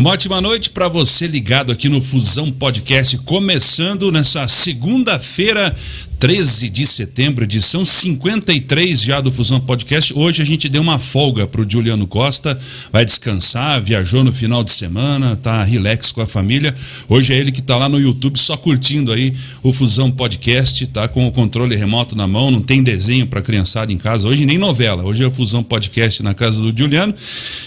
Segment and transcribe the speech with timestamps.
[0.00, 5.76] Uma ótima noite para você ligado aqui no Fusão Podcast, começando nessa segunda-feira,
[6.20, 10.12] 13 de setembro, edição 53 já do Fusão Podcast.
[10.14, 12.60] Hoje a gente deu uma folga pro Juliano Costa,
[12.92, 16.74] vai descansar, viajou no final de semana, tá relax com a família.
[17.08, 21.08] Hoje é ele que tá lá no YouTube só curtindo aí o Fusão Podcast, tá
[21.08, 24.28] com o controle remoto na mão, não tem desenho para criançada em casa.
[24.28, 27.14] Hoje nem novela, hoje é o Fusão Podcast na casa do Juliano.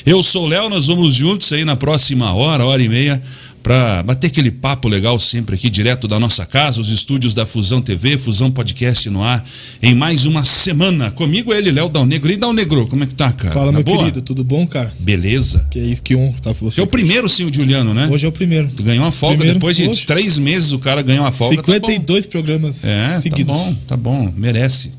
[0.06, 3.20] Eu sou o Léo, nós vamos juntos aí na próxima hora, hora e meia
[3.64, 7.82] para bater aquele papo legal sempre aqui direto da nossa casa, os estúdios da Fusão
[7.82, 9.44] TV, Fusão Podcast no ar,
[9.82, 11.10] em mais uma semana.
[11.12, 12.30] Comigo é ele, Léo Dal Negro.
[12.30, 13.54] E Dal Negro, como é que tá, cara?
[13.54, 13.98] Fala, Na meu boa?
[14.00, 14.92] querido, tudo bom, cara?
[15.00, 15.66] Beleza.
[15.72, 16.82] Que isso, que honra estar com você.
[16.82, 18.10] É o primeiro, sim, o Juliano, né?
[18.12, 18.70] Hoje é o primeiro.
[18.76, 20.06] Tu ganhou uma folga Primeiro, depois de hoje.
[20.06, 21.56] três meses o cara ganhou uma folga.
[21.56, 22.94] 52 programas Tá bom.
[22.94, 23.56] É, seguidos.
[23.58, 24.92] tá bom, tá bom, merece.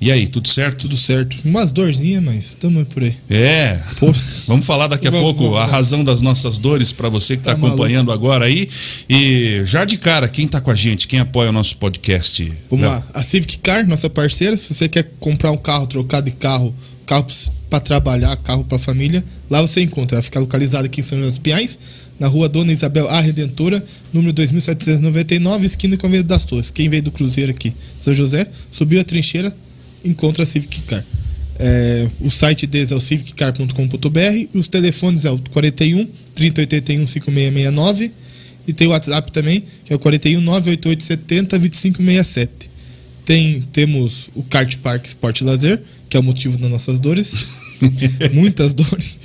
[0.00, 0.82] E aí, tudo certo?
[0.82, 1.36] Tudo certo.
[1.44, 3.14] Umas dorzinhas, mas estamos por aí.
[3.28, 3.80] É.
[3.98, 4.14] Pô.
[4.46, 5.72] Vamos falar daqui a Vamos, pouco vamos, a vamos.
[5.72, 7.74] razão das nossas dores para você que está Tá maluco.
[7.82, 8.68] acompanhando agora aí.
[9.10, 12.44] E já de cara, quem tá com a gente, quem apoia o nosso podcast?
[12.70, 12.94] Vamos Léo?
[12.94, 13.06] lá.
[13.12, 16.72] A Civic Car, nossa parceira, se você quer comprar um carro, trocar de carro,
[17.04, 17.26] carro
[17.68, 20.16] para trabalhar, carro para família, lá você encontra.
[20.16, 21.76] Ela fica localizada aqui em São José dos Pinhais,
[22.20, 26.70] na rua Dona Isabel A Redentora, número 2799, esquina com a Avenida das Torres.
[26.70, 29.54] Quem veio do Cruzeiro aqui, São José, subiu a trincheira,
[30.04, 31.04] encontra a Civic Car.
[31.58, 38.12] É, o site deles é o civiccar.com.br, os telefones é o 41 3081 5669
[38.68, 42.70] e tem o WhatsApp também, que é o 41 988 70 2567.
[43.24, 47.46] Tem, temos o Kart Park Sport Lazer, que é o motivo das nossas dores.
[48.32, 49.16] Muitas dores.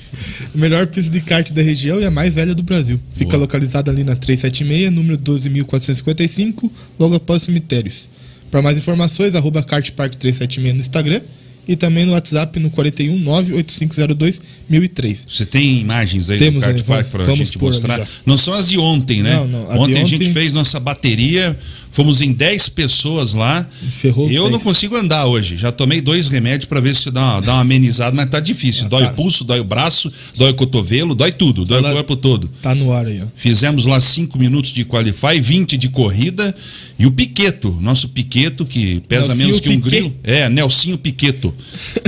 [0.53, 2.99] A melhor pista de kart da região e a mais velha do Brasil.
[3.13, 3.41] Fica Boa.
[3.41, 8.09] localizada ali na 376, número 12.455, logo após os cemitérios.
[8.53, 11.19] Para mais informações, arroba kartpark376 no Instagram
[11.67, 15.25] e também no WhatsApp no 41 98502 1003.
[15.27, 18.07] Você tem imagens aí Temos do Kart aí, Park para a gente mostrar?
[18.27, 19.33] Não são as de ontem, né?
[19.33, 21.57] Não, não, a de ontem a gente ontem- fez nossa bateria,
[21.93, 23.65] fomos em 10 pessoas lá.
[23.91, 24.63] Ferrou Eu não 10.
[24.63, 25.55] consigo andar hoje.
[25.55, 28.87] Já tomei dois remédios para ver se dá uma, dá uma amenizada, mas tá difícil.
[28.87, 29.11] Ah, dói tá.
[29.11, 32.49] o pulso, dói o braço, dói o cotovelo, dói tudo, dói Ela- o corpo todo.
[32.61, 33.27] Tá no ar aí, ó.
[33.35, 36.53] Fizemos lá 5 minutos de qualify, 20 de corrida.
[36.99, 40.13] E o Piqueto, nosso Piqueto, que pesa Nelsinho menos que um grilo.
[40.23, 41.53] É, Nelsinho Piqueto.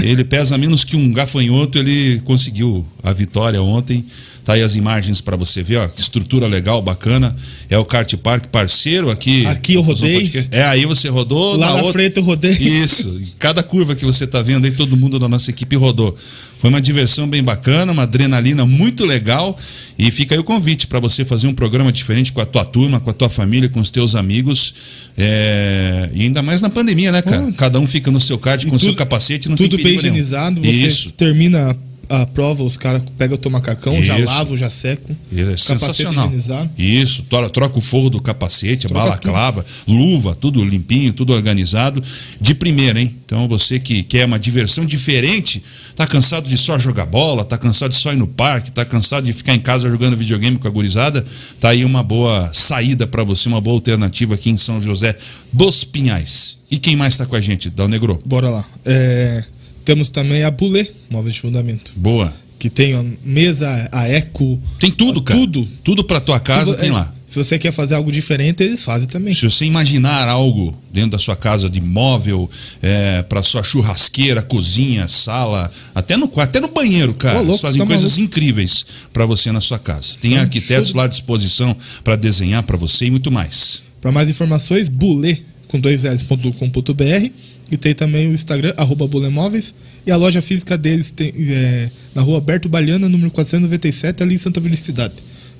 [0.01, 4.03] Ele pesa menos que um gafanhoto, ele conseguiu a vitória ontem.
[4.43, 5.88] Tá aí as imagens para você ver, ó.
[5.88, 7.35] Que estrutura legal, bacana.
[7.67, 9.43] É o Kart Park parceiro aqui.
[9.47, 10.31] Aqui eu rodei.
[10.51, 11.57] É, aí você rodou.
[11.57, 12.51] Lá na outra- frente eu rodei.
[12.51, 13.19] Isso.
[13.39, 16.15] Cada curva que você tá vendo aí, todo mundo da nossa equipe rodou.
[16.59, 19.57] Foi uma diversão bem bacana, uma adrenalina muito legal.
[19.97, 22.99] E fica aí o convite para você fazer um programa diferente com a tua turma,
[22.99, 24.75] com a tua família, com os teus amigos.
[25.17, 27.47] É, E ainda mais na pandemia, né, cara?
[27.47, 27.51] Ah.
[27.53, 29.85] Cada um fica no seu kart com o seu tudo- capacete, não tudo tem bem
[29.85, 30.13] perigo nenhum.
[30.15, 30.61] higienizado.
[30.61, 31.11] Você Isso.
[31.11, 31.75] termina
[32.09, 34.27] a prova, os caras pegam o teu macacão, já Isso.
[34.33, 35.16] lavam, já secam.
[35.31, 36.31] É Capacete sensacional.
[36.77, 42.01] Isso, tro- troca o forro do capacete, a Troca balaclava, luva, tudo limpinho, tudo organizado.
[42.39, 43.15] De primeira, hein?
[43.25, 45.61] Então você que quer uma diversão diferente,
[45.95, 49.25] tá cansado de só jogar bola, tá cansado de só ir no parque, tá cansado
[49.25, 51.25] de ficar em casa jogando videogame com a gurizada,
[51.59, 55.15] tá aí uma boa saída para você, uma boa alternativa aqui em São José
[55.51, 56.57] dos Pinhais.
[56.69, 58.19] E quem mais tá com a gente, Dal Negro?
[58.25, 58.65] Bora lá.
[58.83, 59.44] É,
[59.85, 61.91] temos também a Bulê, móveis de fundamento.
[61.96, 62.34] Boa.
[62.57, 64.59] Que tem a mesa, a Eco.
[64.79, 65.40] Tem tudo, cara.
[65.40, 65.68] Tudo.
[65.84, 67.13] Tudo para tua casa vo- tem é, lá.
[67.28, 69.34] Se você quer fazer algo diferente, eles fazem também.
[69.34, 72.50] Se você imaginar algo dentro da sua casa de móvel,
[72.81, 77.35] é, para sua churrasqueira, cozinha, sala, até no quarto, até no banheiro, cara.
[77.35, 78.24] Ô, louco, Eles fazem tá coisas maluco.
[78.25, 80.13] incríveis para você na sua casa.
[80.22, 83.84] Tem Então, arquitetos show lá à disposição para desenhar para você e muito mais.
[84.00, 85.38] Para mais informações, bulê
[85.68, 87.29] com dois L's.com.br
[87.71, 89.73] e tem também o Instagram, arroba bulemóveis.
[90.05, 94.37] E a loja física deles tem é, na rua Alberto Baliana, número 497, ali em
[94.37, 95.13] Santa Felicidade.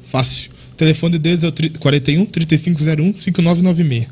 [0.06, 0.52] Fácil.
[0.74, 4.08] O telefone deles é o tri- 41 3501 5996.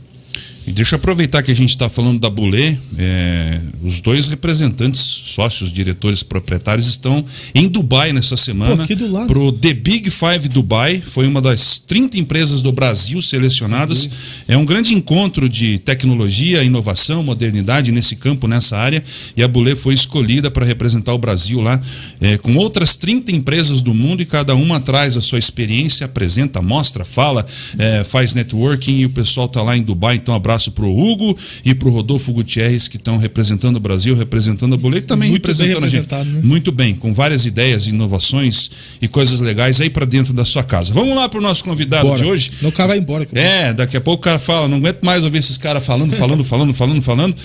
[0.66, 2.76] E deixa eu aproveitar que a gente está falando da Bulê.
[2.98, 7.24] é, os dois representantes, sócios, diretores, proprietários estão
[7.54, 8.88] em Dubai nessa semana.
[8.88, 9.28] Pô, do lado.
[9.28, 11.04] Pro The Big Five Dubai.
[11.06, 14.10] Foi uma das 30 empresas do Brasil selecionadas.
[14.48, 19.04] É um grande encontro de tecnologia, inovação, modernidade nesse campo, nessa área.
[19.36, 21.80] E a Bulê foi escolhida para representar o Brasil lá,
[22.22, 26.62] é, com outras 30 empresas do mundo e cada uma traz a sua experiência, apresenta,
[26.62, 27.46] mostra, fala,
[27.78, 30.16] é, faz networking e o pessoal tá lá em Dubai.
[30.16, 34.98] Então, abraço pro Hugo e pro Rodolfo Gutierrez, que estão representando o Brasil, representando a
[34.98, 36.14] e também Muito representando a gente.
[36.14, 36.42] né?
[36.44, 40.94] Muito bem, com várias ideias, inovações e coisas legais aí para dentro da sua casa.
[40.94, 42.20] Vamos lá pro nosso convidado Bora.
[42.20, 42.52] de hoje.
[42.62, 43.28] Não, o cara vai embora.
[43.34, 46.44] É, daqui a pouco o cara fala, não aguento mais ouvir esses caras falando, falando,
[46.44, 47.36] falando, falando, falando.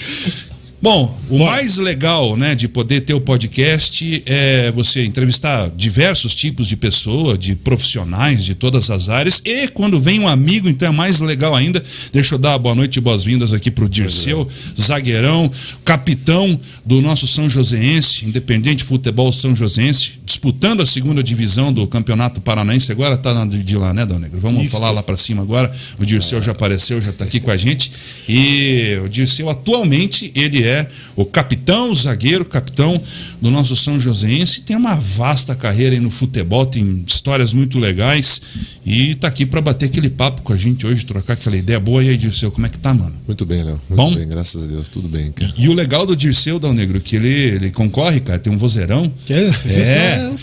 [0.80, 1.56] Bom, o Bora.
[1.56, 7.36] mais legal, né, de poder ter o podcast é você entrevistar diversos tipos de pessoa,
[7.36, 9.42] de profissionais de todas as áreas.
[9.44, 11.82] E quando vem um amigo, então é mais legal ainda.
[12.12, 14.48] Deixa eu dar boa noite e boas-vindas aqui pro Dirceu,
[14.78, 15.50] zagueirão,
[15.84, 22.40] capitão do nosso São Joséense, Independente Futebol São Joséense, disputando a segunda divisão do Campeonato
[22.40, 22.92] Paranaense.
[22.92, 24.38] Agora tá de lá, né, Dal Negro?
[24.40, 24.70] Vamos Isso.
[24.70, 25.68] falar lá para cima agora.
[25.98, 27.90] O Dirceu já apareceu, já tá aqui com a gente.
[28.28, 30.86] E o Dirceu atualmente ele é
[31.16, 33.00] o capitão, o zagueiro, capitão
[33.42, 34.60] do nosso São Joséense.
[34.60, 38.40] Tem uma vasta carreira aí no futebol, tem histórias muito legais
[38.88, 42.02] e tá aqui para bater aquele papo com a gente hoje, trocar aquela ideia boa.
[42.02, 43.14] E aí, Dirceu, como é que tá, mano?
[43.26, 43.78] Muito bem, Léo.
[43.86, 44.14] Muito Bom?
[44.14, 45.52] bem, graças a Deus, tudo bem, cara.
[45.58, 49.02] E o legal do Dirceu, Dal Negro, que ele, ele concorre, cara, tem um vozeirão.
[49.26, 49.50] Que é?
[49.66, 50.34] É.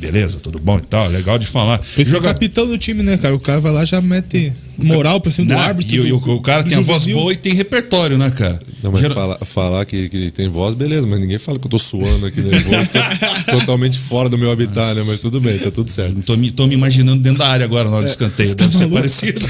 [0.00, 1.78] beleza, tudo bom e tal, legal de falar.
[1.98, 2.16] Joga...
[2.16, 3.34] é o capitão do time, né, cara?
[3.34, 4.50] O cara vai lá já mete
[4.86, 6.06] moral pra cima do árbitro.
[6.06, 8.58] E, do, o, o cara tem a voz boa e tem repertório, né, cara?
[8.82, 9.16] Não, mas Geral...
[9.16, 12.40] falar, falar que, que tem voz, beleza, mas ninguém fala que eu tô suando aqui
[12.40, 12.88] nervoso.
[13.46, 15.04] tô, totalmente fora do meu habitat, né?
[15.06, 16.22] Mas tudo bem, tá tudo certo.
[16.22, 18.54] Tô me, tô me imaginando dentro da área agora na hora do é, escanteio.
[18.54, 19.40] Deve tá ser parecido.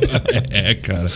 [0.50, 1.10] é, cara.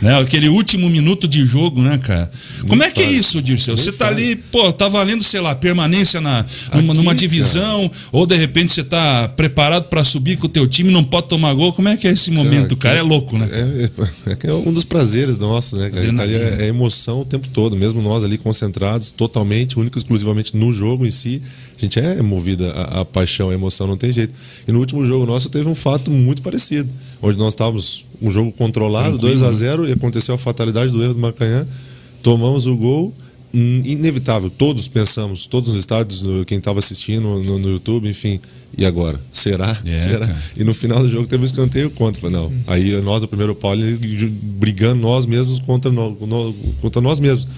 [0.00, 0.18] Né?
[0.18, 2.30] Aquele último minuto de jogo, né, cara?
[2.56, 3.76] Muito Como é que é isso, Dirceu?
[3.76, 8.02] Você tá ali, pô, tá valendo, sei lá, permanência na, numa, aqui, numa divisão, cara.
[8.12, 11.52] ou de repente você tá preparado para subir com o teu time, não pode tomar
[11.54, 11.72] gol.
[11.72, 12.96] Como é que é esse momento, cara?
[12.96, 12.98] cara?
[12.98, 13.48] É louco, né?
[13.52, 15.90] É, é, é, um dos prazeres nossos, né?
[15.94, 21.06] É, é emoção o tempo todo, mesmo nós ali concentrados totalmente, único exclusivamente no jogo
[21.06, 21.42] em si.
[21.76, 24.34] A gente é movida a, a paixão, a emoção, não tem jeito.
[24.66, 26.88] E no último jogo nosso teve um fato muito parecido,
[27.22, 29.90] onde nós estávamos um jogo controlado, 2 a 0 né?
[29.90, 31.66] e aconteceu a fatalidade do erro do Macanhã.
[32.22, 33.14] Tomamos o gol
[33.52, 34.50] inevitável.
[34.50, 38.40] Todos pensamos, todos os estádios, quem estava assistindo no, no, YouTube, enfim.
[38.76, 39.18] E agora?
[39.32, 39.76] Será?
[39.86, 40.36] É, Será?
[40.56, 42.28] E no final do jogo teve um escanteio contra.
[42.28, 42.52] Não.
[42.66, 43.80] Aí nós, do primeiro Paulo,
[44.42, 46.14] brigando nós mesmos contra, nós,
[46.80, 47.48] contra nós mesmos.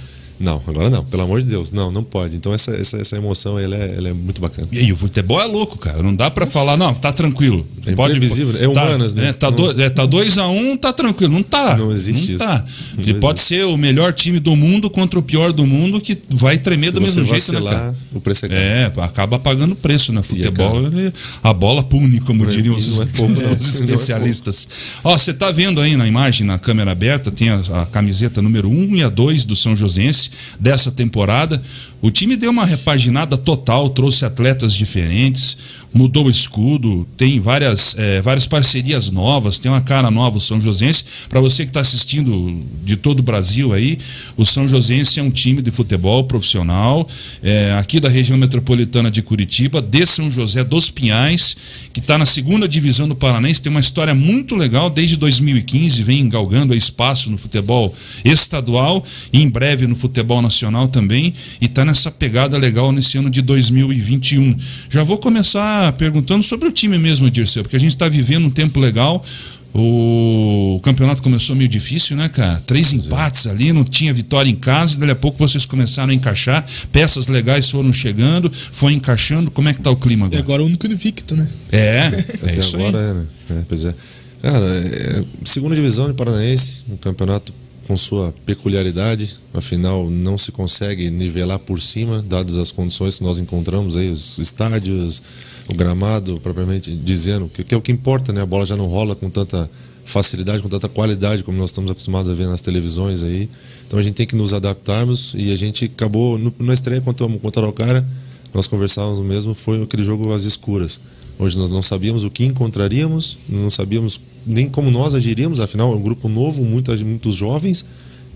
[0.41, 1.71] Não, agora não, pelo amor de Deus.
[1.71, 2.35] Não, não pode.
[2.35, 4.67] Então essa, essa, essa emoção ela é, ela é muito bacana.
[4.73, 6.03] E aí, o futebol é louco, cara.
[6.03, 7.67] Não dá para falar, não, tá tranquilo.
[7.85, 9.29] É pode, imprevisível, é humanas, tá, né?
[9.29, 11.35] É, tá 2 é, tá dois a 1 um, tá tranquilo.
[11.35, 11.77] Não tá.
[11.77, 12.45] Não existe não isso.
[12.47, 12.65] Tá.
[12.97, 16.19] Não e pode ser o melhor time do mundo contra o pior do mundo que
[16.31, 17.95] vai tremer Se do mesmo jeito, né, cara?
[18.15, 18.61] O preço é caro.
[18.61, 20.21] É, acaba pagando preço, né?
[20.21, 24.69] É futebol, é a bola pune, como não diriam os, é pouco, os especialistas.
[25.05, 28.71] Ó, você tá vendo aí na imagem, na câmera aberta, tem a, a camiseta número
[28.71, 31.61] 1 um e a 2 do São Josense dessa temporada.
[32.03, 35.56] O time deu uma repaginada total, trouxe atletas diferentes,
[35.93, 40.62] mudou o escudo, tem várias, é, várias parcerias novas, tem uma cara nova o São
[40.62, 41.05] Josense.
[41.29, 43.99] Para você que está assistindo de todo o Brasil aí,
[44.37, 47.06] o São Josense é um time de futebol profissional,
[47.43, 51.56] é, aqui da região metropolitana de Curitiba, de São José dos Pinhais,
[51.93, 56.29] que está na segunda divisão do Paranense, tem uma história muito legal, desde 2015 vem
[56.29, 57.94] galgando espaço no futebol
[58.25, 63.31] estadual e em breve no futebol nacional também, e está nessa pegada legal nesse ano
[63.31, 64.56] de 2021.
[64.88, 68.50] Já vou começar perguntando sobre o time mesmo, Dirceu, porque a gente está vivendo um
[68.50, 69.25] tempo legal.
[69.72, 72.61] O campeonato começou meio difícil, né, cara?
[72.67, 76.14] Três empates ali, não tinha vitória em casa, e dali a pouco vocês começaram a
[76.14, 79.49] encaixar, peças legais foram chegando, foi encaixando.
[79.50, 80.40] Como é que tá o clima agora?
[80.40, 81.49] E agora o único invicto, né?
[81.70, 81.78] É,
[82.43, 83.11] é Até isso agora aí.
[83.11, 83.26] é, né?
[83.50, 83.94] É, pois é.
[84.43, 87.52] Cara, é, segunda divisão de Paranaense, um campeonato
[87.91, 93.41] com sua peculiaridade, afinal não se consegue nivelar por cima, dadas as condições que nós
[93.41, 95.20] encontramos aí, os estádios,
[95.67, 98.43] o gramado, propriamente dizendo, que, que é o que importa, né?
[98.43, 99.69] A bola já não rola com tanta
[100.05, 103.51] facilidade, com tanta qualidade como nós estamos acostumados a ver nas televisões aí.
[103.89, 107.27] Então a gente tem que nos adaptarmos e a gente acabou no, na estreia contra,
[107.27, 108.06] contra o cara,
[108.55, 111.01] nós conversávamos mesmo, foi aquele jogo às escuras.
[111.41, 115.97] Hoje nós não sabíamos o que encontraríamos, não sabíamos nem como nós agiríamos, afinal é
[115.97, 117.87] um grupo novo, muitos, muitos jovens,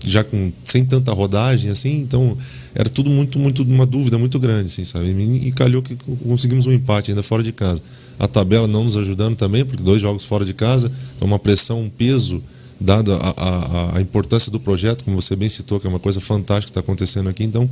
[0.03, 2.35] já com sem tanta rodagem assim, então
[2.73, 5.11] era tudo muito muito uma dúvida muito grande, assim, sabe?
[5.11, 5.95] E, calhou que
[6.27, 7.79] conseguimos um empate ainda fora de casa.
[8.17, 11.81] A tabela não nos ajudando também, porque dois jogos fora de casa, então uma pressão,
[11.81, 12.41] um peso
[12.81, 16.65] dado a, a, importância do projeto, como você bem citou, que é uma coisa fantástica
[16.65, 17.69] que está acontecendo aqui, então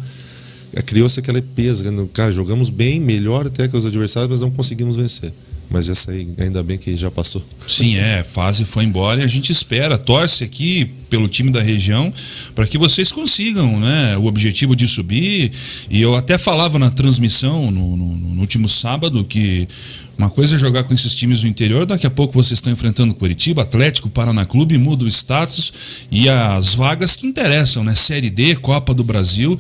[0.82, 5.34] criou-se aquele peso, cara, jogamos bem, melhor até que os adversários, mas não conseguimos vencer.
[5.70, 7.44] Mas essa aí, ainda bem que já passou.
[7.68, 12.14] Sim, é, fase foi embora e a gente espera, torce aqui pelo time da região
[12.54, 15.52] para que vocês consigam né, o objetivo de subir.
[15.90, 19.68] E eu até falava na transmissão no, no, no último sábado que
[20.18, 23.14] Uma coisa é jogar com esses times do interior, daqui a pouco vocês estão enfrentando
[23.16, 27.96] Curitiba, Atlético, Paraná Clube, muda o status e as vagas que interessam, né?
[27.96, 29.58] Série D, Copa do Brasil.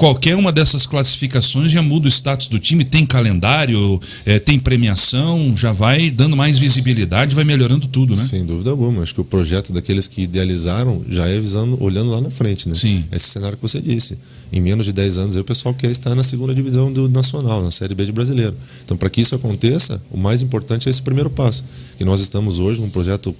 [0.00, 5.54] Qualquer uma dessas classificações já muda o status do time, tem calendário, é, tem premiação,
[5.54, 8.24] já vai dando mais visibilidade, vai melhorando tudo, né?
[8.24, 9.02] Sem dúvida alguma.
[9.02, 12.74] Acho que o projeto daqueles que idealizaram já é visando, olhando lá na frente, né?
[12.74, 13.04] Sim.
[13.12, 14.16] Esse cenário que você disse.
[14.52, 17.62] Em menos de 10 anos, aí, o pessoal quer estar na segunda divisão do Nacional,
[17.62, 18.56] na Série B de Brasileiro.
[18.84, 21.64] Então, para que isso aconteça, o mais importante é esse primeiro passo.
[21.98, 23.34] E nós estamos hoje num projeto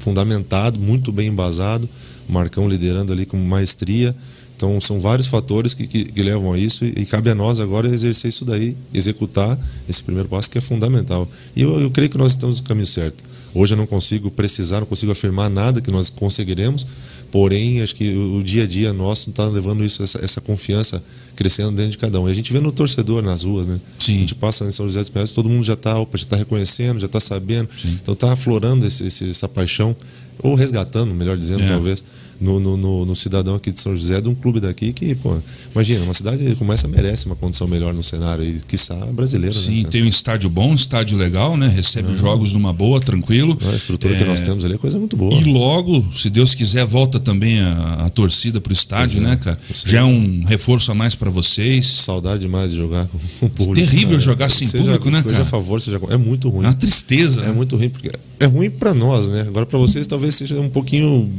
[0.00, 1.88] fundamentado, muito bem embasado,
[2.28, 4.14] Marcão liderando ali com maestria.
[4.56, 7.58] Então, são vários fatores que, que, que levam a isso e, e, cabe a nós
[7.58, 11.28] agora exercer isso daí, executar esse primeiro passo que é fundamental.
[11.56, 13.24] E eu, eu creio que nós estamos no caminho certo.
[13.52, 16.86] Hoje eu não consigo precisar, não consigo afirmar nada que nós conseguiremos,
[17.34, 21.02] porém, acho que o, dia a dia nosso está levando isso, essa, essa, confiança
[21.34, 22.28] crescendo dentro de cada um.
[22.28, 23.80] E a gente vê no torcedor nas ruas, né?
[23.98, 24.18] Sim.
[24.18, 25.94] A gente passa em São José dos Pinhais, todo mundo já está
[26.28, 27.68] tá reconhecendo, já está sabendo.
[27.76, 27.98] Sim.
[28.00, 29.96] Então está aflorando esse, esse, essa paixão,
[30.44, 31.66] ou resgatando, melhor dizendo, É.
[31.66, 32.04] talvez
[32.40, 35.36] no, no, no, no, cidadão aqui de São José, de um clube daqui que, pô,
[35.72, 39.54] imagina, uma cidade como essa merece uma condição melhor no cenário, e quiçá brasileira.
[39.54, 41.68] Sim, né, tem um estádio bom, um estádio legal, né?
[41.68, 42.16] Recebe uhum.
[42.16, 43.58] jogos numa boa, tranquilo.
[43.72, 44.18] A estrutura é...
[44.18, 45.34] que nós temos ali é coisa muito boa.
[45.34, 49.58] E logo, se Deus quiser, volta também a, a torcida pro estádio, né, cara?
[49.86, 51.86] Já é um reforço a mais para vocês.
[51.86, 53.74] Saudade demais de jogar com o público.
[53.74, 54.20] Terrível cara.
[54.20, 55.42] jogar sem seja, público, né, cara?
[55.42, 56.64] a favor, seja É muito ruim.
[56.64, 57.42] É uma tristeza.
[57.42, 58.10] É muito ruim, porque
[58.40, 59.42] é ruim para nós, né?
[59.42, 61.30] Agora para vocês talvez seja um pouquinho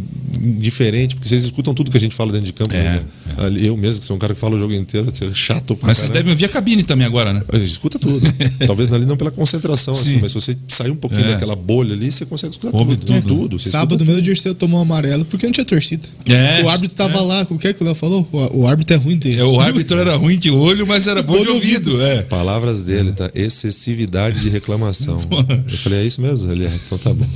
[0.59, 0.84] diferente,
[1.15, 2.73] porque vocês escutam tudo que a gente fala dentro de campo.
[2.73, 3.05] É, né?
[3.37, 3.45] é.
[3.45, 5.87] Ali, eu mesmo, que sou um cara que fala o jogo inteiro, é chato pra
[5.87, 7.41] Mas vocês devem ouvir a cabine também agora, né?
[7.51, 8.21] A gente escuta tudo.
[8.65, 10.01] Talvez ali não pela concentração, Sim.
[10.01, 11.31] assim, mas se você sair um pouquinho É.
[11.33, 13.21] daquela bolha ali, você consegue escutar Ouve tudo.
[13.21, 13.35] tudo.
[13.35, 13.59] tudo.
[13.59, 16.07] Você Sábado escuta mesmo o Dirceu tomou um amarelo porque não tinha torcida.
[16.25, 17.21] É, o árbitro estava é.
[17.21, 18.27] lá, o que é que o Léo falou?
[18.31, 19.39] O, o árbitro é ruim dele.
[19.39, 22.01] É, o árbitro era ruim de olho, mas era bom de ouvido.
[22.01, 22.21] É.
[22.23, 23.29] Palavras dele, tá?
[23.33, 25.19] Excessividade de reclamação.
[25.71, 26.51] Eu falei, é isso mesmo?
[26.51, 27.25] Ele é, então tá bom.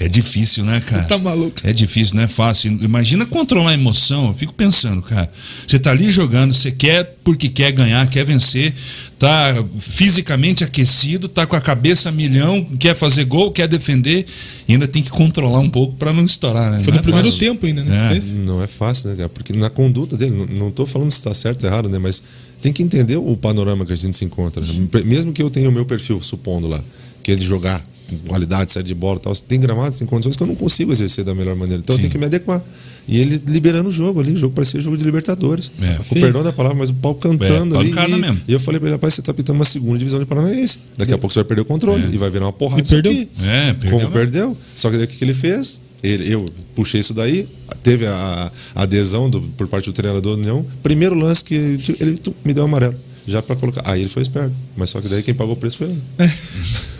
[0.00, 1.04] É difícil, né, cara?
[1.04, 1.56] Tá maluco.
[1.62, 2.73] É difícil, não é fácil.
[2.82, 4.28] Imagina controlar a emoção.
[4.28, 5.30] Eu fico pensando, cara.
[5.66, 8.74] Você tá ali jogando, você quer porque quer ganhar, quer vencer,
[9.18, 14.26] tá fisicamente aquecido, tá com a cabeça a milhão, quer fazer gol, quer defender,
[14.68, 16.80] e ainda tem que controlar um pouco para não estourar, né?
[16.80, 17.40] Foi Não no é primeiro fácil.
[17.46, 18.16] tempo ainda, né?
[18.16, 18.32] É.
[18.44, 19.28] Não é fácil, né, cara?
[19.28, 21.98] Porque na conduta dele, não- estou falando se está certo ou errado, né?
[21.98, 22.22] Mas
[22.60, 24.62] tem que entender o panorama que a gente se encontra.
[24.62, 24.88] né?
[25.04, 26.82] Mesmo que eu tenha o meu perfil, supondo lá,
[27.24, 30.36] que é de jogar com qualidade, sair de bola e tal, tem gramados, tem condições
[30.36, 31.80] que eu não consigo exercer da melhor maneira.
[31.82, 32.02] Então Sim.
[32.02, 32.62] eu tenho que me adequar.
[33.08, 35.70] E ele liberando o jogo ali, o jogo parecia jogo de Libertadores.
[35.82, 35.94] É.
[36.08, 37.90] Com perdão da palavra, mas o pau cantando É, ali.
[37.90, 38.40] E, mesmo.
[38.48, 40.78] e eu falei pra ele, rapaz, você tá pitando uma segunda divisão de Paranaense.
[40.96, 42.80] Daqui a pouco você vai perder o controle e vai virar uma porrada.
[42.80, 43.12] E perdeu.
[43.12, 43.28] aqui.
[43.42, 44.12] É, perdeu Como mesmo.
[44.12, 44.56] perdeu.
[44.74, 45.80] Só que daí o que, ele fez?
[46.02, 47.46] Ele, eu puxei isso daí,
[47.82, 50.64] teve a, a adesão do- por parte do treinador do União.
[50.82, 52.94] Primeiro lance que, que ele me deu amarelo.
[53.26, 53.82] Já pra colocar.
[53.84, 54.52] Aí ele foi esperto.
[54.76, 56.02] Mas só que daí quem pagou o preço foi ele.
[56.18, 56.30] É,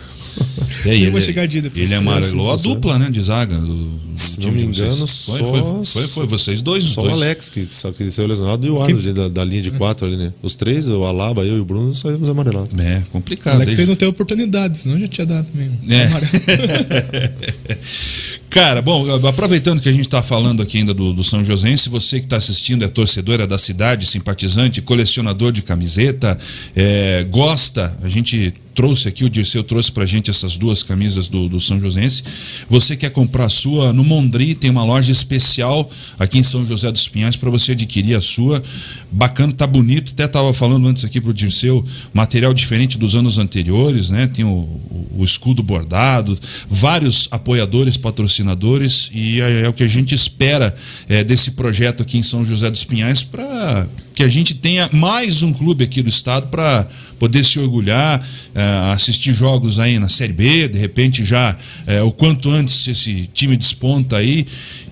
[0.85, 1.83] Deu ele, uma chegadinha depois.
[1.83, 3.55] ele amarelou a Assim, dupla, né, de zaga.
[3.57, 7.01] Do, do Se time não me engano, foi, só- foi, foi, foi, vocês dois, Só
[7.01, 7.13] dois.
[7.13, 10.05] o Alex, que, só que saiu lesionado, e o Arnold da, da linha de quatro
[10.07, 10.31] ali, né?
[10.41, 12.77] Os três, o Alaba, eu e o Bruno, saímos amarelados.
[12.79, 13.55] É, O complicado.
[13.55, 13.85] Alex aí.
[13.85, 15.77] não teve oportunidade, senão já tinha dado mesmo.
[15.89, 16.05] É.
[18.49, 22.19] Cara, bom, aproveitando que a gente está falando aqui ainda do, do São Joséense, você
[22.19, 26.37] que está assistindo é torcedor é da cidade, simpatizante, colecionador de camiseta,
[26.73, 31.47] é, gosta, a gente trouxe aqui, o Dirceu trouxe pra gente essas duas camisas do,
[31.47, 32.21] do São Joséense.
[32.69, 35.89] Você quer comprar a sua, no Mondri tem uma loja especial
[36.19, 38.61] aqui em São José dos Pinhais para você adquirir a sua.
[39.11, 44.09] Bacana, tá bonito, até tava falando antes aqui pro Dirceu, material diferente dos anos anteriores,
[44.09, 44.27] né?
[44.27, 46.37] Tem o, o- o escudo bordado,
[46.69, 50.75] vários apoiadores, patrocinadores e é, é o que a gente espera
[51.07, 55.41] é, desse projeto aqui em São José dos Pinhais para que a gente tenha mais
[55.43, 56.87] um clube aqui do estado para
[57.19, 61.55] poder se orgulhar, eh, assistir jogos aí na Série B, de repente já
[61.85, 64.45] eh, o quanto antes esse time desponta aí.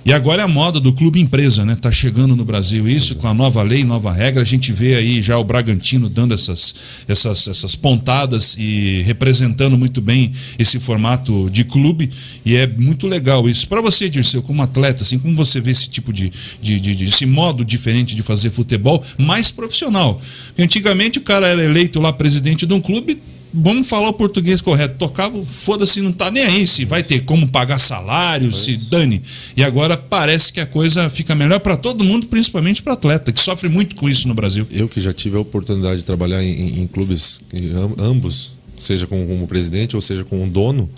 [0.06, 1.76] E agora é a moda do clube empresa, né?
[1.76, 4.42] Tá chegando no Brasil isso com a nova lei, nova regra.
[4.42, 6.76] A gente vê aí já o Bragantino dando essas,
[7.08, 12.10] essas, essas pontadas e representando muito bem esse formato de clube.
[12.46, 13.66] E é muito legal isso.
[13.68, 16.30] Para você, Dirceu, como atleta, assim, como você vê esse tipo de,
[16.62, 20.20] de, de, de- esse modo diferente de fazer futebol mais profissional?
[20.48, 23.22] Porque antigamente o cara era eleito lá presidente de um clube.
[23.56, 24.96] Vamos falar o português correto.
[24.98, 29.22] Tocava, foda-se, não tá nem aí se vai ter como pagar salário, se dane.
[29.56, 33.40] E agora parece que a coisa fica melhor para todo mundo, principalmente para atleta, que
[33.40, 34.66] sofre muito com isso no Brasil.
[34.72, 39.06] Eu que já tive a oportunidade de trabalhar em, em- clubes, em am- ambos, seja
[39.06, 40.90] como, como presidente ou seja como dono,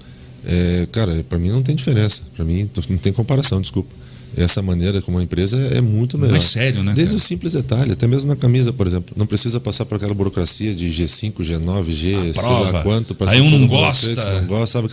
[0.45, 2.23] é, cara, para mim não tem diferença.
[2.37, 3.93] Para mim não tem comparação, desculpa.
[4.37, 6.33] Essa maneira como uma empresa é muito melhor.
[6.33, 6.93] Mais sério, né?
[6.93, 7.17] Desde cara?
[7.17, 9.15] o simples detalhe, até mesmo na camisa, por exemplo.
[9.17, 12.71] Não precisa passar por aquela burocracia de G5, G9, G, A sei prova.
[12.71, 13.15] lá quanto.
[13.27, 14.15] Aí um não gosta.
[14.15, 14.89] se não gosta, sabe?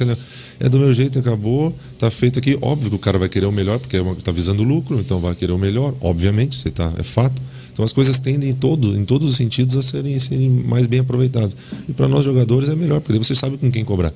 [0.61, 2.57] É do meu jeito, acabou, tá feito aqui.
[2.61, 5.35] Óbvio que o cara vai querer o melhor, porque é tá visando lucro, então vai
[5.35, 7.41] querer o melhor, obviamente, você tá, é fato.
[7.73, 11.01] Então as coisas tendem em, todo, em todos os sentidos a serem, serem mais bem
[11.01, 11.57] aproveitadas.
[11.89, 14.13] E para nós jogadores é melhor, porque daí você sabe com quem cobrar.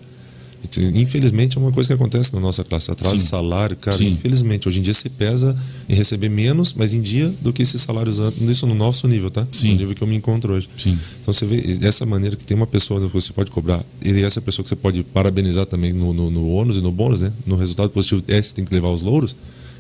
[0.94, 2.90] Infelizmente é uma coisa que acontece na nossa classe.
[2.90, 3.96] Atraso de salário, cara.
[3.96, 4.08] Sim.
[4.08, 5.56] Infelizmente, hoje em dia se pesa
[5.88, 8.40] em receber menos, mas em dia do que esses salários antes.
[8.48, 9.46] Isso no nosso nível, tá?
[9.52, 9.72] Sim.
[9.72, 10.68] No nível que eu me encontro hoje.
[10.78, 10.98] Sim.
[11.20, 14.40] Então você vê dessa maneira que tem uma pessoa que você pode cobrar, e essa
[14.40, 17.32] pessoa que você pode parabenizar também no, no, no ônus e no bônus, né?
[17.46, 19.34] No resultado positivo, esse tem que levar os louros.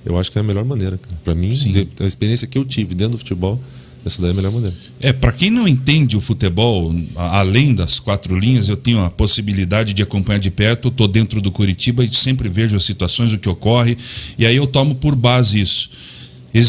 [0.04, 1.00] Eu acho que é a melhor maneira.
[1.24, 3.60] Para mim, de- a experiência que eu tive dentro do futebol,
[4.06, 4.76] essa daí é a melhor maneira.
[5.00, 9.92] É, para quem não entende o futebol, além das quatro linhas, eu tenho a possibilidade
[9.92, 13.48] de acompanhar de perto, tô dentro do Curitiba e sempre vejo as situações, o que
[13.48, 13.96] ocorre,
[14.38, 15.90] e aí eu tomo por base isso.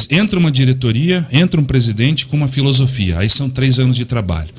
[0.10, 4.50] Entra uma diretoria, entra um presidente com uma filosofia, aí são três anos de trabalho.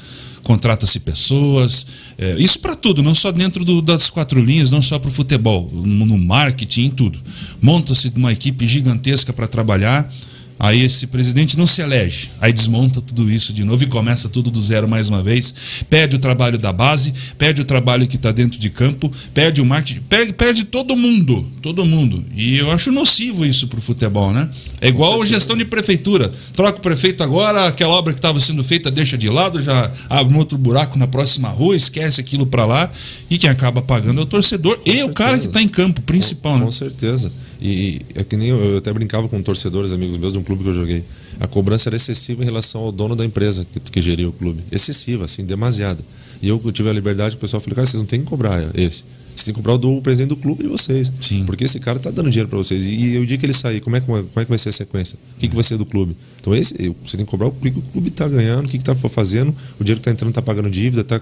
[0.45, 1.85] Contrata-se pessoas,
[2.17, 5.13] é, isso para tudo, não só dentro do- das quatro linhas, não só para o
[5.13, 7.19] futebol, no marketing, em tudo.
[7.61, 10.11] Monta-se uma equipe gigantesca para trabalhar,
[10.59, 14.51] Aí esse presidente não se elege, aí desmonta tudo isso de novo e começa tudo
[14.51, 15.55] do zero mais uma vez,
[15.89, 19.65] perde o trabalho da base, perde o trabalho que está dentro de campo, perde o
[19.65, 22.25] marketing, perde, perde todo mundo, todo mundo.
[22.35, 24.49] E eu acho nocivo isso pro futebol, né?
[24.81, 26.31] É igual gestão de prefeitura.
[26.55, 30.35] Troca o prefeito agora, aquela obra que estava sendo feita deixa de lado, já abre
[30.35, 32.91] um outro buraco na próxima rua, esquece aquilo para lá
[33.31, 36.55] e quem acaba pagando é o torcedor e o cara que está em campo, principal,
[36.55, 36.65] com, né?
[36.65, 37.33] com certeza.
[37.61, 40.63] E, é que nem eu, eu até brincava com torcedores, amigos meus de um clube
[40.63, 41.05] que eu joguei.
[41.41, 44.63] A cobrança era excessiva em relação ao dono da empresa que, que geria o clube.
[44.71, 46.03] Excessiva, assim, demasiada.
[46.41, 49.05] E eu tive a liberdade, o pessoal falou, cara, vocês não tem que cobrar esse.
[49.39, 51.13] Vocês têm que cobrar o do presidente do clube de vocês.
[51.21, 51.45] Sim.
[51.47, 52.85] Porque esse cara tá dando dinheiro para vocês.
[52.87, 54.71] E, e o dia que ele sair, como é que, como é que vai ser
[54.71, 55.17] a sequência?
[55.37, 56.17] O que, que vai ser do clube?
[56.41, 58.77] Então esse, você tem que cobrar o que que o clube está ganhando, o que
[58.77, 61.21] está fazendo, o dinheiro que está entrando está pagando dívida, está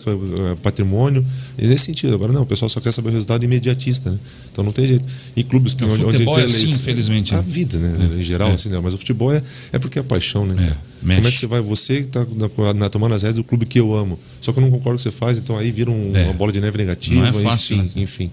[0.63, 1.25] patrimônio.
[1.59, 2.15] E nesse sentido.
[2.15, 4.19] Agora não, o pessoal só quer saber o resultado imediatista, né?
[4.53, 5.07] Então não tem jeito.
[5.35, 7.45] E clubes que O onde, futebol onde é assim, infelizmente, A né?
[7.47, 8.17] vida, né?
[8.19, 8.55] Em geral, é.
[8.55, 8.83] assim, não.
[8.83, 9.43] Mas o futebol é,
[9.73, 10.55] é porque é paixão, né?
[11.03, 11.21] mexe.
[11.21, 13.67] Como é que você vai, você que está na, na, tomando as rédeas do clube
[13.67, 15.71] que eu amo, só que eu não concordo com o que você faz, então aí
[15.71, 16.25] vira um- É.
[16.25, 18.06] uma bola de neve negativa, Não é fácil, enfim, né?
[18.07, 18.31] Enfim.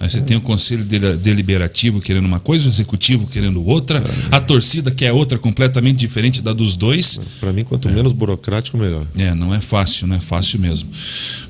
[0.00, 4.90] Aí você tem o conselho deliberativo querendo uma coisa, o executivo querendo outra, a torcida
[4.90, 7.20] quer outra completamente diferente da dos dois.
[7.40, 9.06] Para mim, quanto menos burocrático, melhor.
[9.16, 10.88] É, não é fácil, não é fácil mesmo.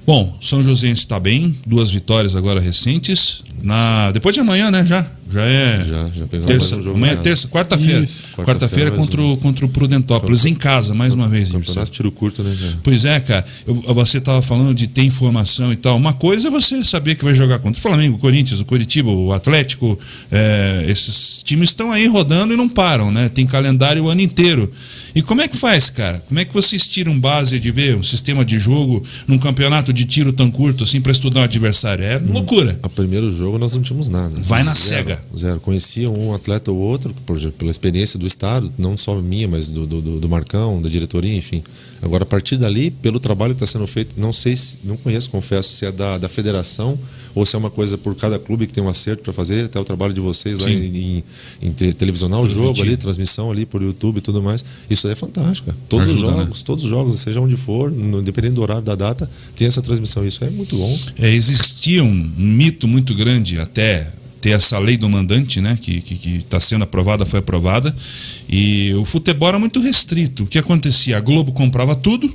[0.07, 3.42] Bom, São Joséense está bem, duas vitórias agora recentes.
[3.62, 4.85] Na depois de amanhã, né?
[4.85, 5.76] Já, já é.
[5.85, 8.04] Já, já terça, um amanhã é terça, quarta-feira.
[8.37, 11.50] Quarta-feira contra, o, contra o Prudentópolis em casa, mais uma vez.
[11.50, 12.54] Campeonato tiro curto, né?
[12.61, 12.78] cara?
[12.83, 13.46] Pois é, cara.
[13.66, 15.96] Eu- você estava falando de ter informação e tal.
[15.96, 19.11] Uma coisa é você saber que vai jogar contra o Flamengo, o Corinthians, o Curitiba,
[19.11, 19.98] o Atlético.
[20.30, 23.28] é, esses times estão aí rodando e não param, né?
[23.28, 24.70] Tem calendário o ano inteiro.
[25.14, 26.18] E como é que faz, cara?
[26.27, 30.05] Como é que vocês tiram base de ver um sistema de jogo num campeonato de
[30.05, 32.05] tiro tão curto assim para estudar o adversário?
[32.05, 32.79] É loucura.
[32.83, 34.35] A primeiro jogo nós não tínhamos nada.
[34.40, 35.24] Vai na Zero, cega.
[35.37, 35.61] Zero.
[35.61, 39.87] Conhecia um atleta ou outro, por pela experiência do Estado, não só minha, mas do,
[39.87, 41.62] do, do- Marcão, da diretoria, enfim.
[42.03, 45.31] Agora, a partir dali, pelo trabalho que está sendo feito, não sei se, não conheço,
[45.31, 46.98] confesso, se é da, da federação
[47.35, 49.79] ou se é uma coisa por cada clube que tem um acerto para fazer, até
[49.79, 50.72] o trabalho de vocês lá Sim.
[50.74, 50.96] em,
[51.62, 54.64] em, em te- televisionar o jogo ali, transmissão ali por YouTube e tudo mais.
[54.90, 55.74] Isso aí é fantástico.
[55.88, 56.42] Todos Ajuda, os né?
[56.42, 59.82] jogos, todos os jogos, seja onde for, no, dependendo do horário da data, tem essa
[59.82, 60.24] transmissão.
[60.24, 60.98] Isso é muito bom.
[61.18, 64.10] É, existia um, um mito muito grande até
[64.44, 66.02] ter essa lei do mandante, né, que
[66.36, 67.96] está sendo aprovada, foi aprovada,
[68.46, 70.42] e o futebol era muito restrito.
[70.42, 71.16] O que acontecia?
[71.16, 72.30] A Globo comprava tudo,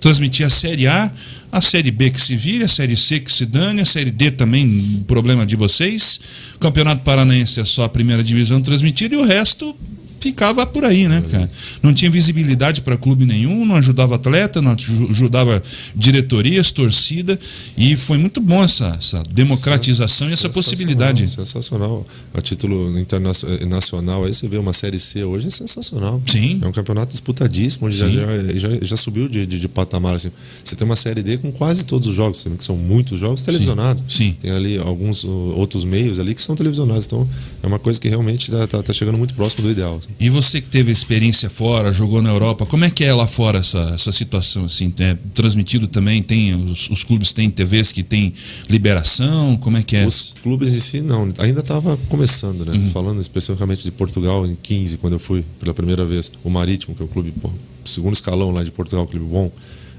[0.00, 1.12] transmitia a Série A,
[1.52, 4.30] a Série B que se vire, a Série C que se dane, a Série D
[4.30, 6.18] também, problema de vocês.
[6.56, 9.76] O Campeonato Paranaense é só a primeira divisão transmitida e o resto
[10.24, 11.50] ficava por aí, né, cara?
[11.82, 15.62] Não tinha visibilidade para clube nenhum, não ajudava atleta, não aju- ajudava
[15.94, 17.38] diretorias, torcida,
[17.76, 21.28] e foi muito bom essa, essa democratização e essa possibilidade.
[21.28, 22.06] Sensacional.
[22.32, 26.22] A título internacional, aí você vê uma Série C hoje, é sensacional.
[26.26, 26.58] Sim.
[26.62, 28.58] É um campeonato disputadíssimo, onde já, Sim.
[28.58, 30.14] já, já, subiu de, de, de patamar.
[30.14, 30.30] Assim.
[30.64, 34.02] Você tem uma Série D com quase todos os jogos, que são muitos jogos televisionados.
[34.08, 34.34] Sim.
[34.40, 37.04] Tem ali alguns outros meios ali que são televisionados.
[37.06, 37.28] Então,
[37.62, 39.96] é uma coisa que realmente está tá, tá chegando muito próximo do ideal.
[39.98, 40.13] assim.
[40.18, 43.58] E você que teve experiência fora, jogou na Europa, como é que é lá fora
[43.58, 44.64] essa, essa situação?
[44.64, 46.22] Assim, é transmitido também?
[46.22, 48.32] Tem os, os clubes têm TVs que tem
[48.68, 49.56] liberação?
[49.56, 50.06] Como é que é?
[50.06, 51.32] Os clubes em si, não.
[51.38, 52.72] Ainda estava começando, né?
[52.72, 52.90] Uhum.
[52.90, 56.30] Falando especificamente de Portugal, em 15, quando eu fui pela primeira vez.
[56.42, 57.50] O Marítimo, que é o clube, pô,
[57.84, 59.50] segundo escalão lá de Portugal, um clube bom.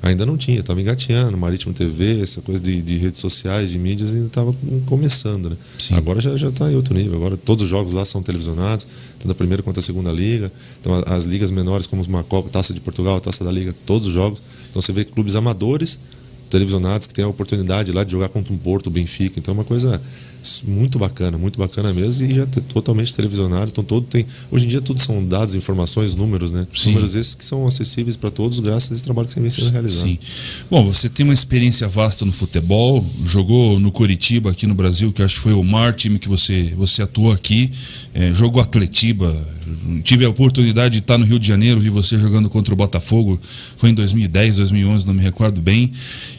[0.05, 4.13] Ainda não tinha, estava engateando, Marítimo TV, essa coisa de, de redes sociais, de mídias,
[4.13, 5.57] ainda estava começando, né?
[5.79, 5.95] Sim.
[5.95, 7.15] Agora já já está em outro nível.
[7.15, 8.85] Agora todos os jogos lá são televisionados,
[9.19, 10.51] tanto a primeira quanto a segunda liga.
[10.79, 14.13] Então as ligas menores, como uma Copa, Taça de Portugal, Taça da Liga, todos os
[14.13, 14.43] jogos.
[14.69, 15.97] Então você vê clubes amadores
[16.51, 19.39] televisionados que têm a oportunidade lá de jogar contra um Porto, Benfica.
[19.39, 19.99] Então é uma coisa
[20.67, 23.69] muito bacana, muito bacana mesmo e já t- totalmente televisionado.
[23.71, 26.65] Então todo tem, hoje em dia tudo são dados, informações, números, né?
[26.75, 26.91] Sim.
[26.91, 30.05] Números esses que são acessíveis para todos graças a esse trabalho que vem sendo realizado.
[30.07, 30.19] Sim.
[30.69, 35.21] Bom, você tem uma experiência vasta no futebol, jogou no Curitiba aqui no Brasil, que
[35.21, 37.71] acho que foi o maior time que você, você atuou aqui,
[38.13, 39.35] é, jogou Atletiba,
[40.03, 43.39] tive a oportunidade de estar no Rio de Janeiro, vi você jogando contra o Botafogo,
[43.77, 45.91] foi em 2010, 2011, não me recordo bem.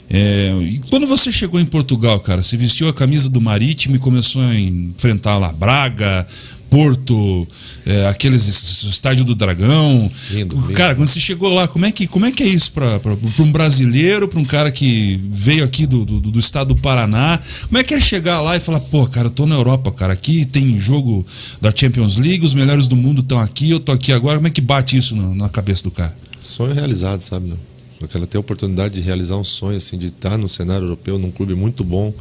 [0.09, 3.99] É, e quando você chegou em Portugal, cara, você vestiu a camisa do Marítimo e
[3.99, 6.27] começou a enfrentar lá Braga,
[6.71, 7.47] Porto,
[7.85, 8.45] é, aqueles
[8.85, 10.11] estádio do Dragão.
[10.31, 10.73] Lindo, lindo.
[10.73, 13.01] Cara, quando você chegou lá, como é que, como é, que é isso para
[13.39, 17.41] um brasileiro, para um cara que veio aqui do, do, do estado do Paraná?
[17.67, 20.13] Como é que é chegar lá e falar, pô, cara, eu tô na Europa, cara,
[20.13, 21.25] aqui tem jogo
[21.61, 24.37] da Champions League, os melhores do mundo estão aqui, eu tô aqui agora.
[24.37, 26.15] Como é que bate isso na, na cabeça do cara?
[26.41, 27.49] Sonho realizado, sabe?
[27.49, 27.77] Não?
[28.09, 31.31] Quero ter a oportunidade de realizar um sonho, assim, de estar no cenário europeu, num
[31.31, 32.13] clube muito bom,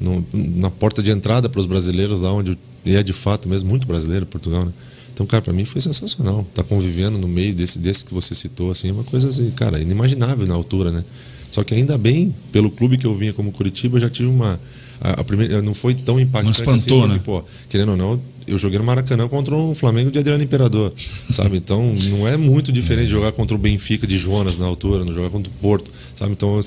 [0.00, 3.68] no- na porta de entrada para os brasileiros, lá onde e é de fato mesmo
[3.68, 4.72] muito brasileiro, Portugal, né?
[5.12, 6.46] Então, cara, para mim foi sensacional.
[6.48, 9.78] Estar convivendo no meio desse, desse que você citou, assim, é uma coisa, assim, cara,
[9.78, 11.04] inimaginável na altura, né?
[11.50, 14.58] Só que ainda bem, pelo clube que eu vinha como Curitiba, eu já tive uma.
[15.00, 17.20] A, a primeira, não foi tão impactante Não espantou, assim, né?
[17.24, 20.92] porque, pô, querendo ou não, eu joguei no Maracanã contra um Flamengo de Adriano Imperador,
[21.30, 21.56] sabe?
[21.56, 25.12] Então não é muito diferente de jogar contra o Benfica de Jonas na altura, não
[25.12, 26.32] jogar contra o Porto, sabe?
[26.32, 26.60] Então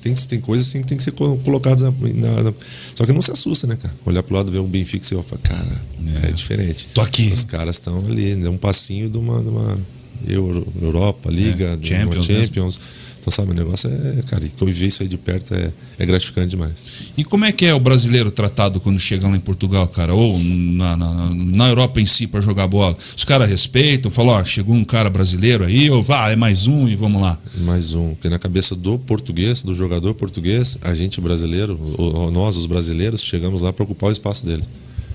[0.00, 2.52] tem, tem coisas assim que tem que ser co- colocadas na, na- na-
[2.94, 3.94] Só que não se assusta, né, cara?
[4.04, 5.82] Olhar pro lado ver um Benfica e você fala, cara,
[6.24, 6.32] é, É.
[6.32, 6.88] diferente.
[6.94, 7.30] Tô aqui.
[7.32, 9.78] Os caras estão ali, é um passinho de uma, de uma
[10.26, 12.24] Euro- Europa, Liga, É, Champions.
[12.26, 12.80] Champions.
[13.24, 16.48] Então, sabe, o negócio é, cara, e conviver isso aí de perto é, é gratificante
[16.48, 16.74] demais.
[17.16, 20.12] E como é que é o brasileiro tratado quando chega lá em Portugal, cara?
[20.12, 22.94] Ou na, na, na Europa em si para jogar bola?
[23.16, 26.86] Os caras respeitam, falam, ó, chegou um cara brasileiro aí, ou ah, é mais um
[26.86, 27.38] e vamos lá.
[27.60, 32.58] Mais um, porque na cabeça do português, do jogador português, a gente brasileiro, ou- nós,
[32.58, 34.68] os brasileiros, chegamos lá para ocupar o espaço deles.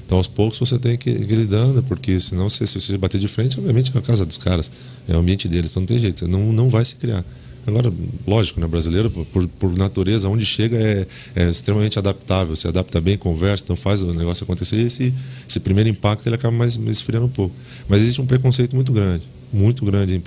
[0.07, 3.27] Então, aos poucos, você tem que ir lidando, porque senão, você, se você bater de
[3.27, 4.71] frente, obviamente é a casa dos caras,
[5.07, 7.23] é o ambiente deles, então não tem jeito, você não, não vai se criar.
[7.69, 7.91] Agora,
[8.27, 13.17] lógico, né, brasileiro, por, por natureza, onde chega é, é extremamente adaptável, se adapta bem,
[13.17, 14.77] conversa, então faz o negócio acontecer.
[14.77, 15.13] E esse,
[15.47, 17.55] esse primeiro impacto ele acaba mais, mais esfriando um pouco.
[17.87, 20.21] Mas existe um preconceito muito grande, muito grande,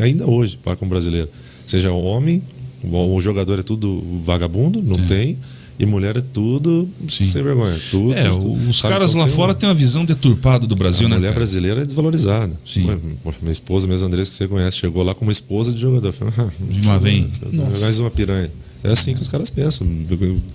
[0.00, 1.28] ainda hoje, para com o brasileiro.
[1.66, 2.42] Seja homem,
[2.82, 5.38] o, o jogador é tudo vagabundo, não tem,
[5.78, 7.26] e mulher é tudo Sim.
[7.28, 7.76] sem vergonha.
[7.90, 8.70] Tudo, É, tudo.
[8.70, 11.16] os caras lá tem fora têm uma visão deturpada do Brasil, a né?
[11.16, 11.40] mulher cara?
[11.40, 12.52] brasileira é desvalorizada.
[12.64, 12.88] Sim.
[12.88, 16.12] Ué, Minha esposa mesmo, Andressa, que você conhece, chegou lá como esposa de jogador.
[16.12, 16.48] Falei, ah,
[16.86, 17.30] Lá vem.
[17.80, 18.50] Mais uma piranha.
[18.86, 19.86] É assim que os caras pensam.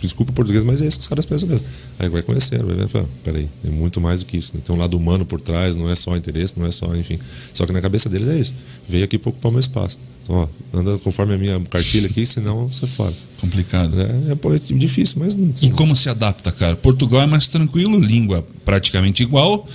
[0.02, 1.66] Desculpa o português, mas é isso que os caras pensam mesmo.
[2.00, 4.54] Aí vai conhecendo, vai fala, peraí, é muito mais do que isso.
[4.56, 4.62] né?
[4.66, 7.20] Tem um lado humano por trás, não é só interesse, não é só, enfim.
[7.54, 8.54] Só que na cabeça deles é isso.
[8.88, 9.98] Veio aqui para ocupar o meu espaço.
[10.24, 13.14] Então, ó, anda conforme a minha cartilha aqui, senão você fora.
[13.40, 14.00] Complicado.
[14.00, 16.76] É, é, é difícil, mas não- E como se adapta, cara?
[16.76, 19.68] Portugal é mais tranquilo, língua praticamente igual.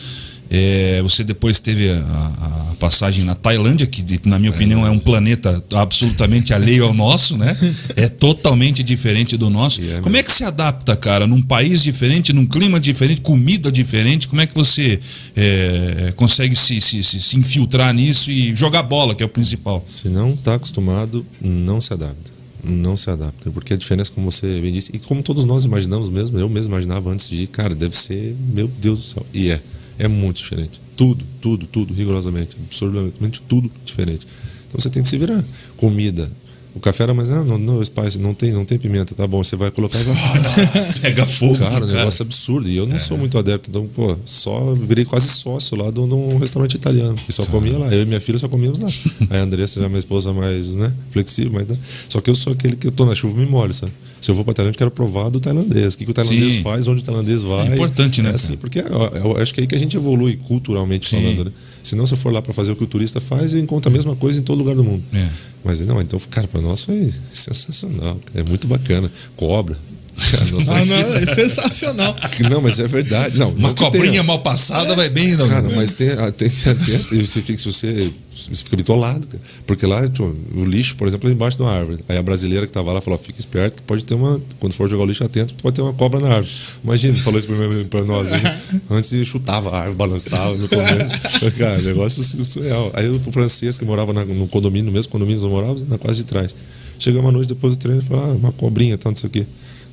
[0.50, 4.98] É, você depois teve a, a passagem na Tailândia, que na minha opinião é um
[4.98, 7.56] planeta absolutamente alheio ao nosso, né?
[7.96, 9.80] É totalmente diferente do nosso.
[9.80, 11.26] É Como é que se adapta, cara?
[11.26, 14.98] Num país diferente, num clima diferente, comida diferente, como é que você
[15.35, 19.82] é, consegue se, se, se, se infiltrar nisso e jogar bola, que é o principal?
[19.87, 22.37] Se não está acostumado, não se adapta.
[22.62, 23.50] Não se adapta.
[23.50, 26.72] Porque a diferença, como você bem disse, e como todos nós imaginamos mesmo, eu mesmo
[26.72, 29.26] imaginava antes de ir, cara, deve ser, meu Deus do céu.
[29.32, 29.61] E é.
[29.98, 30.80] É muito diferente.
[30.96, 32.56] Tudo, tudo, tudo, rigorosamente.
[32.66, 34.26] Absurdamente tudo diferente.
[34.68, 35.42] Então você tem que se virar.
[35.76, 36.30] Comida.
[36.76, 39.42] O café era mais, ah, não, não, spice, não tem, não tem pimenta, tá bom.
[39.42, 40.14] Você vai colocar e vai.
[41.00, 41.56] Pega fogo.
[41.56, 42.68] Cara, o negócio é absurdo.
[42.68, 43.70] E eu não sou muito adepto.
[43.70, 47.16] Então, pô, só virei quase sócio lá de um- restaurante italiano.
[47.24, 47.86] Que só comia lá.
[47.88, 48.88] Eu e minha filha só comíamos lá.
[49.30, 51.52] Aí a Andressa, já minha esposa, mais né, flexível.
[51.54, 51.78] Mas, né?
[52.10, 53.92] Só que eu sou aquele que eu tô na chuva e me molho, sabe?
[54.20, 55.94] Se eu vou pra Tailândia, eu quero provar do tailandês.
[55.94, 56.62] O que, que o tailandês Sim.
[56.62, 57.68] faz, onde o tailandês vai.
[57.70, 58.58] É importante, né, É assim, cara?
[58.60, 61.22] porque eu, eu acho que é aí que a gente evolui culturalmente Sim.
[61.22, 61.50] falando, né?
[61.87, 63.88] Se não, se eu for lá para fazer o que o turista faz, eu encontro
[63.88, 65.05] a mesma coisa em todo lugar do mundo.
[65.14, 65.29] É.
[65.62, 68.18] Mas não, então, cara, para nós foi sensacional.
[68.35, 69.09] É muito bacana.
[69.37, 69.79] Cobra.
[70.16, 72.16] Cara, Ah, estamos- não, é sensacional.
[72.50, 73.38] não, mas é verdade.
[73.38, 74.22] Não, Uma não cobrinha tenha.
[74.22, 75.46] mal passada vai bem, não.
[75.48, 79.42] Cara, mas tem, ah, tem, tem você fica, se você, você fica bitolado, cara.
[79.66, 81.98] Porque lá, tipo, o lixo, por exemplo, é embaixo de uma árvore.
[82.09, 84.40] Aí a brasileira que tava lá falou: fica esperto que pode ter uma.
[84.59, 86.52] Quando for jogar o lixo atento, pode ter uma cobra na árvore.
[86.83, 87.48] Imagina, falou isso
[87.90, 88.29] pra nós.
[88.90, 91.12] Antes chutava a árvore, balançava no começo.
[91.59, 92.90] Cara, negócio su- surreal.
[92.94, 96.18] Aí o francês que morava na- no condomínio, no mesmo condomínio nós morávamos, na quase
[96.20, 96.55] de trás.
[96.98, 99.31] Chegamos à noite depois do treino e falou, ah, uma cobrinha, tal, não sei o
[99.31, 99.46] quê.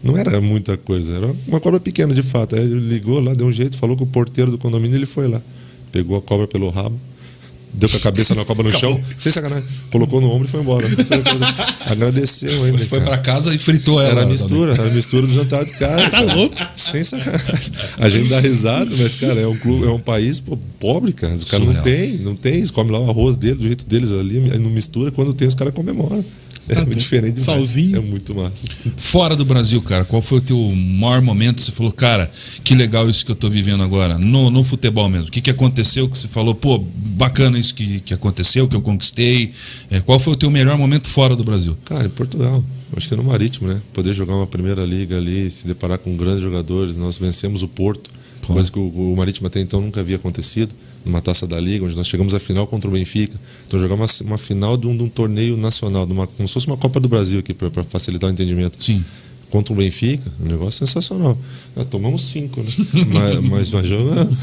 [0.04, 2.56] Não era muita coisa, era uma cobra pequena de fato.
[2.56, 5.30] Aí ele ligou lá, deu um jeito, falou com o porteiro do condomínio ele foi
[5.30, 5.42] lá.
[5.94, 7.00] Pegou a cobra pelo rabo,
[7.74, 10.62] deu com a cabeça na cobra no chão, sem sacanagem, colocou no ombro e foi
[10.62, 10.86] embora.
[11.90, 12.86] Agradeceu ainda.
[12.86, 13.12] Foi cara.
[13.12, 14.12] pra casa e fritou ela.
[14.12, 14.34] Era a também.
[14.34, 16.04] mistura, era a mistura do jantar de casa.
[16.14, 16.34] Tá cara.
[16.36, 16.56] louco?
[16.76, 17.72] Sem sacanagem.
[17.98, 21.34] A gente dá risada, mas, cara, é um, clube, é um país pô, pobre, cara.
[21.36, 22.56] Os caras não tem, não tem.
[22.56, 25.12] Eles comem lá o arroz dele, do jeito deles ali, não mistura.
[25.12, 26.24] Quando tem, os caras comemoram.
[26.70, 27.46] É Tá diferente demais.
[27.46, 27.98] Salzinho.
[27.98, 28.64] É muito massa.
[28.96, 31.62] Fora do Brasil, cara, qual foi o teu maior momento?
[31.62, 32.30] Você falou, cara,
[32.64, 35.28] que legal isso que eu tô vivendo agora, no, no futebol mesmo.
[35.28, 38.82] O que, que aconteceu que você falou, pô, bacana isso que, que aconteceu, que eu
[38.82, 39.52] conquistei.
[39.90, 41.76] É, qual foi o teu melhor momento fora do Brasil?
[41.86, 42.64] Cara, em Portugal,
[42.96, 43.82] acho que é no Marítimo, né?
[43.94, 46.98] Poder jogar uma primeira liga ali, se deparar com grandes jogadores.
[46.98, 48.10] Nós vencemos o Porto,
[48.42, 48.54] Pô.
[48.54, 51.96] coisa que o, o Marítimo até então nunca havia acontecido, numa taça da liga, onde
[51.96, 53.40] nós chegamos à final contra o Benfica.
[53.68, 56.54] Então jogamos uma, uma final de um, de um torneio nacional, de uma, como se
[56.54, 58.84] fosse uma Copa do Brasil aqui, para facilitar o entendimento.
[58.84, 59.04] Sim.
[59.50, 61.38] Contra o Benfica, um negócio sensacional.
[61.76, 62.70] Ah, tomamos cinco, né?
[63.14, 64.38] mas, mas, mas jogando.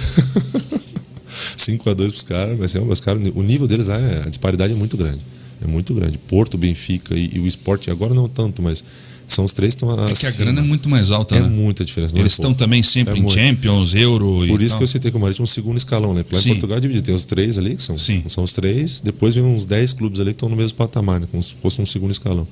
[1.56, 4.28] 5 a 2 pros caras, mas é, os caras, o nível deles lá, é, a
[4.28, 5.20] disparidade é muito grande.
[5.62, 6.18] É muito grande.
[6.18, 8.82] Porto, Benfica e, e o esporte, agora não tanto, mas
[9.28, 10.44] são os três que estão É que a acima.
[10.46, 11.48] grana é muito mais alta, É né?
[11.48, 12.16] muita diferença.
[12.16, 12.58] é Eles estão pouco.
[12.58, 13.34] também sempre É em muito.
[13.38, 14.78] Champions, Euro Por isso tal.
[14.78, 16.22] que eu citei que o Marítimo é um segundo escalão, né?
[16.24, 16.48] Porque lá Sim.
[16.50, 17.04] em Portugal é dividido.
[17.06, 18.24] Tem os três ali, que são, Sim.
[18.26, 19.00] são os três.
[19.04, 21.28] Depois vem uns 10 clubes ali que estão no mesmo patamar, né?
[21.30, 22.48] Como se fosse um segundo escalão.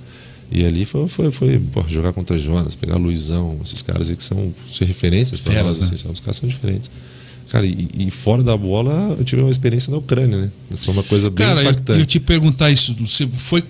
[0.52, 4.22] E ali foi, foi, foi pô, jogar contra Jonas, pegar Luizão, esses caras aí que
[4.22, 5.80] são, são referências para nós.
[5.80, 5.86] né?
[5.94, 6.08] Assim?
[6.12, 6.90] Os caras são diferentes.
[7.50, 10.50] Cara, e, e fora da bola, eu tive uma experiência na Ucrânia, né?
[10.78, 12.00] Foi uma coisa bem Cara, eu, impactante.
[12.00, 13.62] eu te perguntar isso, você foi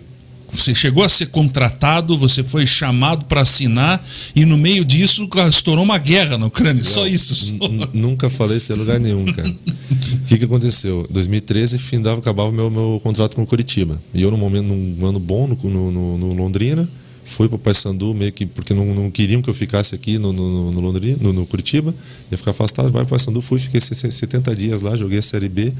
[0.50, 4.02] você chegou a ser contratado, você foi chamado para assinar
[4.34, 7.34] e no meio disso estourou uma guerra na Ucrânia, só isso.
[7.34, 7.54] só.
[7.92, 9.48] Nunca falei isso em lugar nenhum, cara.
[9.90, 11.06] O que, que aconteceu?
[11.10, 13.98] 2013 findava, acabava o meu, meu contrato com o Curitiba.
[14.14, 16.88] E eu, num momento, num ano bom no, no, no- no Londrina,
[17.28, 20.32] fui para o Paysandu, meio que porque não, não queriam que eu ficasse aqui no,
[20.32, 21.94] no, no Londrina, no, no Curitiba,
[22.30, 25.18] ia ficar afastado, vai para o Paysandu, fui, fiquei se- se- 70 dias lá, joguei
[25.18, 25.72] a Série B.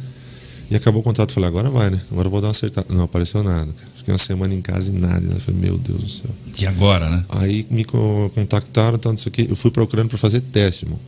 [0.70, 1.32] E acabou o contrato.
[1.32, 1.98] Falei, agora vai, né?
[2.12, 2.86] Agora eu vou dar uma acertada.
[2.94, 3.90] Não apareceu nada, cara.
[3.96, 5.24] Fiquei uma semana em casa e nada.
[5.26, 6.30] Eu falei, meu Deus do céu.
[6.60, 7.24] E agora, né?
[7.30, 9.46] Aí me co- contactaram, tanto isso aqui.
[9.48, 11.00] Eu fui para a Ucrânia para fazer teste, irmão.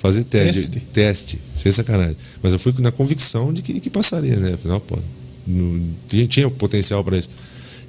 [0.00, 0.54] Fazer teste.
[0.68, 0.80] Teste?
[0.92, 2.16] Teste, sem sacanagem.
[2.42, 4.54] Mas eu fui na convicção de que, que passaria, né?
[4.54, 4.98] Afinal, pô,
[5.46, 7.30] não- tinha, tinha potencial para isso.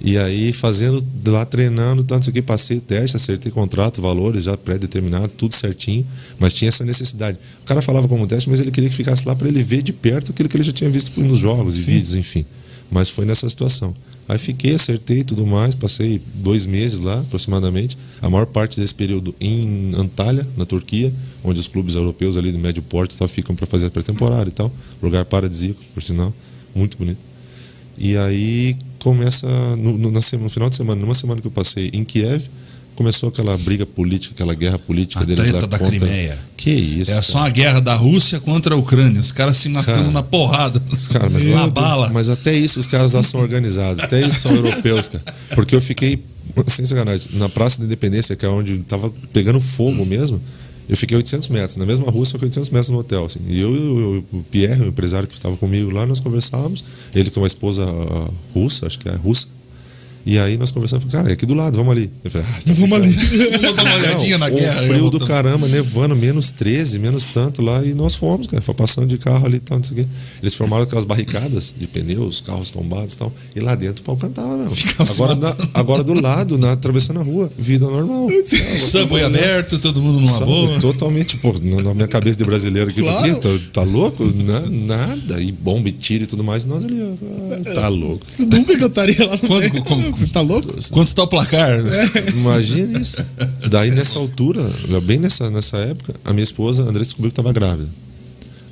[0.01, 5.33] E aí, fazendo lá, treinando, tanto isso aqui, passei teste, acertei contrato, valores já pré-determinados,
[5.33, 6.05] tudo certinho,
[6.37, 7.37] mas tinha essa necessidade.
[7.61, 9.93] O cara falava como teste, mas ele queria que ficasse lá para ele ver de
[9.93, 12.45] perto aquilo que ele já tinha visto nos jogos e vídeos, enfim.
[12.91, 13.95] Mas foi nessa situação.
[14.27, 17.97] Aí fiquei, acertei tudo mais, passei dois meses lá, aproximadamente.
[18.21, 22.57] A maior parte desse período em Antalya, na Turquia, onde os clubes europeus ali do
[22.57, 24.71] médio porte tal, ficam para fazer a pré-temporada e tal.
[25.01, 26.33] Lugar paradisíaco, por sinal,
[26.73, 27.19] muito bonito.
[27.97, 31.51] E aí começa, no, no, na semana, no final de semana, numa semana que eu
[31.51, 32.43] passei em Kiev,
[32.95, 35.97] começou aquela briga política, aquela guerra política A deles treta da contra...
[35.97, 36.37] Crimeia.
[36.55, 37.23] Que isso, É cara.
[37.25, 40.11] só uma guerra da Rússia contra a Ucrânia, os caras se matando Cara.
[40.11, 42.09] na porrada, Cara, mas, na bala.
[42.13, 45.23] mas até isso os caras lá são organizados, até isso são europeus, cara.
[45.55, 46.23] Porque eu fiquei,
[46.67, 50.39] sem sacanagem, na Praça da Independência, que é onde tava pegando fogo mesmo,
[50.89, 53.25] eu fiquei 800 metros, na mesma rua, só que 800 metros no hotel.
[53.25, 53.39] Assim.
[53.47, 56.83] E eu e o- o Pierre, o empresário que estava comigo lá, nós conversávamos,
[57.15, 59.47] ele com uma esposa ah, russa, acho que é russa,
[60.25, 62.09] e aí nós conversamos, cara, é aqui do lado, vamos ali.
[62.23, 63.09] Eu falei, ah, tá Vamos ali.
[63.63, 64.81] Vamos dar uma olhadinha na guerra.
[64.83, 68.61] Frio do vou- caramba, nevando, menos 13, menos tanto lá, e nós fomos, cara.
[68.61, 70.07] Foi passando de carro ali e tal, não sei o quê.
[70.41, 73.33] Eles formaram aquelas barricadas de pneus, carros tombados e tal.
[73.55, 74.75] E lá dentro o pau cantava mesmo.
[74.75, 78.27] Ficava se Agora, na- agora do lado, na, atravessando a rua, vida normal.
[78.79, 80.45] Subway aberto, todo mundo numa Sabe?
[80.45, 80.79] boa.
[80.79, 83.17] Totalmente, pô, na minha cabeça de brasileiro aqui, Claro.
[83.19, 84.23] falei, tá, tá louco?
[84.25, 84.61] Na-
[84.97, 85.41] nada.
[85.41, 88.25] E bomba e tiro e tudo mais, e nós ali, ah, tá louco.
[88.29, 89.39] Você nunca cantaria lá no
[89.83, 90.73] Quando- como- Você tá louco?
[90.91, 91.79] Quanto tá o placar?
[92.35, 93.25] Imagina isso.
[93.69, 94.61] Daí nessa altura,
[95.03, 97.89] bem nessa, nessa época, a minha esposa, a Andressa, descobriu que estava grávida.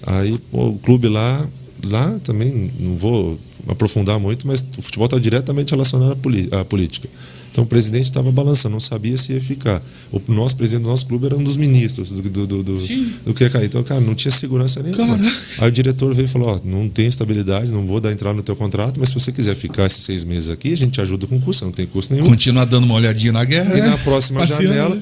[0.06, 1.48] Aí, pô, o clube lá,
[1.84, 6.18] lá também, não vou aprofundar muito, mas o futebol está diretamente relacionado
[6.52, 7.08] à, à política.
[7.52, 9.84] Então o presidente estava balançando, não sabia se ia ficar.
[10.12, 12.78] O nosso presidente do nosso clube era um dos ministros do, do, do, do,
[13.26, 13.66] do que ia cair.
[13.66, 15.18] Então, cara, não tinha segurança nenhuma.
[15.18, 15.36] Caraca.
[15.60, 18.42] Aí o diretor veio e falou: Ó, não tem estabilidade, não vou dar entrada no
[18.42, 21.28] teu contrato, mas se você quiser ficar esses seis meses aqui, a gente te ajuda
[21.28, 22.28] com custo, não tem custo nenhum.
[22.28, 23.78] Continuar dando uma olhadinha na guerra.
[23.78, 24.74] E na próxima passeando.
[24.74, 25.00] janela.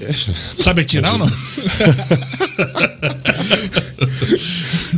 [0.57, 1.29] Sabe atirar ou não?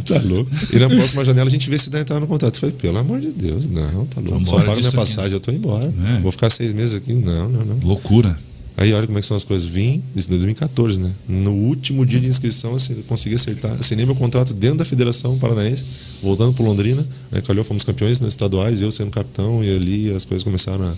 [0.06, 0.50] tá louco.
[0.74, 2.56] E na próxima janela a gente vê se dá entrar no contrato.
[2.56, 4.32] Eu falei, pelo amor de Deus, não, tá louco.
[4.32, 4.98] Vamos Só paga minha disso aqui.
[4.98, 5.94] passagem, eu tô embora.
[6.18, 6.20] É.
[6.22, 7.14] Vou ficar seis meses aqui.
[7.14, 7.80] Não, não, não.
[7.88, 8.38] Loucura.
[8.78, 9.70] Aí olha como é que são as coisas.
[9.70, 11.12] Vim, isso em 2014, né?
[11.28, 13.74] No último dia de inscrição, eu consegui acertar.
[13.80, 15.86] Assinei meu contrato dentro da Federação Paranaense,
[16.22, 17.06] voltando para Londrina.
[17.32, 17.42] Né?
[17.42, 20.96] Calhou, fomos campeões nas estaduais, eu sendo capitão, e ali as coisas começaram a.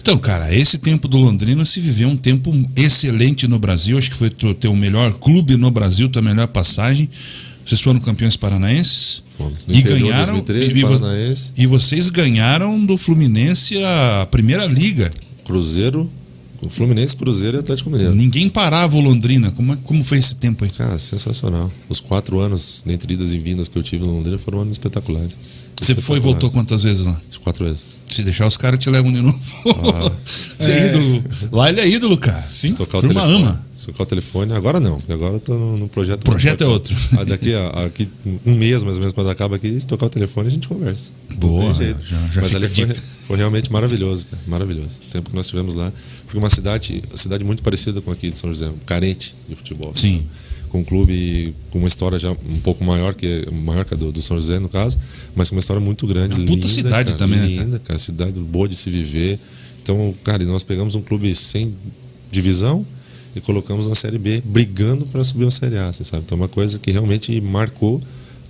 [0.00, 3.96] Então, cara, esse tempo do Londrina se viveu um tempo excelente no Brasil.
[3.98, 7.08] Acho que foi o teu melhor clube no Brasil, tua melhor passagem.
[7.66, 9.22] Vocês foram campeões paranaenses?
[9.38, 9.64] Fomos.
[9.66, 10.34] No E ganharam.
[10.34, 15.10] 2013, e, e vocês ganharam do Fluminense a primeira liga.
[15.44, 16.08] Cruzeiro,
[16.70, 18.14] Fluminense, Cruzeiro e Atlético Mineiro.
[18.14, 19.50] Ninguém parava o Londrina.
[19.50, 20.70] Como, é- como foi esse tempo aí?
[20.70, 21.70] Cara, sensacional.
[21.88, 25.38] Os quatro anos, dentre idas e vindas que eu tive no Londrina, foram anos espetaculares.
[25.84, 27.20] Você foi e voltou quantas vezes lá?
[27.42, 27.84] Quatro vezes.
[28.08, 29.38] Se deixar os caras te levam de novo.
[29.66, 30.10] Ah.
[30.58, 30.78] Você é.
[30.78, 30.86] É.
[30.88, 31.24] ídolo.
[31.52, 32.42] Lá ele é ídolo, cara.
[32.48, 33.42] Se tocar o Turma telefone.
[33.44, 33.66] ama.
[33.76, 36.22] Se tocar o telefone, agora não, agora eu tô no, no projeto.
[36.22, 36.94] O projeto é outro.
[37.18, 38.08] Ah, daqui a aqui,
[38.46, 41.12] um mês, mais ou menos, quando acaba aqui, se tocar o telefone, a gente conversa.
[41.28, 42.02] Não Boa, tem jeito.
[42.06, 42.86] já- já Mas ali foi,
[43.26, 44.42] foi realmente maravilhoso, cara.
[44.46, 45.00] Maravilhoso.
[45.08, 45.92] O tempo que nós tivemos lá.
[46.24, 49.92] Porque uma cidade, uma cidade muito parecida com aqui de São José, carente de futebol.
[49.94, 50.24] Sim.
[50.74, 54.10] Com um clube com uma história já um pouco maior que maior que a do,
[54.10, 54.98] do São José, no caso,
[55.32, 56.34] mas com uma história muito grande.
[56.34, 57.64] Uma puta linda, cidade cara, também, né, cara?
[57.64, 57.98] Linda, cara.
[58.00, 59.38] Cidade boa de se viver.
[59.80, 61.72] Então, cara, nós pegamos um clube sem
[62.28, 62.84] divisão
[63.36, 66.24] e colocamos na Série B, brigando para subir a Série A, você sabe?
[66.26, 68.00] Então, é uma coisa que realmente marcou,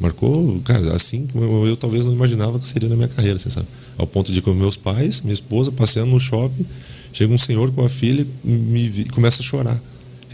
[0.01, 3.51] marcou, cara, assim como eu, eu talvez não imaginava que seria na minha carreira, você
[3.51, 3.67] sabe?
[3.99, 6.65] Ao ponto de que meus pais, minha esposa, passeando no shopping,
[7.13, 9.79] chega um senhor com a filha e me começa a chorar.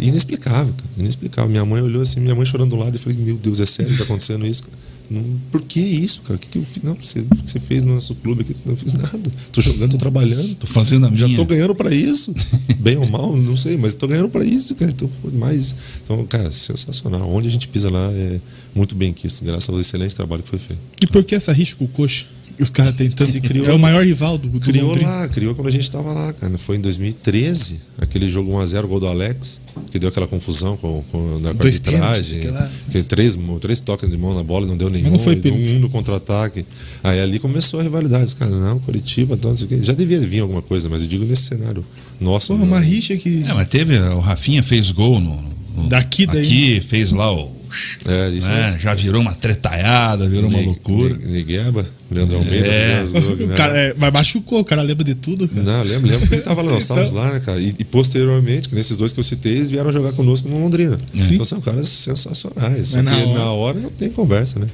[0.00, 1.50] Inexplicável, cara, inexplicável.
[1.50, 3.92] Minha mãe olhou assim, minha mãe chorando do lado, e falei, meu Deus, é sério
[3.92, 4.64] que tá acontecendo isso?
[5.10, 6.36] Não, por que isso, cara?
[6.36, 6.84] O que, que eu fiz?
[6.84, 8.54] Não, você, que você fez no nosso clube aqui?
[8.64, 9.28] Não fiz nada.
[9.50, 10.54] Tô jogando, tô trabalhando.
[10.54, 11.26] Tô fazendo a minha.
[11.26, 12.32] Já tô ganhando para isso.
[12.78, 14.92] Bem ou mal, não sei, mas tô ganhando para isso, cara.
[14.92, 15.74] Então, mais.
[16.04, 17.28] Então, cara, sensacional.
[17.28, 18.40] Onde a gente pisa lá é
[18.72, 20.80] muito bem quisto, graças ao excelente trabalho que foi feito.
[21.02, 22.26] E por que essa rixa com o Coxa?
[22.60, 23.24] Os caras têm tanto.
[23.30, 25.08] Se criou- é o maior rival do, do Criou Londrina.
[25.08, 26.56] lá, criou quando a gente tava lá, cara.
[26.58, 31.38] Foi em 2013, aquele jogo 1x0, gol do Alex, que deu aquela confusão com, com,
[31.40, 32.38] na Dois arbitragem.
[32.40, 35.10] aquela- Que três, três toques de mão na bola, não deu nenhum.
[35.10, 35.70] não foi pênalti.
[35.72, 36.64] um no contra-ataque.
[37.02, 38.24] Aí ali começou a rivalidade.
[38.26, 39.78] Os caras, não, Curitiba, tal, não sei o quê.
[39.82, 41.84] Já devia vir alguma coisa, mas eu digo nesse cenário.
[42.20, 43.44] Nossa, Porra, não- uma rixa que.
[43.44, 43.98] É, mas teve.
[43.98, 45.42] O Rafinha fez gol no.
[45.76, 46.44] no- Daqui, daí.
[46.44, 47.59] Aqui, fez lá o.
[48.08, 48.80] É, isso né, mesmo.
[48.80, 51.16] já virou uma tretaiada, virou uma loucura.
[51.16, 52.96] Nigueba, Leandro Almeida, É.
[52.98, 53.54] gols, O né?
[53.56, 55.62] cara, é, mas machucou, o cara lembra de tudo, cara.
[55.62, 57.60] Não, lembro, lembro que ele tava lá, nós Então- estávamos lá, né, cara?
[57.60, 60.98] E, e posteriormente, nesses dois que eu citei, eles vieram jogar conosco no Londrina.
[61.14, 61.34] Sim.
[61.34, 62.78] Então são caras sensacionais.
[62.78, 63.78] Mas que na na hora- hora...
[63.80, 64.66] não tem conversa, né?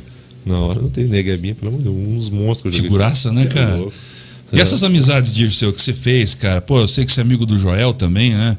[0.44, 1.04] Na hora não tem.
[1.04, 2.74] Neguebinha, pelo amor de Deus, uns monstros.
[2.76, 3.86] Figuraça, né, é cara?
[4.52, 6.60] E essas amizades, Dirceu, que você fez, cara?
[6.60, 8.56] Pô, eu sei que você é amigo do Joel também, né?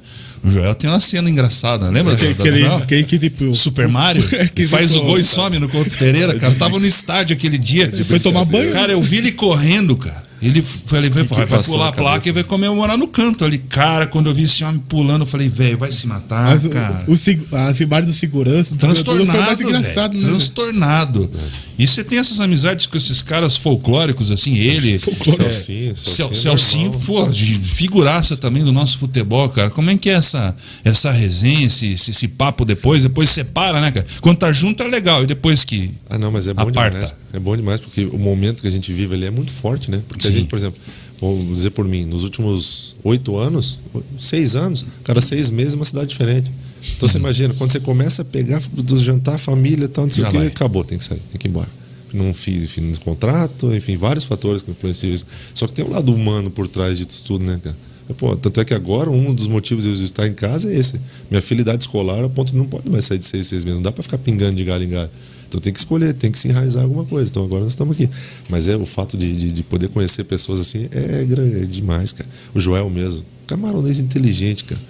[0.47, 2.15] O Joel tem uma cena engraçada, lembra?
[2.15, 3.53] Que, do- que que pro.
[3.53, 4.23] Super Mario,
[4.55, 6.53] Que faz ficou- o gol e some no Couto Pereira, cara.
[6.55, 7.89] Tava no estádio aquele dia.
[7.91, 8.71] Ele foi tomar banho?
[8.71, 10.23] Cara, eu vi ele correndo, cara.
[10.39, 12.29] Ele foi, ele vai, que vai, pular a placa cabeça?
[12.29, 13.57] e vai comemorar no canto ali.
[13.57, 16.69] Cara, quando eu vi esse homem pulando, eu falei, velho, vai se matar, Mas o,
[16.69, 17.03] cara.
[17.07, 20.23] o, seg- as imagens do segurança, do segurador foi mais Transtornado, engraçado, velho.
[20.23, 20.29] né?
[20.29, 21.31] Transtornado.
[21.79, 24.97] E você tem essas amizades com esses caras folclóricos, assim, ele.
[24.99, 25.43] Folclórico.
[25.43, 27.25] é, Celcinho, Cel- Celcinho é Celcinho, normal.
[27.27, 29.69] pô, de figuraça também do nosso futebol, cara.
[29.69, 33.03] Como é que é essa, essa resenha, esse, esse, esse papo depois?
[33.03, 34.05] Depois separa, né, cara?
[34.21, 35.91] Quando tá junto é legal, e depois que.
[36.09, 36.91] Ah, não, mas é bom Aparta.
[36.97, 37.15] demais.
[37.33, 40.01] É bom demais porque o momento que a gente vive ali é muito forte, né?
[40.07, 40.37] Porque a Sim.
[40.39, 40.79] gente, por exemplo,
[41.21, 43.79] vou dizer por mim, nos últimos oito anos,
[44.19, 46.51] seis anos, cada seis meses é uma cidade diferente.
[46.95, 50.23] Então você imagina, quando você começa a pegar do jantar, família e tal, não sei
[50.23, 50.47] Já o que, vai.
[50.47, 51.69] acabou, tem que sair, tem que ir embora.
[52.13, 55.25] Não fiz de contrato, enfim, vários fatores que influenciam isso.
[55.53, 57.75] Só que tem um lado humano por trás disso tudo, né, cara?
[58.17, 60.99] Pô, tanto é que agora um dos motivos de eu estar em casa é esse.
[61.29, 63.79] Minha filha idade escolar, a ponto de não pode mais sair de seis, seis meses.
[63.79, 65.09] Não dá para ficar pingando de galho em galho.
[65.47, 67.29] Então tem que escolher, tem que se enraizar alguma coisa.
[67.29, 68.09] Então agora nós estamos aqui.
[68.49, 72.13] Mas é o fato de, de, de poder conhecer pessoas assim é, grande, é demais,
[72.13, 72.29] cara.
[72.53, 74.81] O Joel mesmo, camaronês inteligente, cara.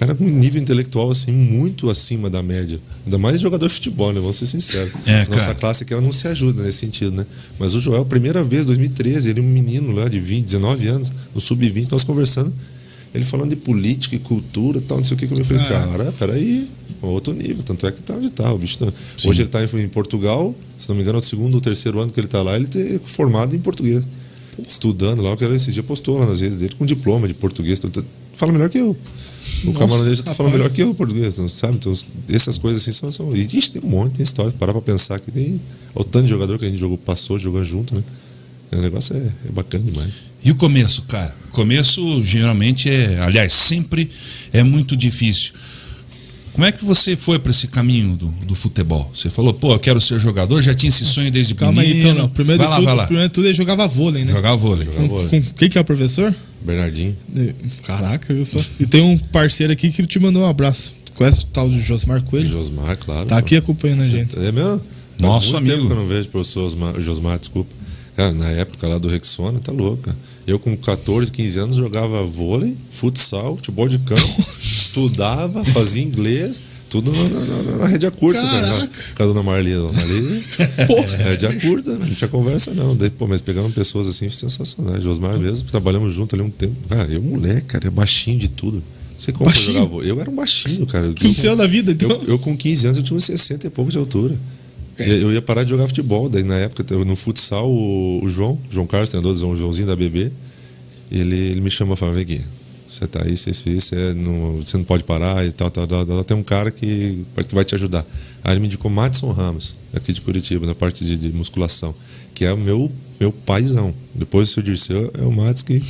[0.00, 2.80] Cara com um nível intelectual assim muito acima da média.
[3.04, 4.18] Ainda mais jogador de futebol, né?
[4.18, 4.92] Vamos ser sinceros.
[5.06, 5.54] É, Nossa cara.
[5.56, 7.26] classe aqui ela não se ajuda nesse sentido, né?
[7.58, 11.12] Mas o Joel, primeira vez, 2013, ele é um menino lá de 20, 19 anos,
[11.34, 12.50] no sub-20, nós conversando,
[13.14, 15.26] ele falando de política e cultura e tal, não sei o que.
[15.26, 15.68] Eu falei, Ah.
[15.68, 16.66] cara, peraí,
[17.02, 17.62] outro nível.
[17.62, 18.50] Tanto é que tá onde tá.
[18.54, 18.86] O bicho tá...
[19.28, 22.00] Hoje ele tá em, em Portugal, se não me engano, é o segundo ou terceiro
[22.00, 24.02] ano que ele tá lá, ele é formado em português.
[24.66, 27.78] Estudando lá, o cara esse dia postou lá nas redes dele com diploma de português.
[28.32, 28.96] Fala melhor que eu.
[29.62, 31.76] O Nossa, camarada dele já tá falando melhor que eu português, não sabe?
[31.76, 31.92] Então,
[32.30, 33.10] essas coisas assim são.
[33.12, 33.36] são...
[33.36, 34.52] E ixi, tem um monte, tem história.
[34.52, 35.60] Parar pra pensar que tem.
[35.94, 38.02] O tanto de jogador que a gente jogou, passou jogando junto, né?
[38.72, 40.12] O negócio é, é bacana demais.
[40.42, 41.34] E o começo, cara?
[41.48, 44.08] O começo geralmente é, aliás, sempre
[44.52, 45.52] é muito difícil.
[46.60, 49.10] Como é que você foi para esse caminho do, do futebol?
[49.14, 51.94] Você falou, pô, eu quero ser jogador, já tinha esse sonho desde Calma menino.
[51.94, 52.28] aí, então, não.
[52.28, 53.06] Primeiro vai de lá, tudo, vai lá.
[53.06, 54.32] primeiro de tudo ele jogava vôlei, né?
[54.32, 54.84] Jogar vôlei.
[54.84, 55.28] Jogar vôlei.
[55.30, 56.34] Com, com- quem que é o professor?
[56.60, 57.16] Bernardinho.
[57.86, 58.60] Caraca, viu só?
[58.78, 60.92] E tem um parceiro aqui que te mandou um abraço.
[61.06, 62.46] Tu conhece o tal de Josmar Coelho?
[62.46, 63.26] Josmar, claro.
[63.26, 63.40] Tá pô.
[63.40, 64.38] aqui acompanhando a gente.
[64.38, 64.82] É mesmo?
[65.18, 65.76] Nosso Faz muito amigo.
[65.76, 67.70] tempo que eu não vejo o professor Osmar- Josmar, desculpa.
[68.14, 70.14] Cara, na época lá do Rexona, tá louca.
[70.46, 74.20] Eu com 14, 15 anos jogava vôlei, futsal, futebol de campo,
[74.90, 78.90] estudava, fazia inglês, tudo na, na, na, rédea curta, cara.
[79.14, 79.72] Com a dona Marli.
[79.72, 80.42] Dona Marli,
[80.88, 81.16] Porra.
[81.18, 82.96] rédea curta, não tinha conversa não.
[82.96, 85.02] Daí, pô, mas pegamos pessoas assim sensacionais.
[85.02, 86.74] Josmar mesmo, trabalhamos junto ali um tempo.
[86.88, 88.82] Cara, eu moleque, cara, é baixinho de tudo.
[89.16, 89.96] Sei como eu jogava.
[89.98, 91.06] Eu era um baixinho, cara.
[91.08, 92.10] Eu- que aconteceu na vida, então?
[92.10, 94.36] eu, eu com 15 anos eu tinha uns 60 e pouco de altura.
[94.98, 95.08] É.
[95.08, 96.28] Eu ia parar de jogar futebol.
[96.28, 100.32] Daí na época, no futsal, o, o João, João Carlos, treinador, o Joãozinho da BB,
[101.12, 102.40] ele, ele me chamou e falou: vem aqui,
[102.90, 106.24] você tá aí, você, você, não, você não pode parar e tal, tal, tal, tal.
[106.24, 108.04] Tem um cara que, que vai te ajudar.
[108.42, 111.94] Aí ele me indicou Madison Ramos, aqui de Curitiba, na parte de, de musculação,
[112.34, 113.94] que é o meu, meu paizão.
[114.14, 115.80] Depois do Dirceu, é o Matos que,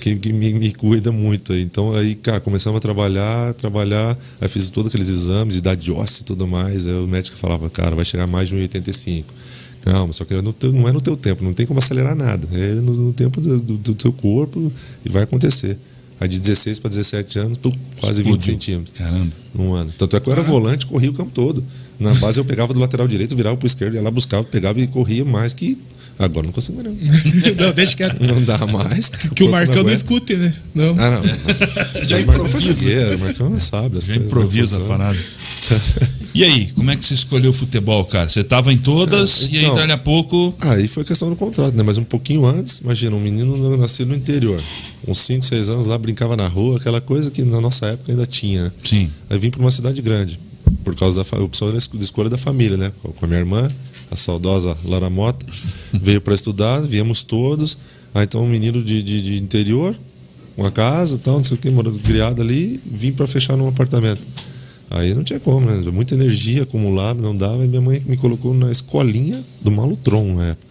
[0.00, 1.54] que, que me, me cuida muito.
[1.54, 6.24] Então aí, cara, começamos a trabalhar, trabalhar, aí fiz todos aqueles exames, idade óssea e
[6.24, 6.86] tudo mais.
[6.86, 9.24] Aí o médico falava, cara, vai chegar mais de 1,85.
[9.82, 12.46] Calma, só que teu- não é no teu tempo, não tem como acelerar nada.
[12.52, 14.70] É no, no tempo do, do- do teu corpo
[15.04, 15.78] e vai acontecer.
[16.20, 18.52] Aí de 16 para 17 anos, pum, quase 20 Explodiu.
[18.52, 19.32] centímetros Caramba.
[19.54, 19.90] num ano.
[19.96, 21.64] Tanto é que eu era volante, corria o campo todo.
[21.98, 24.86] Na base eu pegava do lateral direito, virava pro esquerdo, ia lá, buscava, pegava e
[24.86, 25.78] corria mais que.
[26.18, 26.94] Agora não consigo mais, não.
[27.66, 28.20] não, deixa quieto.
[28.22, 29.08] Não dá mais.
[29.08, 29.96] Que o Marcão não aguenta.
[29.96, 30.54] escute, né?
[30.74, 30.94] Não.
[30.98, 31.22] Ah, não.
[32.06, 33.98] Já o Marcão o Marcão sabe.
[34.00, 35.18] Já improvisa a parada.
[36.34, 38.28] E aí, como é que você escolheu o futebol, cara?
[38.28, 39.74] Você tava em todas É, e aí então.
[39.74, 40.54] dali a pouco.
[40.60, 41.82] Aí foi questão do contrato, né?
[41.82, 44.62] Mas um pouquinho antes, imagina, um menino nascido no interior.
[45.06, 48.26] Uns 5, 6 anos lá, brincava na rua, aquela coisa que na nossa época ainda
[48.26, 48.72] tinha, né?
[48.84, 49.10] Sim.
[49.28, 50.38] Aí vim para uma cidade grande,
[50.84, 52.92] por causa da opção da escolha da família, né?
[53.02, 53.68] Com a minha irmã,
[54.10, 55.44] a saudosa Lara Mota,
[55.92, 57.76] veio para estudar, viemos todos.
[58.14, 59.96] Aí então um menino de, de, de interior,
[60.56, 64.20] uma casa, tal, não sei o que, morando criado ali, vim para fechar num apartamento.
[64.90, 65.76] Aí não tinha como, né?
[65.92, 67.64] Muita energia acumulada, não dava.
[67.64, 70.70] E minha mãe me colocou na escolinha do Malutron na época.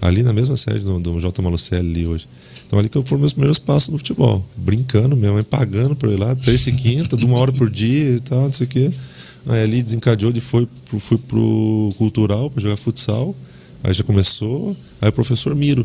[0.00, 1.42] Ali na mesma sede do, do J.
[1.42, 2.28] Malucelli ali hoje.
[2.66, 4.44] Então ali que eu fui meus primeiros passos no futebol.
[4.56, 8.10] Brincando, minha mãe pagando por ir lá, terça e quinta, de uma hora por dia
[8.10, 8.90] e tal, não sei o quê.
[9.46, 13.34] Aí ali desencadeou de foi pro, fui pro cultural para jogar futsal.
[13.82, 14.76] Aí já começou.
[15.00, 15.84] Aí o professor Miro,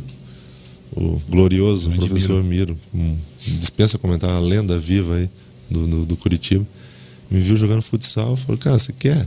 [0.96, 5.30] o glorioso professor Miro, um, dispensa comentar, uma lenda viva aí
[5.70, 6.66] do, do, do Curitiba,
[7.30, 9.26] me viu jogando futsal, falou, cara, você quer?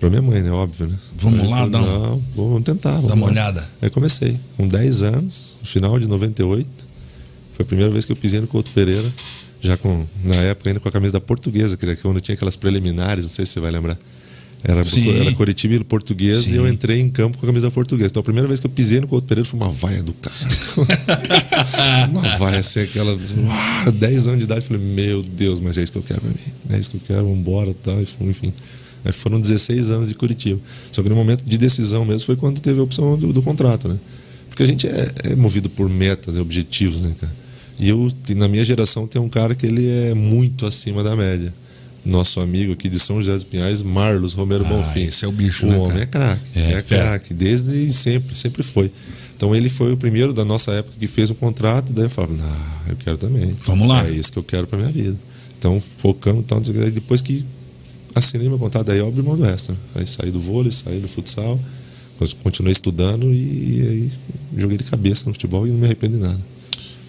[0.00, 0.50] Pra minha mãe, né?
[0.50, 0.98] Óbvio, né?
[1.16, 2.90] Vamos Aí lá, falei, um- Não, vamos tentar.
[2.92, 3.68] Vamos Dá uma lá." olhada.
[3.80, 6.68] Aí comecei, com 10 anos, no final de 98.
[7.52, 9.08] Foi a primeira vez que eu pisei no Couto Pereira,
[9.60, 12.56] já com, na época ainda com a camisa da portuguesa, que era quando tinha aquelas
[12.56, 13.96] preliminares, não sei se você vai lembrar.
[14.64, 15.10] Era, Sim.
[15.20, 16.54] era Coritiba e português Sim.
[16.54, 18.10] e eu entrei em campo com a camisa portuguesa.
[18.10, 20.36] Então a primeira vez que eu pisei no Couto Pereira foi uma vaia do cara.
[22.08, 23.12] uma vaia assim, aquela.
[23.12, 24.60] Uau, 10 anos de idade.
[24.60, 26.36] Eu falei, meu Deus, mas é isso que eu quero pra mim.
[26.70, 28.00] É isso que eu quero, vambora e tal.
[28.00, 28.52] Enfim.
[29.04, 30.60] Aí foram 16 anos de Curitiba.
[30.92, 33.88] Só que no momento de decisão mesmo foi quando teve a opção do, do contrato,
[33.88, 33.98] né?
[34.48, 37.32] Porque a gente é, é movido por metas e objetivos, né, cara?
[37.80, 41.52] E eu, na minha geração, tem um cara que ele é muito acima da média.
[42.04, 45.04] Nosso amigo aqui de São José dos Pinhais, Marlos Romero Ah, Bonfim.
[45.04, 46.02] esse é o bicho, o né, homem cara?
[46.02, 46.42] é craque.
[46.56, 47.34] É, É, craque.
[47.34, 48.90] Desde sempre, sempre foi.
[49.36, 52.32] Então ele foi o primeiro da nossa época que fez um contrato, daí eu falava,
[52.34, 52.56] não,
[52.88, 53.56] eu quero também.
[53.64, 54.04] Vamos lá.
[54.06, 55.16] É isso que eu quero pra minha vida.
[55.58, 56.72] Então, focando o.
[56.72, 57.44] Daí depois que
[58.14, 59.72] assinei meu contrato, daí eu abri mão do resto.
[59.72, 59.78] né?
[59.94, 61.58] Aí saí do vôlei, saí do futsal,
[62.42, 64.12] continuei estudando e, aí
[64.58, 66.38] joguei de cabeça no futebol e não me arrependo de nada.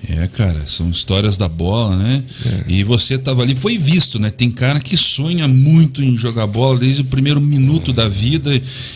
[0.09, 2.23] É, cara, são histórias da bola, né?
[2.45, 2.71] É.
[2.73, 4.29] E você tava ali, foi visto, né?
[4.29, 8.51] Tem cara que sonha muito em jogar bola desde o primeiro minuto da vida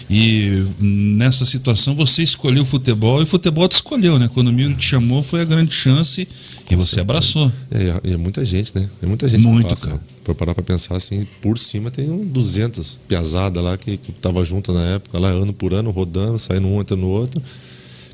[0.10, 4.30] e nessa situação você escolheu o futebol e o futebol te escolheu, né?
[4.34, 6.28] Quando o Miro te chamou foi a grande chance
[6.70, 7.52] e você abraçou.
[7.72, 8.88] É, é muita gente, né?
[9.02, 9.88] É muita gente Muito, passa.
[9.88, 10.02] cara.
[10.26, 14.44] Pra parar pra pensar assim, por cima tem um 200 piazada lá que, que tava
[14.44, 17.42] junto na época, lá ano por ano, rodando, saindo um, entrando no outro.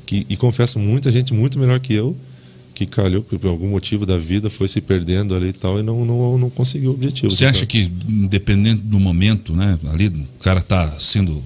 [0.06, 2.16] Que, e confesso, muita gente muito melhor que eu,
[2.74, 6.04] que calhou, por algum motivo da vida foi se perdendo ali e tal, e não,
[6.04, 7.30] não, não conseguiu o objetivo.
[7.30, 7.66] Você acha sabe?
[7.68, 9.78] que, independente do momento, né?
[9.92, 11.42] Ali o cara tá sendo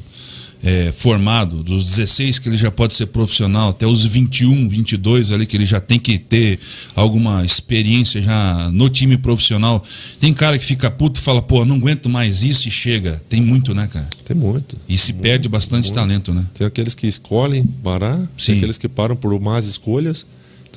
[0.62, 5.46] é, formado, dos 16 que ele já pode ser profissional, até os 21, 22 ali
[5.46, 6.58] que ele já tem que ter
[6.96, 9.84] alguma experiência já no time profissional.
[10.18, 13.20] Tem cara que fica puto e fala, pô, não aguento mais isso e chega.
[13.28, 14.08] Tem muito, né, cara?
[14.24, 14.76] Tem muito.
[14.88, 15.94] E se perde bastante muito.
[15.94, 16.44] talento, né?
[16.54, 18.46] Tem aqueles que escolhem parar, Sim.
[18.46, 20.26] tem aqueles que param por más escolhas.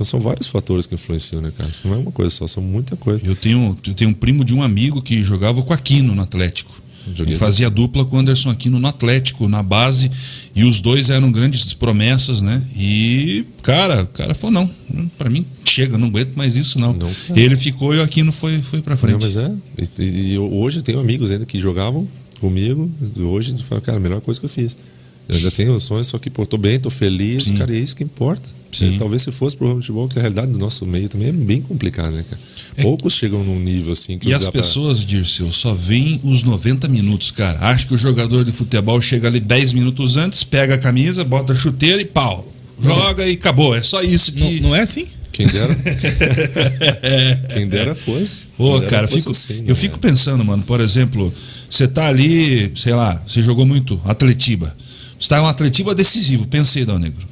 [0.02, 1.70] Então são vários fatores que influenciam, né, cara?
[1.70, 3.22] Isso não é uma coisa só, são muita coisa.
[3.24, 6.82] Eu tenho, eu tenho um primo de um amigo que jogava com Aquino no Atlético.
[7.14, 10.10] Joguei e fazia dupla com o Anderson Aquino no Atlético, na base.
[10.56, 12.64] E os dois eram grandes promessas, né?
[12.76, 16.94] E, cara, o cara falou: não, pra mim chega, não aguento mais isso, não.
[16.94, 17.10] Não.
[17.36, 19.14] Ele ficou e o Aquino foi, foi pra frente.
[19.14, 19.54] Não, mas é.
[20.00, 22.08] E, e hoje eu tenho amigos ainda que jogavam
[22.40, 22.90] comigo.
[23.20, 24.76] Hoje eu falo, cara, a melhor coisa que eu fiz.
[25.30, 27.56] Eu já tenho sonhos, só que, pô, tô bem, tô feliz, Sim.
[27.56, 28.50] cara, e é isso que importa.
[28.72, 28.96] Sim.
[28.96, 31.62] É, Talvez se fosse pro futebol, que a realidade do nosso meio também é bem
[31.62, 32.42] complicada, né, cara?
[32.82, 36.20] Poucos chegam num nível assim que É E as dá pra- pessoas, Dirceu, só veem
[36.24, 37.60] os 90 minutos, cara.
[37.70, 41.54] Acho que o jogador de futebol chega ali 10 minutos antes, pega a camisa, bota
[41.54, 42.48] a chuteira e pau.
[42.82, 43.76] Joga e acabou.
[43.76, 44.60] É só isso Não, que.
[44.62, 45.06] não é assim?
[45.32, 45.76] Quem dera.
[47.54, 48.48] Quem dera fosse.
[48.58, 49.76] Pô, dera cara, eu fosse fico, assim, eu né?
[49.76, 51.34] fico pensando, mano, por exemplo,
[51.70, 54.76] você tá ali, sei lá, você jogou muito Atletiba.
[55.22, 57.28] Você tá em um Atletiba decisivo, pensei, Dal Negro.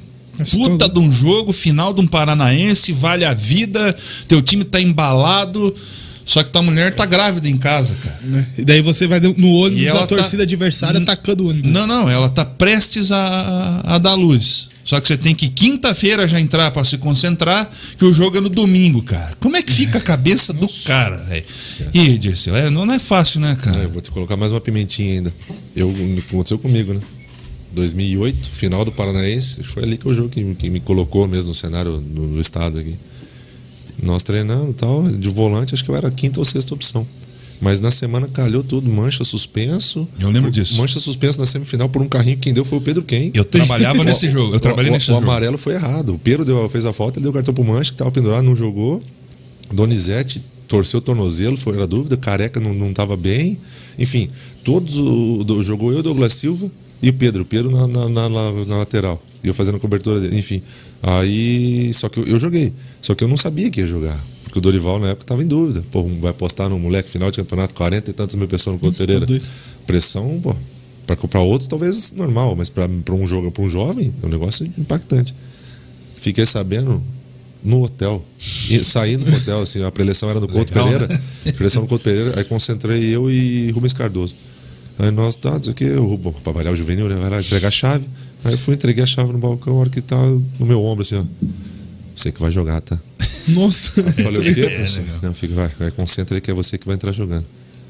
[0.52, 3.94] Puta de um jogo, final de um Paranaense, vale a vida,
[4.28, 5.74] teu time tá embalado,
[6.24, 8.20] só que tua mulher tá grávida em casa, cara.
[8.22, 8.46] Né?
[8.58, 11.70] E daí você vai no ônibus da torcida tá- adversária atacando o ônibus.
[11.70, 14.68] Não, não, ela tá prestes a, a dar luz.
[14.84, 17.68] Só que você tem que quinta-feira já entrar pra se concentrar,
[17.98, 19.36] que o jogo é no domingo, cara.
[19.40, 21.44] Como é que fica a cabeça do cara, velho?
[21.92, 23.78] E, Dirceu, é, não é fácil, né, cara?
[23.78, 25.34] eu vou te colocar mais uma pimentinha ainda.
[25.76, 25.92] Eu,
[26.28, 27.00] aconteceu comigo, né?
[27.72, 31.54] 2008, final do Paranaense, foi ali que o jogo que, que me colocou mesmo no
[31.54, 32.96] cenário no, no estado aqui.
[34.02, 37.06] Nós treinando e tal, de volante, acho que eu era a quinta ou sexta opção.
[37.60, 40.08] Mas na semana calhou tudo, mancha suspenso.
[40.18, 40.78] Eu lembro Por- disso.
[40.78, 43.30] Mancha suspenso na semifinal por um carrinho que quem deu foi o Pedro Quem.
[43.34, 45.22] Eu trabalhava nesse O- jogo, eu o- trabalhei o, nesse o jogo.
[45.26, 46.14] amarelo foi errado.
[46.14, 48.42] O Pedro deu, fez a falta, ele deu o cartão pro Mancha, que tava pendurado,
[48.42, 49.02] não jogou.
[49.70, 52.16] Donizete torceu o tornozelo, foi a dúvida.
[52.16, 53.58] Careca não, não tava bem.
[53.98, 54.30] Enfim,
[54.64, 56.70] todos o, jogou eu, o Douglas Silva
[57.02, 57.42] e o Pedro.
[57.42, 59.22] O Pedro na, na, na- na- lateral.
[59.42, 60.38] E eu fazendo a cobertura dele.
[60.38, 60.62] Enfim.
[61.02, 61.92] Aí.
[61.94, 62.72] Só que eu, eu joguei.
[63.00, 64.18] Só que eu não sabia que ia jogar.
[64.44, 65.82] Porque o Dorival na época tava em dúvida.
[65.90, 68.98] Pô, vai apostar no moleque final de campeonato, 40 e tantas mil pessoas no Couto
[68.98, 69.24] Pereira.
[69.24, 69.44] doido.
[69.86, 70.54] Pressão, pô.
[71.06, 74.28] Pra comprar outros, talvez normal, mas pra pra um jogo, para um jovem, é um
[74.28, 75.34] negócio impactante.
[76.16, 77.02] Fiquei sabendo
[77.64, 78.24] no hotel.
[78.68, 81.08] E saindo do hotel, assim, a preleção era no Couto Legal, Pereira.
[81.44, 81.52] né?
[81.52, 84.34] Preleção no Couto Pereira, aí concentrei eu e Rubens Cardoso.
[85.00, 87.16] Aí nós, tá, não sei o que, eu, bom, pra avaliar o juvenil, né?
[87.16, 88.04] Vai lá entregar a chave.
[88.44, 91.02] Aí eu fui, entreguei a chave no balcão, a hora que tá no meu ombro,
[91.02, 91.24] assim, ó.
[92.14, 92.98] Você que vai jogar, tá?
[93.48, 94.00] Nossa.
[94.00, 95.02] Eu falei, o quê, É, professor?
[95.02, 97.46] né, Não, fica, vai, vai, concentra aí que é você que vai entrar jogando.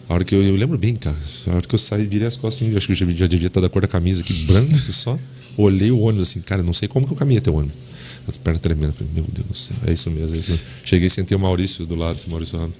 [0.08, 1.16] A hora que eu, eu lembro bem, cara,
[1.48, 3.26] a hora que eu saí, virei as costas assim, eu acho que eu já, já
[3.26, 5.16] devia estar da cor da camisa aqui, branco só.
[5.56, 7.76] Olhei o ônibus assim, cara, não sei como que eu caminhei até o ônibus.
[8.26, 10.64] As pernas tremendo, falei, meu Deus do céu, é isso mesmo, é isso mesmo.
[10.84, 12.74] Cheguei, sentei o Maurício do lado, esse Maurício Ramos.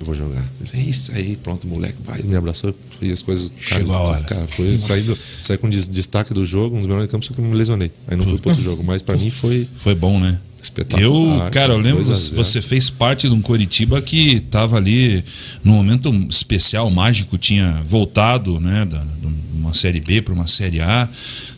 [0.00, 0.40] Eu vou jogar.
[0.40, 3.48] Eu disse, É isso aí, pronto, moleque, vai, me abraçou, e as coisas.
[3.68, 4.22] cara, Chegou a hora.
[4.22, 7.40] Cara, foi saindo, saí com des- destaque do jogo, um dos melhores campos, só que
[7.40, 7.92] eu me lesionei.
[8.08, 10.40] Aí não fui pro outro jogo, mas pra mim foi Foi bom, né?
[10.62, 11.46] espetacular.
[11.46, 12.44] Eu, cara, eu lembro, 2 a você 0.
[12.44, 15.24] você fez parte de um Coritiba que tava ali
[15.64, 20.80] num momento especial, mágico, tinha voltado, né, da, de uma série B para uma série
[20.82, 21.08] A,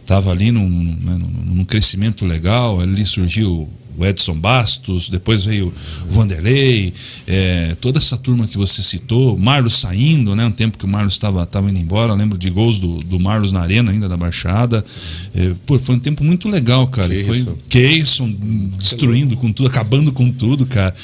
[0.07, 5.72] tava ali num, né, num, num crescimento legal, ali surgiu o Edson Bastos, depois veio
[6.09, 6.93] o Vanderlei,
[7.26, 10.47] é, toda essa turma que você citou, Marlos saindo, né?
[10.47, 13.18] Um tempo que o Marlos estava tava indo embora, eu lembro de gols do, do
[13.18, 14.84] Marlos na arena ainda da Baixada.
[15.34, 17.14] É, pô, foi um tempo muito legal, cara.
[17.14, 17.57] E Foi Keyson.
[17.68, 18.36] Keyson
[18.76, 20.95] destruindo com tudo, acabando com tudo, cara.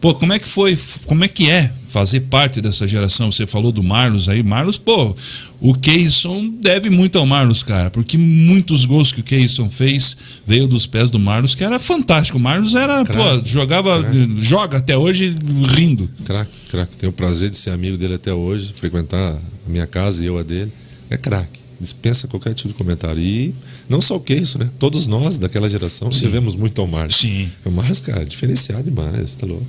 [0.00, 3.32] Pô, como é que foi, como é que é fazer parte dessa geração?
[3.32, 5.16] Você falou do Marlos aí, Marlos, pô,
[5.58, 10.14] o Keyson deve muito ao Marlos, cara, porque muitos gols que o Keyson fez
[10.46, 12.36] veio dos pés do Marlos, que era fantástico.
[12.36, 14.36] O Marlos era, pô, Craque, jogava, craque.
[14.40, 15.32] joga até hoje
[15.74, 16.06] rindo.
[16.26, 16.98] Craque, craque.
[16.98, 20.36] Tenho o prazer de ser amigo dele até hoje, frequentar a minha casa e eu
[20.36, 20.70] a dele.
[21.08, 21.60] É craque.
[21.80, 23.22] Dispensa qualquer tipo de comentário.
[23.22, 23.54] E
[23.88, 24.68] não só o que isso, né?
[24.78, 27.16] Todos nós daquela geração devemos muito ao Marcos.
[27.16, 27.48] Sim.
[27.64, 29.64] O Marcos, cara, diferenciado demais, tá louco?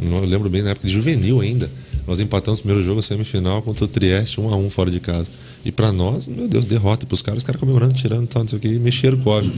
[0.00, 1.70] Eu lembro bem na época de juvenil ainda.
[2.06, 4.98] Nós empatamos o primeiro jogo, a semifinal, contra o Trieste, 1 a 1 fora de
[4.98, 5.30] casa.
[5.64, 7.04] E pra nós, meu Deus, derrota.
[7.04, 8.68] E pros caras, os caras comemorando, tirando tal, não sei o que.
[8.68, 9.52] E mexeram com o óbvio.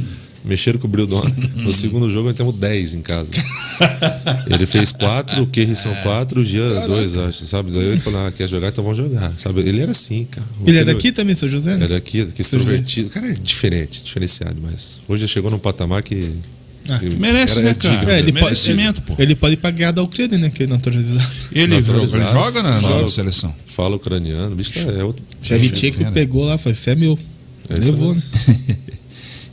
[0.45, 1.22] Mexeram com o Brildon.
[1.57, 3.30] No segundo jogo, nós temos 10 em casa.
[4.51, 7.72] Ele fez 4, o Kerry são 4, o Jean 2, acho, sabe?
[7.72, 9.32] Daí ele falou, ah, quer jogar, então vamos jogar.
[9.39, 9.61] Sabe?
[9.61, 10.47] Ele era assim, cara.
[10.66, 11.76] Ele é daqui também, seu José?
[11.76, 11.87] né?
[11.87, 13.09] É daqui, daqui Seu extrovertido.
[13.09, 16.30] Cara, é diferente, diferenciado, mas hoje já chegou num patamar que.
[16.89, 18.12] Ah, que merece, era- né, cara?
[18.14, 19.14] É, ele pode, Merecimento, pô.
[19.18, 20.51] ele pode ir pra guerra da Ucrânia, né?
[20.51, 21.26] Que é naturalizado.
[21.53, 22.24] Ele, Naturalizado.
[22.24, 23.09] ele joga na Joga.
[23.09, 23.55] seleção.
[23.66, 25.24] Fala ucraniano, o bicho tá, é outro.
[25.43, 26.12] Shevchenko cara.
[26.12, 27.18] pegou lá e falou: Você é meu.
[27.70, 28.20] É Levou, né?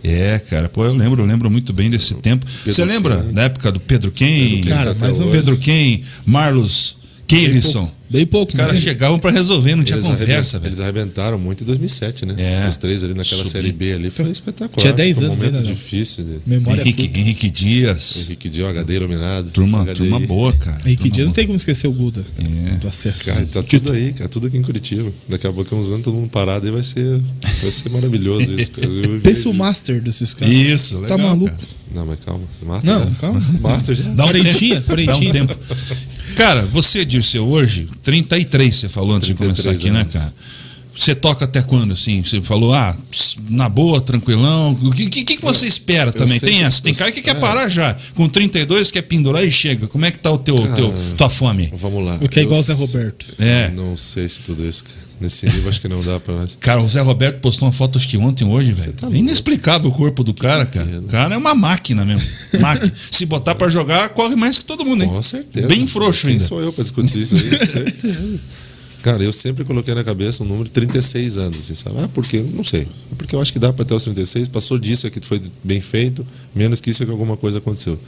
[0.03, 2.43] É, cara, pô, eu lembro, eu lembro muito bem desse tempo.
[2.65, 3.33] Você lembra Ken.
[3.33, 4.49] da época do Pedro Quem?
[4.49, 5.29] Pedro Ken, Cara, até mais ou.
[5.29, 6.97] Pedro Quem, Marlos
[7.35, 7.91] Keirson.
[8.09, 8.79] Bem pouco, Os caras né?
[8.81, 10.65] chegavam pra resolver, não tinha Eles, conversa, arrebent- velho.
[10.67, 12.35] eles arrebentaram muito em 2007, né?
[12.37, 12.67] É.
[12.67, 13.49] Os três ali naquela Subi.
[13.49, 14.81] Série B ali foi espetacular.
[14.81, 15.73] Tinha 10 Foi um anos momento ainda, né?
[15.73, 16.25] difícil.
[16.25, 16.39] De...
[16.45, 17.09] Memória Henrique.
[17.17, 18.23] Henrique Dias.
[18.25, 19.49] Henrique Dio, HD iluminado.
[19.51, 19.93] Turma, HDI.
[19.95, 20.81] turma boa, cara.
[20.85, 21.35] Henrique Turma Dia não boa.
[21.35, 22.75] tem como esquecer o Guda É.
[22.79, 23.23] do acesso.
[23.23, 24.27] Cara, tá tudo aí, cara.
[24.27, 25.09] Tudo aqui em Curitiba.
[25.29, 27.17] Daqui a pouco, uns anos, todo mundo parado aí vai ser,
[27.61, 28.71] vai ser maravilhoso isso.
[29.23, 30.53] Pensa o master desses caras.
[30.53, 31.45] Isso, legal, Tá maluco?
[31.55, 31.81] cara.
[31.95, 32.43] Não, mas calma.
[32.65, 33.41] Master Não, calma.
[33.61, 34.03] Master já.
[34.03, 34.31] Dá um.
[35.05, 35.55] Dá um tempo.
[36.35, 40.13] Cara, você, Dirceu, hoje, 33, você falou antes de 33 começar aqui, né, anos.
[40.13, 40.33] cara?
[40.97, 42.21] Você toca até quando, assim?
[42.23, 42.95] Você falou, ah,
[43.49, 44.77] na boa, tranquilão.
[44.83, 46.37] O que, que, que você espera também?
[46.37, 46.81] sempre- Tem essa?
[46.83, 47.39] Tem cara que quer é.
[47.39, 47.95] parar já.
[48.13, 49.87] Com 32, quer pendurar e chega.
[49.87, 51.71] Como é que tá o teu, Cara, teu tua fome?
[51.73, 52.17] Vamos lá.
[52.21, 53.25] O que é igual Eu o Zé Roberto.
[53.39, 53.69] É.
[53.71, 55.10] Não sei se tudo isso, cara.
[55.21, 56.57] Nesse nível acho que não dá pra nós.
[56.59, 58.93] Cara, o Zé Roberto postou uma foto acho que ontem, hoje, velho.
[58.93, 60.99] tá é inexplicável o corpo do cara, cara.
[60.99, 62.23] O cara é uma máquina mesmo.
[62.59, 62.91] Máquina.
[63.11, 65.09] Se botar pra jogar, corre mais que todo mundo, hein?
[65.09, 65.67] Com certeza.
[65.67, 66.43] Bem frouxo Quem ainda.
[66.43, 67.57] sou eu pra discutir isso aí?
[67.67, 68.39] certeza.
[69.03, 71.99] Cara, eu sempre coloquei na cabeça um número de 36 anos, assim, sabe?
[71.99, 72.43] Ah, por quê?
[72.53, 72.81] Não sei.
[72.81, 75.81] É Porque eu acho que dá para até os 36, passou disso aqui foi bem
[75.81, 77.99] feito, menos que isso é que alguma coisa aconteceu.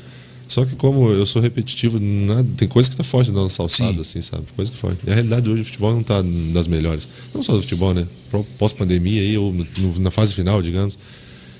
[0.47, 3.93] Só que como eu sou repetitivo, nada, tem coisa que tá forte na nossa alçada,
[3.93, 3.99] Sim.
[4.01, 4.43] assim, sabe?
[4.55, 4.97] Coisa que foge.
[5.05, 6.21] E a realidade hoje, o futebol não tá
[6.53, 7.07] das melhores.
[7.33, 8.07] Não só do futebol, né?
[8.57, 9.53] Pós-pandemia aí, ou
[9.99, 10.97] na fase final, digamos.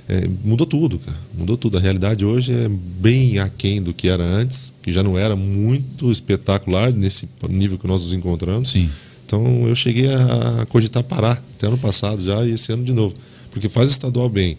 [0.07, 1.17] É, mudou tudo, cara.
[1.37, 1.77] Mudou tudo.
[1.77, 6.11] A realidade hoje é bem aquém do que era antes, que já não era muito
[6.11, 8.69] espetacular nesse nível que nós nos encontramos.
[8.69, 8.89] Sim.
[9.25, 13.15] Então eu cheguei a cogitar parar até ano passado já e esse ano de novo.
[13.49, 14.57] Porque faz estadual bem.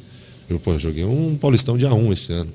[0.48, 2.50] Eu pô, joguei um Paulistão de A1 esse ano.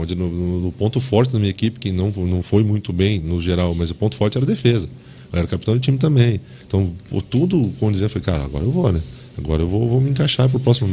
[0.00, 0.28] Onde no,
[0.60, 3.90] no- ponto forte da minha equipe, que não, não foi muito bem no geral, mas
[3.90, 4.88] o ponto forte era a defesa.
[5.32, 6.40] Eu era capitão do time também.
[6.66, 6.94] Então,
[7.28, 9.00] tudo condizia, eu falei, cara, agora eu vou, né?
[9.36, 10.88] Agora eu vou, vou me encaixar para o próximo,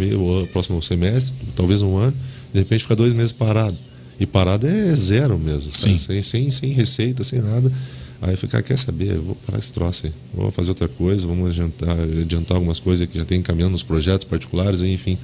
[0.52, 2.14] próximo semestre, talvez um ano,
[2.54, 3.78] de repente ficar dois meses parado.
[4.20, 5.72] E parado é zero mesmo.
[5.98, 7.72] Sem, sem, sem receita, sem nada.
[8.22, 9.16] Aí eu falei, cara, quer saber?
[9.16, 10.14] Eu vou parar esse troço aí.
[10.34, 14.26] Vou fazer outra coisa, vamos adiantar, adiantar algumas coisas que já tem encaminhando nos projetos
[14.26, 15.18] particulares, aí, enfim.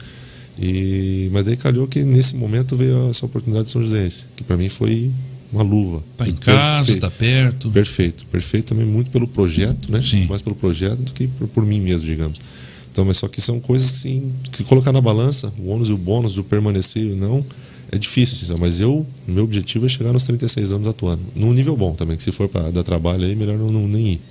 [0.60, 4.58] E, mas daí calhou que nesse momento veio essa oportunidade de São Joséense, que para
[4.58, 5.12] mim foi
[5.52, 6.04] uma luva.
[6.18, 6.60] Tá em Perfeito.
[6.60, 7.70] casa, tá perto.
[7.72, 10.02] Perfeito, perfeito também muito pelo projeto, né?
[10.04, 10.28] Sim.
[10.28, 12.39] Mais pelo projeto do que por, por mim mesmo, digamos.
[12.91, 15.97] Então, mas só que são coisas assim, que colocar na balança, o ônus e o
[15.97, 17.45] bônus do permanecer e não,
[17.91, 21.76] é difícil, assim, mas eu, meu objetivo é chegar nos 36 anos atuando, num nível
[21.76, 24.22] bom também, que se for para dar trabalho aí, melhor não, não nem ir.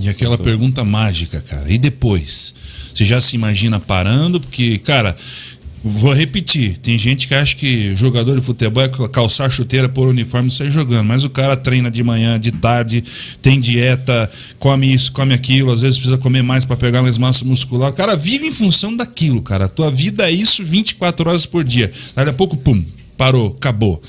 [0.00, 1.68] E aquela pergunta mágica, cara.
[1.68, 2.54] E depois?
[2.94, 4.40] Você já se imagina parando?
[4.40, 5.16] Porque, cara,
[5.88, 6.76] vou repetir.
[6.78, 10.70] Tem gente que acha que jogador de futebol é calçar chuteira por uniforme e sair
[10.70, 11.06] jogando.
[11.06, 13.02] Mas o cara treina de manhã, de tarde,
[13.42, 15.72] tem dieta, come isso, come aquilo.
[15.72, 17.90] Às vezes precisa comer mais para pegar mais massa muscular.
[17.90, 19.64] O cara vive em função daquilo, cara.
[19.66, 21.90] A tua vida é isso 24 horas por dia.
[22.14, 22.84] Daqui a pouco, pum,
[23.16, 24.02] parou, acabou.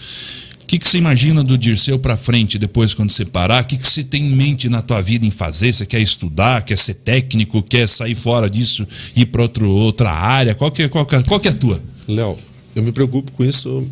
[0.70, 3.64] O que, que você imagina do Dirceu para frente depois quando você parar?
[3.64, 5.74] O que, que você tem em mente na tua vida em fazer?
[5.74, 10.54] Você quer estudar, quer ser técnico, quer sair fora disso, ir para outra área?
[10.54, 11.82] Qual que, é- qual, que, é- qual que é a tua?
[12.08, 12.38] Léo,
[12.76, 13.84] eu me preocupo com isso.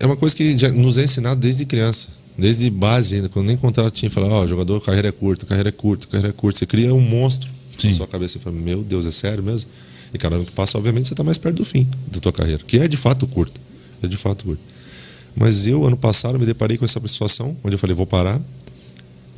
[0.00, 2.08] É uma coisa que já nos é ensinado desde criança,
[2.38, 3.28] desde base ainda.
[3.28, 6.32] Quando nem contrato tinha, falava, ó, jogador, carreira é curta, carreira é curta, carreira é
[6.32, 6.58] curta.
[6.58, 7.88] Você cria um monstro Sim.
[7.88, 9.70] na sua cabeça e fala, meu Deus, é sério mesmo?
[10.14, 12.62] E cada ano que passa, obviamente, você está mais perto do fim da tua carreira,
[12.66, 13.60] que é de fato curta.
[14.02, 14.73] É de fato curta.
[15.34, 18.40] Mas eu, ano passado, me deparei com essa situação, onde eu falei, vou parar.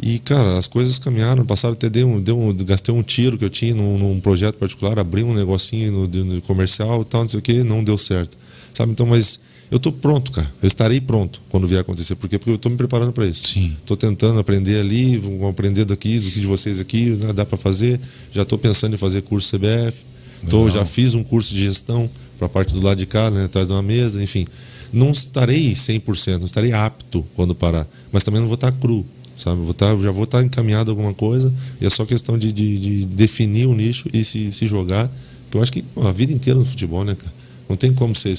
[0.03, 1.41] E, cara, as coisas caminharam.
[1.41, 4.21] Ano passado até dei um, dei um, gastei um tiro que eu tinha num, num
[4.21, 7.83] projeto particular, abri um negocinho no, no comercial e tal, não sei o que, não
[7.83, 8.37] deu certo.
[8.75, 8.93] Sabe?
[8.93, 9.41] Então, mas
[9.71, 10.51] eu tô pronto, cara.
[10.63, 12.15] Eu estarei pronto quando vier acontecer.
[12.15, 12.39] Por quê?
[12.39, 13.49] Porque eu tô me preparando para isso.
[13.49, 13.77] Sim.
[13.85, 17.57] Tô tentando aprender ali, vou aprender daqui, do que de vocês aqui, né, dá para
[17.57, 18.01] fazer.
[18.33, 20.05] Já tô pensando em fazer curso CBF.
[20.49, 23.47] Tô, já fiz um curso de gestão para a parte do lado de cá, né,
[23.47, 24.47] atrás de uma mesa, enfim.
[24.93, 29.05] Não estarei 100%, não estarei apto quando parar, mas também não vou estar cru,
[29.37, 29.61] sabe?
[29.61, 32.79] Vou estar, já vou estar encaminhado a alguma coisa e é só questão de, de,
[32.79, 35.11] de definir o nicho e se, se jogar.
[35.53, 37.33] Eu acho que a vida inteira no futebol, né, cara?
[37.67, 38.37] Não tem como ser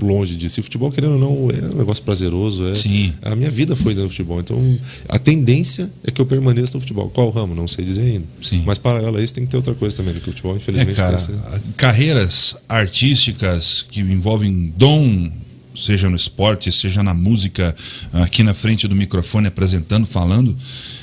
[0.00, 0.60] longe disso.
[0.60, 2.64] E futebol, querendo ou não, é um negócio prazeroso.
[2.68, 3.12] É, Sim.
[3.22, 4.40] A minha vida foi no futebol.
[4.40, 4.78] Então,
[5.08, 7.08] a tendência é que eu permaneça no futebol.
[7.10, 7.54] Qual ramo?
[7.54, 8.26] Não sei dizer ainda.
[8.42, 8.62] Sim.
[8.66, 10.96] Mas, paralelo a isso, tem que ter outra coisa também, que o futebol, É, infelizmente,
[10.96, 11.34] cara, vai ser-
[11.76, 15.30] carreiras artísticas que envolvem dom,
[15.74, 17.74] seja no esporte, seja na música,
[18.12, 20.56] aqui na frente do microfone apresentando, falando,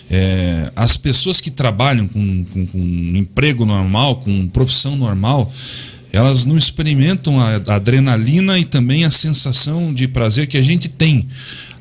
[0.09, 5.51] é, as pessoas que trabalham com, com, com um emprego normal, com profissão normal,
[6.13, 11.27] elas não experimentam a adrenalina e também a sensação de prazer que a gente tem.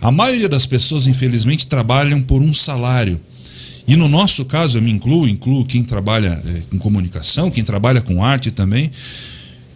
[0.01, 3.21] A maioria das pessoas, infelizmente, trabalham por um salário.
[3.87, 8.01] E no nosso caso, eu me incluo, incluo quem trabalha eh, com comunicação, quem trabalha
[8.01, 8.91] com arte também.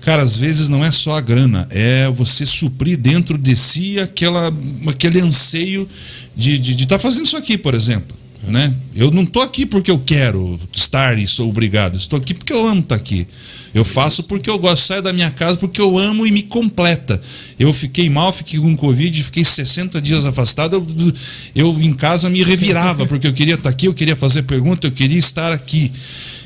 [0.00, 4.50] Cara, às vezes não é só a grana, é você suprir dentro de si aquela,
[4.88, 5.86] aquele anseio
[6.34, 8.16] de estar de, de tá fazendo isso aqui, por exemplo.
[8.44, 8.74] Né?
[8.94, 11.96] Eu não tô aqui porque eu quero estar e sou obrigado.
[11.96, 13.26] Estou aqui porque eu amo estar aqui.
[13.74, 17.20] Eu faço porque eu gosto, saio da minha casa porque eu amo e me completa.
[17.58, 20.76] Eu fiquei mal, fiquei com Covid, fiquei 60 dias afastado.
[20.76, 21.12] Eu,
[21.54, 24.92] eu em casa me revirava porque eu queria estar aqui, eu queria fazer pergunta, eu
[24.92, 25.92] queria estar aqui.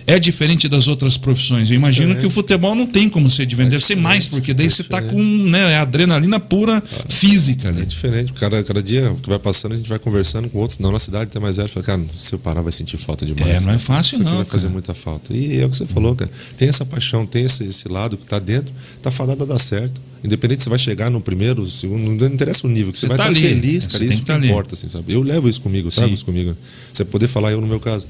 [0.06, 1.70] É diferente das outras profissões.
[1.70, 2.20] Eu imagino Diferente.
[2.20, 3.72] que o futebol não tem como ser diferente.
[3.72, 5.22] Deve ser mais, porque daí é você tá diferente.
[5.22, 7.82] com né, adrenalina pura física, né?
[7.82, 8.32] É diferente.
[8.32, 10.80] Cada, cada dia que vai passando, a gente vai conversando com outros.
[10.80, 11.68] Não, na cidade tem mais velho.
[11.82, 13.62] Fala, cara, se eu parar, vai sentir falta demais.
[13.62, 15.34] É, não é fácil Isso aqui não, vai fazer muita falta.
[15.34, 16.30] E é o que você falou, cara.
[16.56, 18.72] Tem essa paixão, tem esse, esse lado que tá dentro,
[19.02, 20.00] tá fadado a dar certo.
[20.22, 23.08] Independente se você vai chegar no primeiro, segundo, não interessa o nível, que você, Você
[23.08, 23.98] vai tá estar ali, feliz, você cara.
[24.00, 24.48] tem Isso que que tá ali.
[24.48, 25.12] importa, assim, sabe?
[25.12, 26.14] Eu levo isso comigo, eu trago Sim.
[26.14, 26.54] isso comigo.
[26.92, 28.06] Você poder falar, eu no meu caso.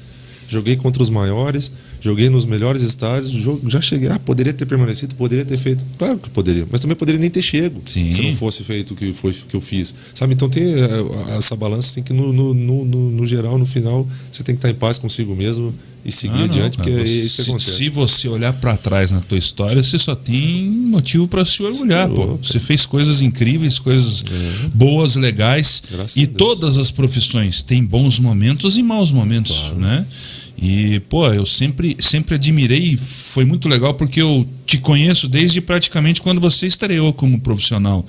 [0.51, 1.71] Joguei contra os maiores,
[2.01, 3.31] joguei nos melhores estádios,
[3.69, 4.09] já cheguei.
[4.09, 5.85] Ah, poderia ter permanecido, poderia ter feito.
[5.97, 8.11] Claro que poderia, mas também poderia nem ter chego Sim.
[8.11, 9.95] se não fosse feito o que foi que eu fiz.
[10.13, 10.35] Sabe?
[10.35, 14.43] Então tem eh, essa balança, tem que no, no, no- no geral, no final, você
[14.43, 15.73] tem que estar em paz consigo mesmo
[16.05, 17.77] e seguir Ah, adiante, porque é isso que acontece.
[17.77, 22.09] Se você olhar pra trás na tua história, você só tem motivo pra se orgulhar,
[22.09, 22.39] tá pô.
[22.43, 24.25] Você fez coisas incríveis, coisas
[24.73, 25.83] boas, legais.
[25.93, 25.97] É.
[25.97, 30.07] Graças e todas as profissões têm bons momentos e maus momentos, né?
[30.63, 36.21] E, pô, eu sempre, sempre admirei, foi muito legal porque eu te conheço desde praticamente
[36.21, 38.05] quando você estreou como profissional.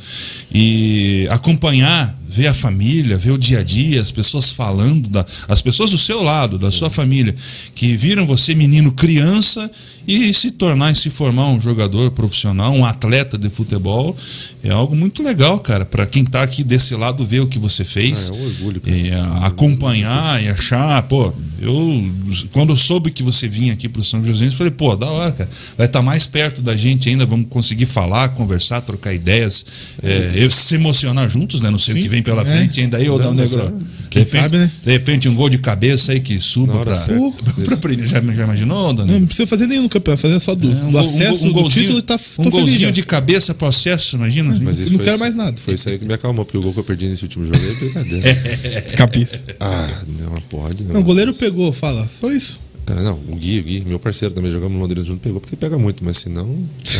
[0.54, 5.62] E acompanhar, ver a família, ver o dia a dia, as pessoas falando, da, as
[5.62, 7.34] pessoas do seu lado, da sua família,
[7.74, 9.72] que viram você menino criança
[10.08, 14.16] e se tornar e se formar um jogador profissional, um atleta de futebol,
[14.64, 17.84] é algo muito legal, cara, para quem tá aqui desse lado ver o que você
[17.84, 18.30] fez.
[18.32, 18.98] Ah, é um orgulho, cara.
[18.98, 22.12] E a- acompanhar e achar, pô, eu
[22.52, 25.32] quando eu soube que você vinha aqui pro São José, eu falei, pô, da hora,
[25.32, 29.66] cara, vai estar mais perto da gente ainda, vamos conseguir falar, conversar, trocar ideias,
[30.02, 31.70] é, eu se emocionar juntos, né?
[31.70, 32.46] Não sei o Sim, que vem pela é.
[32.46, 33.68] frente ainda aí, Não, mas Negro.
[33.88, 34.72] é- De repente, sabe, né?
[34.84, 37.22] de repente um gol de cabeça aí que suba pra, certa.
[37.66, 38.10] pra primeiro.
[38.12, 39.20] Já, já imaginou, Não, Negro?
[39.22, 42.02] não precisa fazer nenhum campeonato, fazer só do, É, do gol- acesso, gol- do título,
[42.02, 42.52] tá, um tô feliz.
[42.52, 42.92] golzinho já.
[42.92, 44.58] de cabeça pro acesso, imagina?
[44.62, 45.56] Mas Eu isso não quero isso- mais nada.
[45.58, 47.58] Foi isso aí que me acalmou, porque o gol que eu perdi nesse último jogo
[47.58, 48.36] é brincadeira.
[48.98, 49.44] Cabeça.
[49.60, 50.84] ah, não pode.
[50.84, 52.08] Não, Não, o goleiro Mas- pego, fala.
[52.20, 52.60] Só isso.
[52.88, 55.56] Ah, não, o Gui, o Gui, meu parceiro também jogamos no Londrina junto, pegou, porque
[55.56, 56.58] pega muito, mas se não,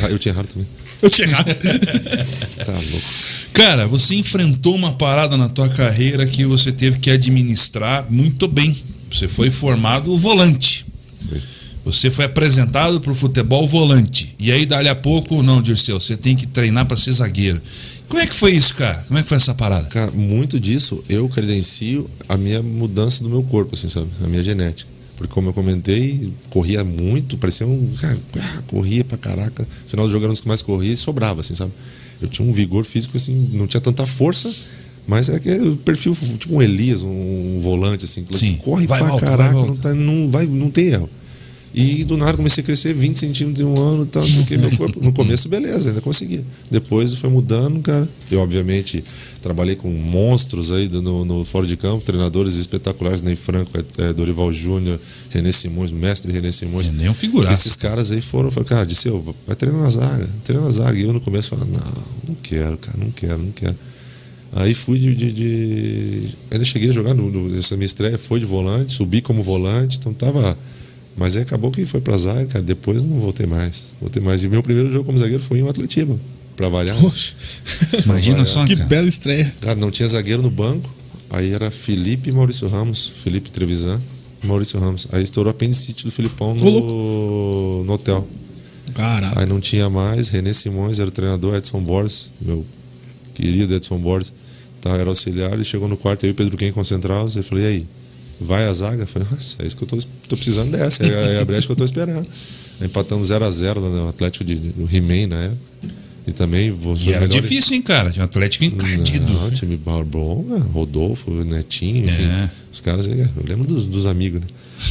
[0.10, 0.68] eu tinha errado também.
[1.02, 1.48] Eu tinha errado.
[2.66, 3.02] Tá louco.
[3.54, 8.78] Cara, você enfrentou uma parada na tua carreira que você teve que administrar muito bem.
[9.12, 10.86] Você foi formado volante.
[11.28, 11.42] Foi.
[11.84, 14.36] Você foi apresentado para o futebol volante.
[14.38, 17.60] E aí, dali a pouco, não, Dirceu, você tem que treinar para ser zagueiro.
[18.08, 19.04] Como é que foi isso, cara?
[19.08, 19.88] Como é que foi essa parada?
[19.88, 24.08] Cara, muito disso eu credencio a minha mudança do meu corpo, assim, sabe?
[24.24, 24.92] A minha genética.
[25.16, 27.94] Porque, como eu comentei, corria muito, parecia um.
[28.00, 29.64] Cara, ah, corria pra caraca.
[29.64, 31.72] No final do jogo era um dos que mais corria e sobrava, assim, sabe?
[32.22, 34.52] Eu tinha um vigor físico, assim, não tinha tanta força,
[35.08, 38.56] mas é que é o perfil, tipo um Elias, um, volante, assim, Sim.
[38.56, 39.70] corre Vai, pra volta, vai, caraca, volta.
[39.70, 41.10] não, tá, não, vai, não tem erro.
[41.74, 44.42] E do nada comecei a crescer 20 centímetros em um ano e tal, não sei
[44.42, 45.02] o que, meu corpo.
[45.02, 46.44] No começo, beleza, ainda conseguia.
[46.70, 48.08] Depois foi mudando, cara.
[48.30, 49.02] Eu, obviamente,
[49.42, 54.14] trabalhei com monstros aí no, no fora de campo, treinadores espetaculares, Ney Franco, é, é,
[54.14, 55.00] Dorival Júnior,
[55.30, 56.90] René Simões, mestre René Simões.
[56.90, 57.54] É nem um figuraço.
[57.54, 61.00] esses caras aí foram, eu falei, cara, Disseu, vai treinar na zaga, treina na zaga.
[61.00, 63.76] E eu no começo falava, não, não quero, cara, não quero, não quero.
[64.54, 65.16] Aí fui de.
[65.16, 69.22] de, de- Ainda cheguei a jogar no, no- essa minha estreia, foi de volante, subi
[69.22, 70.58] como volante, então tava.
[71.16, 72.64] Mas aí acabou que foi pra zaga, cara.
[72.64, 73.96] Depois não voltei mais.
[74.00, 74.44] Voltei mais.
[74.44, 76.18] E meu primeiro jogo como zagueiro foi em um Atletiba,
[76.56, 76.98] pra variar.
[77.00, 77.34] Poxa.
[78.06, 78.88] Imagina só, Que cara.
[78.88, 79.54] bela estreia.
[79.62, 80.90] Cara, não tinha zagueiro no banco.
[81.30, 83.12] Aí era Felipe e Maurício Ramos.
[83.24, 84.00] Felipe Trevisan
[84.44, 85.08] e Maurício Ramos.
[85.12, 88.28] Aí estourou a apendicite do Filipão no, no hotel.
[88.94, 89.40] Caraca.
[89.40, 92.66] Aí não tinha mais, René Simões era o treinador, Edson Borges, meu
[93.34, 94.34] querido Edson Borges,
[94.82, 97.68] tá, era auxiliar, ele chegou no quarto, e o Pedro Quem concentrados, eu falei, e
[97.68, 97.88] aí,
[98.44, 99.04] vai a zaga?
[99.04, 99.88] Eu falei, nossa, é isso que eu
[100.28, 102.26] tô precisando dessa, é, a- é a brecha que eu tô esperando.
[102.82, 105.72] Empatamos 0x0 no Atlético de, do He-Man na época.
[106.28, 108.12] E também vou Que era difícil, hein, cara?
[108.12, 109.34] Tinha um Atlético encardido.
[109.34, 109.80] Não, time
[110.48, 110.64] né?
[110.72, 112.24] Rodolfo, Netinho, enfim.
[112.26, 112.50] É.
[112.72, 113.16] Os caras eu
[113.48, 114.48] lembro dos, dos amigos, né?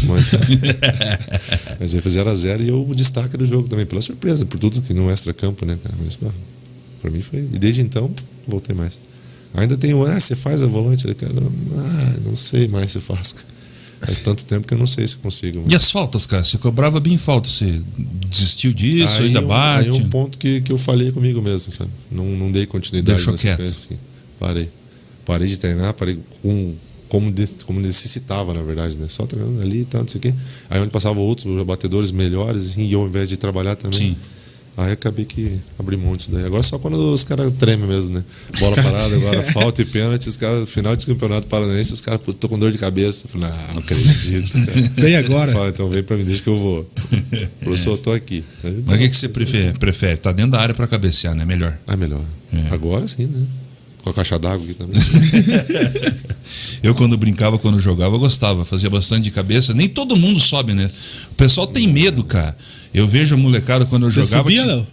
[0.08, 0.30] Mas,
[1.80, 4.80] mas aí foi 0x0 e eu o destaque do jogo também, pela surpresa, por tudo
[4.82, 5.94] que não extra-campo, né, cara?
[6.04, 6.18] Mas,
[7.00, 7.38] pra mim foi.
[7.40, 8.10] E desde então,
[8.46, 9.00] voltei mais.
[9.54, 11.02] Ainda tem o, ah, você faz a volante?
[11.02, 13.32] Falei, cara, ah, não sei mais se faz.
[13.32, 13.46] cara.
[14.02, 15.62] Faz tanto tempo que eu não sei se consigo.
[15.68, 16.42] E as faltas, cara?
[16.42, 17.48] Você cobrava bem falta.
[17.50, 17.80] Você
[18.30, 19.84] desistiu disso, ainda um- bate.
[19.84, 21.90] Aí um ponto que, que eu falei comigo mesmo, sabe?
[22.10, 23.62] Não, não dei continuidade Deixou quieto.
[23.62, 23.98] assim.
[24.38, 24.70] Parei.
[25.26, 26.74] Parei de treinar, parei com
[27.10, 27.30] como,
[27.66, 29.06] como necessitava, na verdade, né?
[29.08, 30.34] Só treinando ali e tal, não sei o quê.
[30.70, 33.98] Aí onde passavam outros batedores melhores, assim, e eu, ao invés de trabalhar também.
[33.98, 34.16] Sim.
[34.80, 36.42] Aí acabei que abri mão disso daí.
[36.42, 38.24] Agora só quando os caras tremem mesmo, né?
[38.58, 42.48] Bola parada, agora falta e pênalti, os caras, final de campeonato paranaense, os caras, tô
[42.48, 43.26] com dor de cabeça.
[43.26, 44.80] Eu falei, ah, não acredito, cara.
[44.96, 45.52] Vem agora.
[45.52, 46.90] Fala, então vem pra mim, deixa que eu vou.
[47.60, 48.42] Professor, eu tô aqui.
[48.64, 49.78] Aí, Mas o que, que você prefere?
[49.78, 50.16] prefere?
[50.16, 51.44] Tá dentro da área para cabecear, né?
[51.44, 51.76] Melhor.
[51.86, 52.22] Ah, melhor.
[52.50, 52.72] É.
[52.72, 53.46] Agora sim, né?
[54.02, 54.98] Com a caixa d'água aqui também.
[56.82, 59.74] Eu, quando brincava, quando jogava, eu gostava, fazia bastante de cabeça.
[59.74, 60.90] Nem todo mundo sobe, né?
[61.30, 62.56] O pessoal tem medo, cara.
[62.92, 64.42] Eu vejo a molecada quando eu Você jogava.
[64.42, 64.86] subia?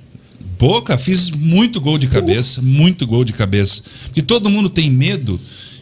[0.58, 3.82] Pô, cara, fiz muito gol de cabeça, muito gol de cabeça.
[4.06, 5.40] Porque todo mundo tem medo.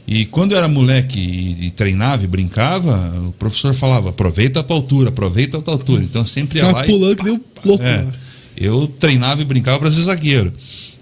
[0.08, 4.64] E quando eu era moleque e, e treinava e brincava, o professor falava: aproveita a
[4.64, 6.04] tua altura, aproveita a tua altura.
[6.04, 7.84] Então sempre ia Ficava lá e pulando que deu louco.
[7.84, 8.14] é, lá.
[8.58, 10.54] eu treinava e brincava para ser zagueiro.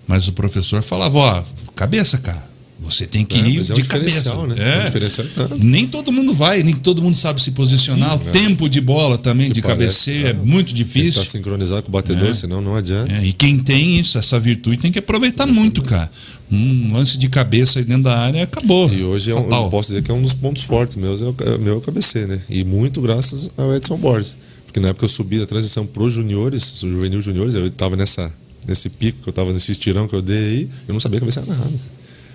[0.08, 1.44] Mas o professor falava, ó,
[1.76, 2.53] cabeça, cara.
[2.82, 4.24] Você tem que É, ir mas é um de cabeça.
[4.24, 4.56] diferencial, né?
[4.58, 5.58] É um diferencial tanto.
[5.64, 8.16] Nem todo mundo vai, nem todo mundo sabe se posicionar.
[8.16, 10.34] o tempo de bola também, de parece, cabeceio, é é.
[10.34, 11.10] muito Tem que difícil.
[11.22, 12.34] estar sincronizado com o batedor, É.
[12.34, 13.14] senão não adianta.
[13.14, 16.12] É, e quem tem isso, essa virtude, tem que aproveitar muito, cara.
[16.52, 18.92] Um lance de cabeça aí dentro da área acabou.
[18.94, 21.26] E hoje é um, eu posso dizer que é um dos pontos fortes meus, é
[21.26, 22.42] o, é, meu é o cabeceio, né?
[22.50, 24.36] E muito graças ao Edson Borges.
[24.66, 28.32] Porque na época eu subi da transição pro juniores, o juvenil juniores, eu tava nessa,
[28.68, 31.46] nesse pico que eu tava nesse estirão que eu dei aí, eu não sabia cabecear
[31.48, 31.72] nada.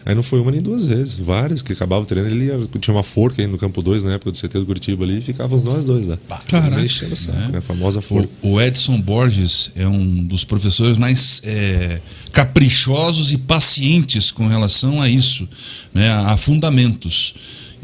[0.09, 2.97] Aí não foi uma nem duas vezes, várias, que acabava o treino, ele ia, tinha
[2.97, 5.63] uma forca aí no campo 2, na época do CT do Curitiba ali, e ficávamos
[5.63, 6.17] nós dois lá.
[6.49, 6.81] Caraca.
[6.81, 7.49] Mexendo o saco, É.
[7.49, 7.59] né?
[7.59, 8.27] A famosa forca.
[8.41, 12.01] O, o Edson Borges é um dos professores mais é,
[12.33, 15.47] caprichosos e pacientes com relação a isso,
[15.93, 17.35] né, a fundamentos.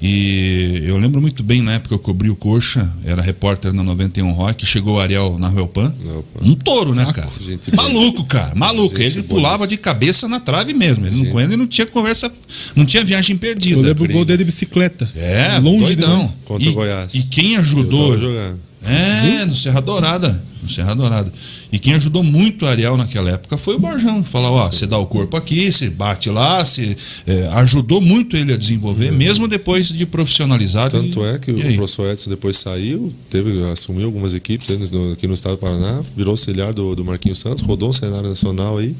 [0.03, 3.82] E eu lembro muito bem na época que eu cobri o Coxa, era repórter na
[3.82, 5.95] 91 Rock, chegou o Ariel na Ruelpan.
[6.05, 6.40] Ruelpan.
[6.42, 7.14] Um touro, né, Saco.
[7.20, 7.30] cara?
[7.40, 8.97] Gente Maluco, cara, maluco.
[8.97, 11.07] Gente Ele pulava de cabeça na trave mesmo.
[11.07, 12.30] Ele não, com ele não tinha conversa,
[12.76, 13.78] não tinha viagem perdida.
[13.78, 15.11] Eu lembro o gol dele de bicicleta.
[15.16, 16.16] É, longe doidão.
[16.18, 16.30] demais.
[16.45, 17.14] Contra e, o Goiás.
[17.14, 18.09] E quem Eu ajudou.
[18.09, 18.61] tava jogando.
[18.86, 20.45] É, no Serra Dourada.
[20.62, 21.32] No Serra Dourada.
[21.75, 24.22] E quem ajudou muito o Ariel naquela época foi o Borjão.
[24.22, 26.97] Falar, ó, você dá o corpo aqui, você bate lá, você
[27.27, 30.97] é, ajudou muito ele a desenvolver, mesmo depois de profissionalizado.
[31.01, 31.75] Tanto E- é que o aí?
[31.75, 36.31] professor Edson depois saiu, teve, assumiu algumas equipes no- aqui no estado do Paraná, virou
[36.31, 38.95] auxiliar do, do Marquinhos Santos, rodou um cenário nacional aí,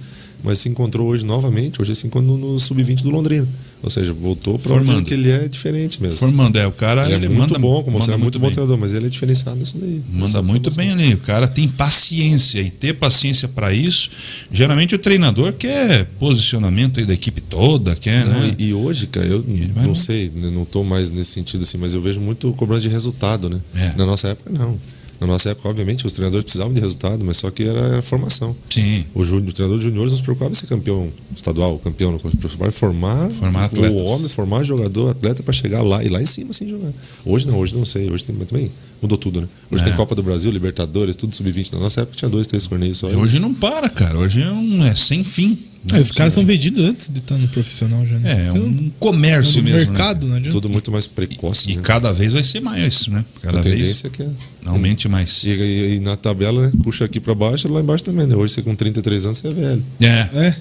[0.45, 3.49] mas se encontrou hoje novamente, hoje se encontra no, no sub-20 do Londrina.
[3.83, 5.05] Ou seja, voltou para onde Formando.
[5.07, 6.17] que ele é diferente mesmo.
[6.17, 8.55] Formando, é, o cara ele é muito manda, bom, como você é muito bom bem.
[8.55, 10.03] treinador, mas ele é diferenciado nisso daí.
[10.11, 11.13] Manda muito bem ali.
[11.15, 14.09] O cara tem paciência e ter paciência para isso.
[14.51, 18.55] Geralmente o treinador quer posicionamento aí da equipe toda, quer, Não, né?
[18.59, 21.63] e, e hoje, cara, eu ele vai não sei, né, não estou mais nesse sentido
[21.63, 23.61] assim, mas eu vejo muito cobrança de resultado, né?
[23.75, 23.93] É.
[23.99, 24.79] Na nossa época, não.
[25.21, 28.55] Na nossa época, obviamente, os treinadores precisavam de resultado, mas só que era, era formação.
[28.69, 29.05] Sim.
[29.15, 32.37] O, júnior, o treinador de juniores não se preocupava em ser campeão estadual, campeão, se
[32.37, 34.01] preocupava em formar, Formar atletas.
[34.01, 36.93] o homem, formar jogador, atleta para chegar lá e lá em cima sem jogar.
[37.25, 39.49] Hoje não, hoje não sei, hoje tem, mas também mudou tudo, né?
[39.71, 39.87] Hoje É.
[39.87, 41.73] tem Copa do Brasil, Libertadores, tudo sub-20.
[41.75, 43.07] Na nossa época tinha dois, três torneios só.
[43.09, 44.19] Hoje não para, cara.
[44.19, 45.59] Hoje é, um, é sem fim.
[45.91, 45.99] Né?
[45.99, 48.45] É, os caras são vendidos antes de estar no profissional já, né?
[48.45, 49.91] É, é um comércio mesmo.
[49.93, 50.31] mercado, né?
[50.31, 50.51] não adianta.
[50.57, 51.83] Tudo muito mais precoce, E né?
[51.85, 53.25] cada vez vai ser mais, né?
[53.43, 54.29] Cada A vez tendência é que é.
[54.67, 55.45] aumente mais.
[55.45, 58.35] E, e- e na tabela, né, puxa aqui para baixo, lá embaixo também, né?
[58.35, 59.85] Hoje você com 33 anos, você é velho.
[60.01, 60.29] É.
[60.35, 60.57] É.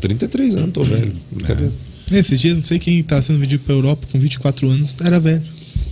[0.00, 1.12] 33 anos, tô velho.
[1.30, 1.72] Brincadeira.
[2.10, 5.42] Esses dias, não sei quem tá sendo vendido pra Europa com 24 anos, era velho.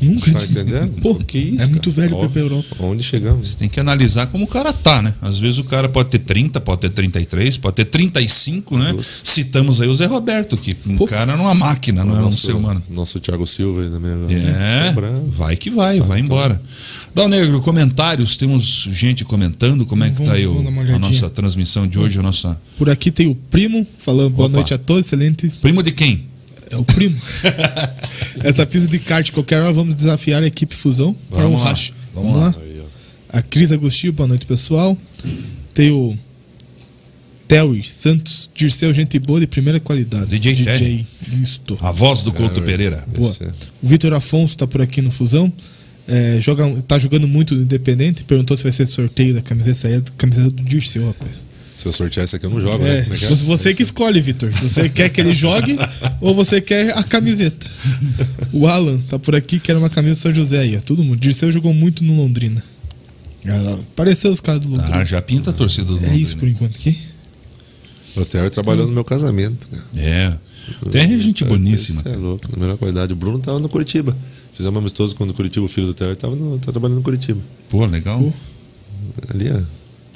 [0.02, 1.00] Nunca Tá entendendo?
[1.02, 1.62] Pô, que isso?
[1.64, 2.02] é muito cara?
[2.02, 2.76] velho pra Ó, ir pra Europa.
[2.80, 3.48] Onde chegamos?
[3.48, 5.12] Você tem que analisar como o cara tá, né?
[5.20, 8.90] Às vezes o cara pode ter 30, pode ter 33, pode ter 35, né?
[8.96, 9.28] Justo.
[9.28, 11.06] Citamos aí o Zé Roberto, que um Pô.
[11.06, 12.82] cara era uma máquina, não era um ser humano.
[12.90, 14.32] Nosso Thiago Silva também agora.
[14.32, 15.30] É, Sobrando.
[15.30, 16.36] vai que vai, Sabe, vai então.
[16.36, 16.62] embora.
[17.14, 21.28] Dal Negro, comentários, temos gente comentando como é que Vamos- tá aí o- a nossa
[21.28, 22.60] transmissão de hoje, a nossa...
[22.78, 24.56] Por aqui tem o primo falando boa Opa.
[24.56, 25.48] noite a todos, excelente.
[25.60, 26.29] Primo de quem?
[26.70, 27.16] É o primo.
[28.44, 31.92] Essa pista de kart, qualquer hora vamos desafiar a equipe Fusão para um racha.
[32.14, 32.62] vamos Vamos, lá.
[33.30, 34.96] A Cris Agostinho, boa noite pessoal.
[35.74, 36.16] Tem o
[37.46, 40.26] Terry Santos, Dirceu, gente boa de primeira qualidade.
[40.38, 41.06] DJ Terry.
[41.42, 41.76] Isto.
[41.80, 43.04] A voz do Couto É, Pereira.
[43.14, 43.32] Boa.
[43.40, 43.46] É.
[43.82, 45.52] O Vitor Afonso tá por aqui no Fusão.
[46.06, 48.24] É, joga, tá jogando muito no Independente.
[48.24, 49.76] Perguntou se vai ser sorteio da camiseta.
[49.78, 51.32] Essa aí é a camiseta do Dirceu, rapaz.
[51.80, 53.06] Se eu sortear essa aqui, eu não jogo, É, né?
[53.10, 53.28] É que é?
[53.28, 54.50] você- que escolhe, Vitor.
[54.50, 55.78] Você quer que ele jogue
[56.20, 57.66] ou você quer a camiseta?
[58.52, 60.76] O Alan tá por aqui, que era uma camisa do São José aí.
[60.76, 61.18] ó, Todo mundo.
[61.18, 62.62] Dirceu jogou muito no Londrina.
[63.46, 64.94] Ah, Apareceu os caras do Londrina.
[64.94, 66.16] Ah, já pinta a torcida do é Londrina.
[66.18, 66.98] isso por enquanto aqui.
[68.14, 69.66] O Theo trabalhou no meu casamento.
[69.68, 69.84] Cara.
[69.96, 70.36] É.
[70.90, 72.02] Tem gente boníssima.
[72.02, 73.10] Você é louco, na melhor qualidade.
[73.14, 74.14] O Bruno tava no Curitiba.
[74.52, 77.40] Fizemos amistoso quando o Curitiba, o filho do Theo, tava, no, tava trabalhando no Curitiba.
[77.70, 78.18] Pô, legal.
[78.20, 78.32] Pô.
[79.32, 79.60] Ali, ó,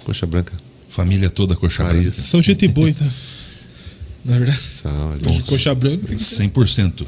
[0.04, 0.52] coxa branca.
[0.94, 2.12] Família toda coxa branca.
[2.12, 3.06] São gente boa, então.
[4.24, 4.60] Na verdade.
[4.60, 5.42] Sal, ali.
[5.42, 6.48] Coxa branca tem que ser.
[6.48, 7.04] 100%.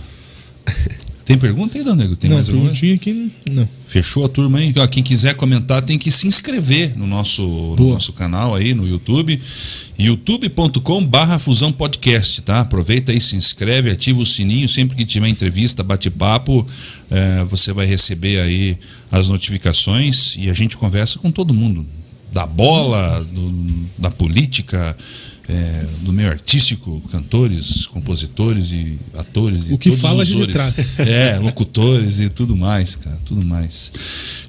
[1.27, 2.15] Tem pergunta aí, Danego?
[2.15, 2.71] Tem não, mais alguma?
[2.71, 3.69] aqui não.
[3.89, 4.73] Fechou a turma aí?
[4.77, 7.43] Ó, quem quiser comentar tem que se inscrever no nosso,
[7.77, 9.41] no nosso canal aí no YouTube,
[9.99, 12.61] youtube.com barra fusão podcast, tá?
[12.61, 16.65] Aproveita aí, se inscreve, ativa o sininho, sempre que tiver entrevista, bate-papo,
[17.11, 18.79] eh, você vai receber aí
[19.11, 21.85] as notificações e a gente conversa com todo mundo,
[22.37, 24.95] da bola, do- da política,
[25.49, 29.69] eh, do meio artístico, cantores, compositores e atores.
[29.71, 30.53] e O que todos fala, ores.
[30.53, 30.99] traz.
[31.09, 33.91] É, locutores e tudo mais, cara, tudo mais.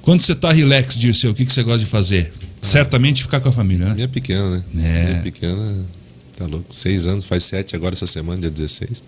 [0.02, 2.30] Quando você tá relax, Dirceu, o que, que você gosta de fazer?
[2.60, 3.94] Certamente ficar com a família, né?
[3.94, 4.62] Minha pequena, né?
[4.84, 5.08] É.
[5.10, 5.74] Minha pequena,
[6.36, 6.66] tá louco.
[6.74, 9.02] Seis anos, faz sete agora essa semana, dia 16.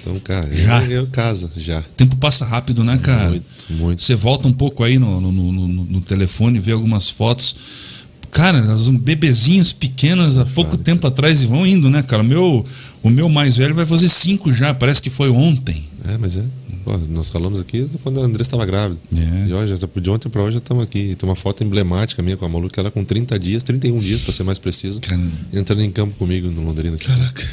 [0.00, 0.82] Então, cara, Já?
[0.84, 1.78] eu, eu casa, já.
[1.78, 3.30] O tempo passa rápido, né, cara?
[3.30, 4.02] Muito, muito.
[4.02, 7.54] Você volta um pouco aí no, no- no- no telefone, vê algumas fotos.
[8.32, 12.22] Cara, elas são bebezinhas pequenas há pouco tempo atrás e vão indo, né, cara?
[12.22, 12.64] O meu,
[13.02, 15.84] o meu mais velho vai fazer cinco já, parece que foi ontem.
[16.06, 16.42] É, mas é.
[16.82, 18.98] Pô, nós falamos aqui quando a Andressa estava grávida.
[19.14, 19.48] É.
[19.48, 21.14] E hoje, de ontem para hoje, já estamos aqui.
[21.14, 24.22] Tem uma foto emblemática minha com a Malu, que ela com 30 dias, 31 dias
[24.22, 25.30] para ser mais preciso, Caramba.
[25.52, 26.96] entrando em campo comigo no Londrina.
[26.96, 27.46] Caraca.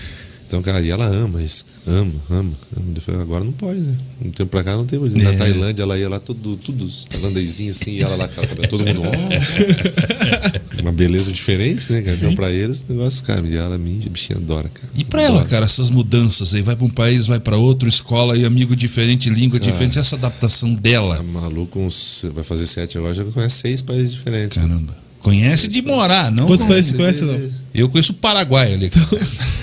[0.49, 1.63] Então, cara, e ela ama isso.
[1.85, 2.85] Ama, ama, ama.
[2.95, 3.95] Eu falei, agora não pode, né?
[4.25, 4.97] Um tempo pra cá não tem.
[4.99, 5.35] Na É.
[5.35, 10.81] Tailândia, ela ia lá tudo, tudo tailandesinho assim, e ela lá, cara, todo mundo, ó.
[10.81, 12.17] Uma beleza diferente, né, cara?
[12.17, 14.89] Então, pra eles, o negócio, cara, e ela, minha, a bichinha adora, cara.
[14.95, 15.49] E pra ela, Adora.
[15.49, 19.29] cara, essas mudanças aí, vai pra um país, vai pra outro, escola e amigo diferente,
[19.29, 21.21] língua diferente, essa adaptação dela.
[21.21, 24.57] maluco, uns- vai fazer sete agora, já conhece seis países diferentes.
[24.57, 24.97] Caramba.
[25.19, 26.47] Conhece de morar, não?
[26.47, 26.95] Quantos conhece.
[26.95, 27.51] conhece, não?
[27.73, 28.89] Eu conheço o Paraguai ali.
[28.89, 29.07] cara.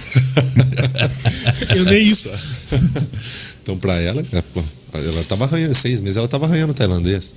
[1.74, 2.30] Eu nem isso.
[3.62, 4.42] Então, pra ela, é,
[4.94, 7.34] ela tava arranhando, seis meses, ela tava arranhando tailandês.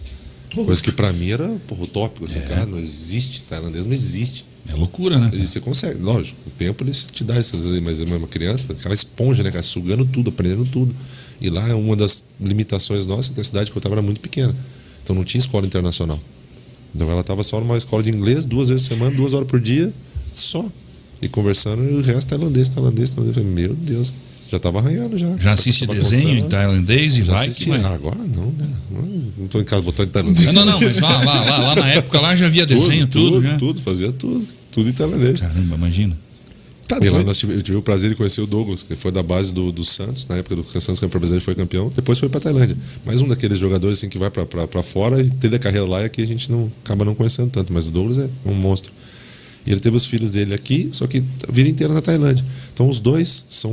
[0.53, 4.45] Coisa que pra mim era porra, utópico, assim, cara, não existe, tailandês não existe.
[4.72, 5.32] É loucura, né?
[5.34, 8.93] E você consegue, lógico, o tempo ele te dá essas mas é uma criança, aquela
[8.93, 10.95] esponja, né, cara, sugando tudo, aprendendo tudo.
[11.41, 14.20] E lá é uma das limitações nossas, que a cidade que eu tava era muito
[14.20, 14.55] pequena.
[15.03, 16.20] Então não tinha escola internacional.
[16.93, 19.59] Então ela tava só numa escola de inglês, duas vezes por semana, duas horas por
[19.59, 19.93] dia,
[20.33, 20.65] só.
[21.21, 23.37] E conversando, e o resto tailandês, tailandês, tailandês.
[23.37, 24.13] Eu falei, meu Deus,
[24.49, 25.35] já tava arranhando já.
[25.37, 26.49] Já assiste desenho em contando.
[26.49, 27.65] tailandês e vai assisti.
[27.65, 27.83] que vai.
[27.93, 28.67] Agora não, né?
[29.37, 30.51] Não tô em casa botando tailandês.
[30.51, 33.43] Não, não, mas lá, lá, lá, lá na época lá já via desenho, tudo, tudo,
[33.43, 33.57] já.
[33.57, 34.45] tudo, fazia tudo.
[34.71, 35.39] Tudo em tailandês.
[35.39, 36.17] Caramba, imagina.
[36.89, 39.11] Tá E lá nós tive, eu tive o prazer de conhecer o Douglas, que foi
[39.11, 41.91] da base do, do Santos, na época do que o Santos campeão brasileiro foi campeão,
[41.95, 42.75] depois foi para Tailândia.
[43.05, 46.09] Mais um daqueles jogadores assim, que vai para fora e teve a carreira lá e
[46.09, 48.91] que a gente não acaba não conhecendo tanto, mas o Douglas é um monstro.
[49.67, 52.43] E ele teve os filhos dele aqui, só que a vida inteira na Tailândia.
[52.73, 53.71] Então os dois são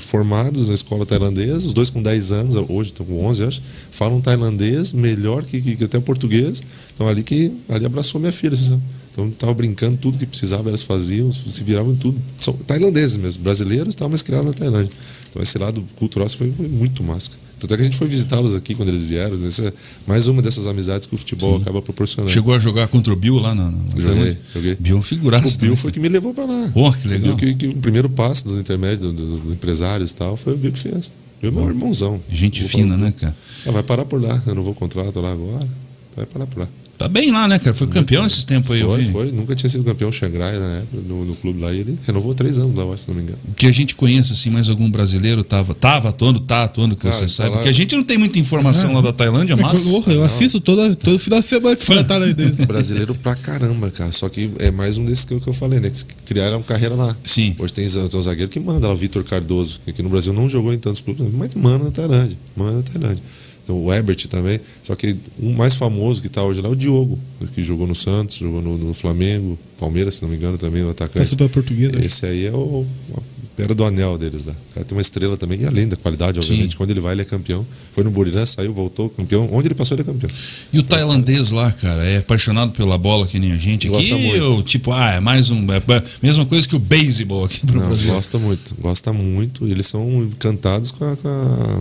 [0.00, 3.62] formados na escola tailandesa, os dois com 10 anos, hoje estão com 11 acho,
[3.92, 6.64] falam tailandês melhor que, que, que até português.
[6.92, 8.82] Então ali que ali abraçou minha filha, assim, sabe?
[9.16, 12.20] Então tava brincando tudo que precisava, elas faziam, se viravam em tudo.
[12.38, 14.90] São tailandeses mesmo, brasileiros, tal, mas criados na Tailândia.
[15.30, 17.30] Então esse lado cultural foi, foi muito massa.
[17.58, 19.38] Tanto é que a gente foi visitá-los aqui quando eles vieram.
[19.46, 19.72] Essa,
[20.06, 22.30] mais uma dessas amizades que o futebol acaba proporcionando.
[22.30, 23.70] Chegou a jogar contra o Bill lá na.
[23.70, 24.74] na Joguei, joguei.
[24.74, 25.46] Bill é um figuraço.
[25.46, 25.76] O Bill também.
[25.76, 26.70] foi que me levou para lá.
[26.74, 27.32] Pô, que legal.
[27.32, 30.52] O, que, que o primeiro passo dos intermédios, do- do- dos empresários e tal, foi
[30.52, 31.10] o Bill que fez.
[31.42, 32.20] Meu meu irmãozão.
[32.30, 33.34] Gente Vou fina, né, cara?
[33.66, 34.42] Ah, vai parar por lá.
[34.46, 35.66] Eu não vou contrato lá agora.
[36.14, 36.68] Vai parar por lá.
[36.98, 37.76] Tá bem lá, né, cara?
[37.76, 39.12] Foi campeão esses tempos aí, eu Foi, vi.
[39.12, 39.30] foi.
[39.32, 41.72] Nunca tinha sido campeão Xangrai na época, no, no clube lá.
[41.72, 43.38] E ele renovou três anos lá, se não me engano.
[43.54, 47.14] Que a gente conheça, assim, mais algum brasileiro tava, tava atuando, tá atuando, que Cara,
[47.14, 47.50] você tá sabe.
[47.50, 49.92] lá- Porque a gente não tem muita informação lá da Tailândia, É mas.
[49.92, 52.64] eu, eu assisto toda, todo final de semana que foi na tailandesa.
[52.66, 54.10] Brasileiro pra caramba, cara.
[54.12, 55.90] Só que é mais um desses que eu, que eu falei, né?
[55.90, 57.14] Que criaram carreira lá.
[57.22, 57.54] Sim.
[57.58, 60.32] Hoje tem, tem um zagueiro que manda lá, o Vitor Cardoso, que aqui no Brasil
[60.32, 62.38] não jogou em tantos clubes, mas manda na Tailândia.
[62.56, 63.22] Manda na Tailândia.
[63.66, 64.60] Então o Ebert também.
[64.80, 67.18] Só que um mais famoso que tá hoje lá é o Diogo,
[67.52, 70.90] que jogou no Santos, jogou no, no Flamengo, Palmeiras, se não me engano, também, o
[70.90, 71.18] atacante.
[71.18, 71.98] Passou pela portuguesa.
[71.98, 72.86] Esse aí é o.
[73.16, 74.52] a Era do anel deles lá.
[74.52, 76.70] O cara tem uma estrela também, e além da qualidade, obviamente.
[76.70, 76.76] Sim.
[76.76, 77.66] Quando ele vai, ele é campeão.
[77.92, 79.48] Foi no Burirã, saiu, voltou, campeão.
[79.50, 80.30] Onde ele passou, ele é campeão.
[80.72, 83.96] E o tailandês lá, cara, é apaixonado pela bola que nem a gente aqui?
[83.96, 84.44] Gosta muito.
[84.44, 85.66] Ou tipo, ah, é mais um.
[85.72, 88.12] É a mesma coisa que o beisebol aqui pro Não, Brasil.
[88.12, 89.66] gosta muito, gosta muito.
[89.66, 91.80] Eles são encantados com a, com a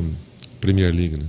[0.60, 1.26] Premier League, né?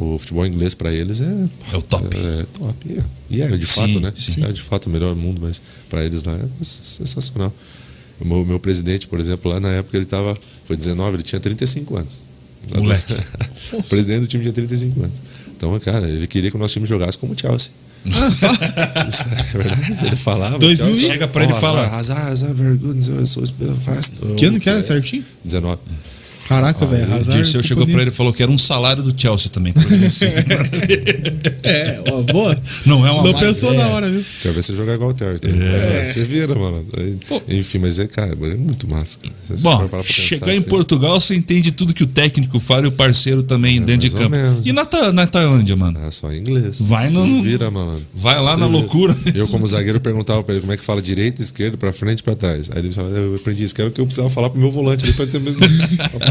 [0.00, 2.06] O futebol inglês para eles é É o top.
[2.16, 3.02] É, top.
[3.28, 4.12] E é, é, de Sim, fato, né?
[4.16, 4.44] sim.
[4.44, 7.52] É de fato o melhor mundo, mas para eles lá é sensacional.
[8.20, 11.40] O meu, meu presidente, por exemplo, lá na época ele tava, foi 19, ele tinha
[11.40, 12.24] 35 anos.
[12.76, 13.12] Moleque.
[13.74, 15.20] o presidente do time tinha 35 anos.
[15.56, 17.72] Então, cara, ele queria que o nosso time jogasse como o Chelsea.
[18.06, 20.06] Isso é verdade.
[20.06, 20.58] Ele falava.
[20.60, 22.02] 2000 Chelsea- Chega pra ele e fala-
[23.26, 23.42] so
[23.80, 24.14] fast.
[24.36, 25.24] Que ano que era certinho?
[25.44, 25.78] 19.
[26.48, 27.06] Caraca, velho.
[27.20, 27.24] O.
[27.24, 29.74] Dirceu chegou pra ele e falou que era um salário do Chelsea também.
[30.06, 30.26] assim.
[31.62, 32.58] É, ó, boa.
[32.86, 33.86] Não é uma Não pensou ideia.
[33.88, 34.24] na hora, viu?
[34.42, 35.38] Quer ver você jogar igual o Terry.
[35.38, 35.48] tá?
[35.48, 36.82] É, Você vira, mano.
[36.96, 37.18] Aí-
[37.58, 39.18] enfim, mas é, cara, é muito massa.
[39.46, 42.92] você Bom, chegar em assim, Portugal, você entende tudo que o técnico fala e o
[42.92, 44.30] parceiro também dentro de campo.
[44.30, 44.64] menos.
[44.64, 46.00] E na, Ta- na Tailândia, mano?
[46.06, 46.80] Ah, só em inglês.
[46.80, 47.98] Vai Se no- Vira, mano.
[48.14, 49.14] Vai lá na loucura.
[49.34, 52.22] Eu, como zagueiro, perguntava pra ele como é que fala direita, esquerda, pra frente e
[52.22, 52.70] pra trás.
[52.72, 54.70] Aí ele falava, eu aprendi isso, que era o que eu precisava falar pro meu
[54.70, 55.52] volante ali pra ter pra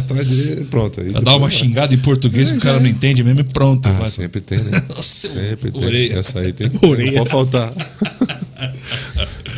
[0.08, 1.02] trás, direita, pronto.
[1.02, 3.88] Aí dar uma xingada em português que o cara não entende mesmo e pronto.
[3.88, 4.08] Ah, vai.
[4.08, 4.72] sempre tem, né?
[4.96, 5.84] Nossa, sempre tem.
[5.86, 6.20] orelha.
[6.20, 6.70] Essa aí tem.
[6.82, 7.12] Orelha.
[7.12, 7.74] Não pode faltar.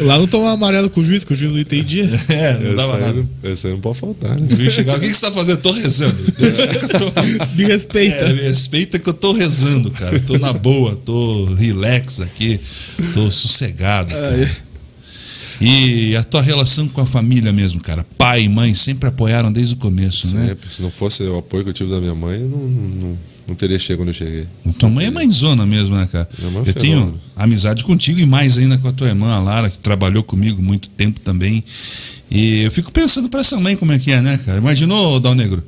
[0.01, 2.03] Lá não toma amarelo com o juiz, que o juiz não entendia.
[2.29, 3.13] É, não Essa dava aí, nada.
[3.43, 4.47] não, essa aí não pode faltar, né?
[4.49, 5.57] Viu chegar, o que, que você tá fazendo?
[5.57, 6.15] Eu tô rezando.
[6.31, 8.25] Tô- Me respeita.
[8.25, 10.19] É, me respeita que eu tô rezando, cara.
[10.21, 12.59] Tô na boa, tô relax aqui,
[13.13, 14.13] tô sossegado.
[14.13, 14.51] cara.
[15.61, 18.05] E a tua relação com a família mesmo, cara?
[18.17, 20.47] Pai e mãe sempre apoiaram desde o começo, né?
[20.49, 20.73] Sempre.
[20.73, 23.17] Se não fosse o apoio que eu tive da minha mãe, eu não, não,
[23.49, 24.47] não teria chegado onde eu cheguei.
[24.77, 26.29] Tua mãe é mãezona mesmo, né, cara?
[26.39, 29.39] Minha mãe é Eu tenho amizade contigo e mais ainda com a tua irmã, a
[29.39, 31.63] Lara, que trabalhou comigo muito tempo também.
[32.31, 34.59] E eu fico pensando pra essa mãe como é que é, né, cara?
[34.59, 35.63] Imaginou, Dal Negro?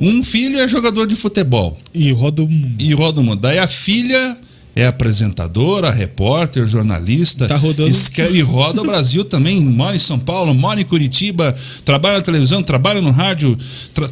[0.00, 2.74] Um filho é jogador de futebol E roda o mundo.
[2.78, 3.40] e roda o mundo.
[3.40, 4.38] Daí a filha
[4.80, 7.46] é apresentadora, repórter, jornalista.
[7.46, 7.88] Tá rodando.
[7.90, 9.60] Escreve e roda o Brasil também.
[9.60, 11.54] Mora em São Paulo, mora em Curitiba,
[11.84, 13.56] trabalha na televisão, trabalha no rádio,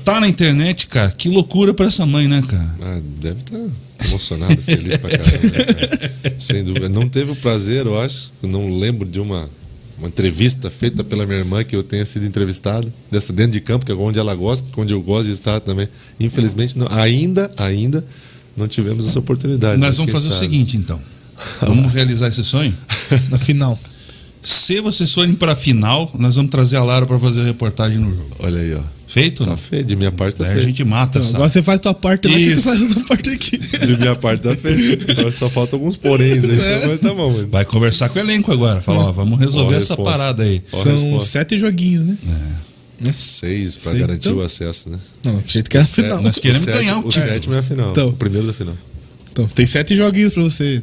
[0.05, 1.11] tá na internet, cara.
[1.11, 2.75] Que loucura pra essa mãe, né, cara?
[2.83, 3.59] Ah, deve estar
[4.07, 5.43] emocionado, feliz pra caramba.
[5.43, 6.37] né, cara?
[6.39, 6.89] Sem dúvida.
[6.89, 8.33] Não teve o prazer, eu acho.
[8.43, 9.49] Eu não lembro de uma,
[9.99, 13.85] uma entrevista feita pela minha irmã que eu tenha sido entrevistado, dessa dentro de campo,
[13.87, 15.89] que é onde ela gosta, onde eu gosto de estar também.
[16.21, 18.05] Infelizmente, não- ainda, ainda
[18.59, 19.79] não tivemos essa oportunidade.
[19.79, 20.45] Nós mas vamos quem fazer o sabe?
[20.53, 21.01] seguinte, então.
[21.61, 22.77] Vamos realizar esse sonho?
[23.31, 23.79] Na final.
[24.43, 28.09] Se vocês forem pra final, nós vamos trazer a Lara pra fazer a reportagem no
[28.15, 28.37] jogo.
[28.39, 28.81] Olha aí, ó.
[29.07, 29.43] Feito?
[29.43, 29.57] Tá não?
[29.57, 30.67] feio, de minha parte tá Daí a feio.
[30.67, 31.35] gente mata essa.
[31.35, 33.59] agora você faz tua parte lá, que você faz a tua parte aqui.
[33.59, 34.99] De minha parte tá feio.
[35.11, 37.33] Agora só falta alguns poréns aí, mas tá bom.
[37.33, 37.49] Mano.
[37.49, 38.83] Vai conversar com o elenco agora.
[38.83, 40.19] Falar, ó, vamos resolver Ó a essa resposta.
[40.19, 40.63] parada aí.
[40.73, 41.31] Ó a São resposta.
[41.31, 42.17] sete joguinhos, né?
[42.23, 42.68] Seis
[43.03, 44.39] pra Seis, garantir então.
[44.39, 44.99] o acesso, né?
[45.25, 46.23] Não, que jeito que é a final.
[46.23, 47.33] Nós queremos o sétimo- ganhar o o título.
[47.35, 47.91] sétimo é a final.
[47.91, 48.09] Então.
[48.09, 48.77] O primeiro da final.
[49.31, 50.83] Então, tem sete joguinhos pra você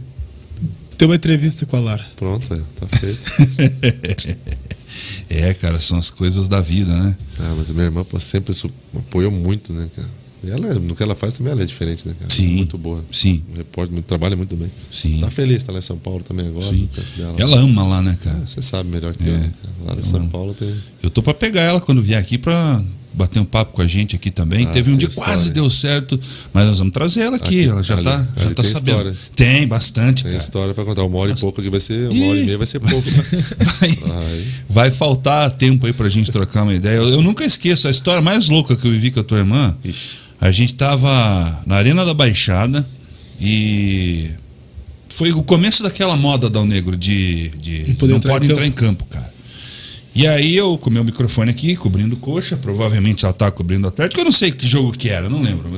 [0.97, 2.05] ter uma entrevista com a Lara.
[2.15, 4.37] Pronto, aí, tá feito.
[5.29, 7.15] É, cara, são as coisas da vida, né?
[7.39, 10.07] ah, mas a minha irmã pô, sempre su- apoiou muito, né, cara?
[10.45, 12.33] E ela, no que ela faz também ela é diferente, né, cara?
[12.33, 12.55] Sim.
[12.55, 13.03] Muito boa.
[13.11, 13.43] Sim.
[13.51, 14.71] Um repórter, muito, trabalha muito bem.
[14.91, 15.19] Sim.
[15.19, 16.65] Tá feliz, tá lá em São Paulo também agora.
[16.67, 16.87] Sim.
[17.17, 17.35] dela.
[17.37, 18.39] Ela ama lá, né, cara?
[18.45, 19.37] Você sabe melhor que eu, É.
[19.37, 19.51] né,
[19.83, 19.95] cara?
[19.95, 20.29] Lá em São ama.
[20.29, 20.73] Paulo tem.
[21.01, 22.81] Eu tô pra pegar ela quando vier aqui pra
[23.13, 24.65] bater um papo com a gente aqui também.
[24.65, 25.31] Ah, Teve um dia história.
[25.31, 26.19] quase deu certo,
[26.53, 27.61] mas nós vamos trazer ela aqui.
[27.61, 28.89] Aqui, ela já ali- tá, já tá tem sabendo.
[28.97, 29.15] história.
[29.37, 30.43] Tem bastante, Tem cara.
[30.43, 31.03] história pra contar.
[31.05, 32.09] Uma hora e pouco aqui vai ser.
[32.09, 33.07] Uma hora e meia vai ser pouco.
[33.79, 34.47] Vai, Aí.
[34.69, 36.97] vai faltar tempo aí pra gente trocar uma ideia.
[36.97, 39.75] Eu, eu nunca esqueço a história mais louca que eu vivi com a tua irmã.
[39.83, 40.24] Ixi.
[40.39, 42.87] A gente tava na Arena da Baixada
[43.39, 44.29] e
[45.09, 48.65] foi o começo daquela moda Dal Negro de, de Não não entrar pode em entrar
[48.65, 49.33] em campo, cara.
[50.13, 54.21] E aí eu com o meu microfone aqui, cobrindo coxa, provavelmente ela tava cobrindo Atlético,
[54.21, 55.69] eu não sei que jogo que era, não lembro.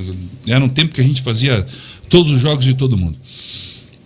[0.45, 1.65] Era um tempo que a gente fazia
[2.07, 3.17] todos os jogos de todo mundo.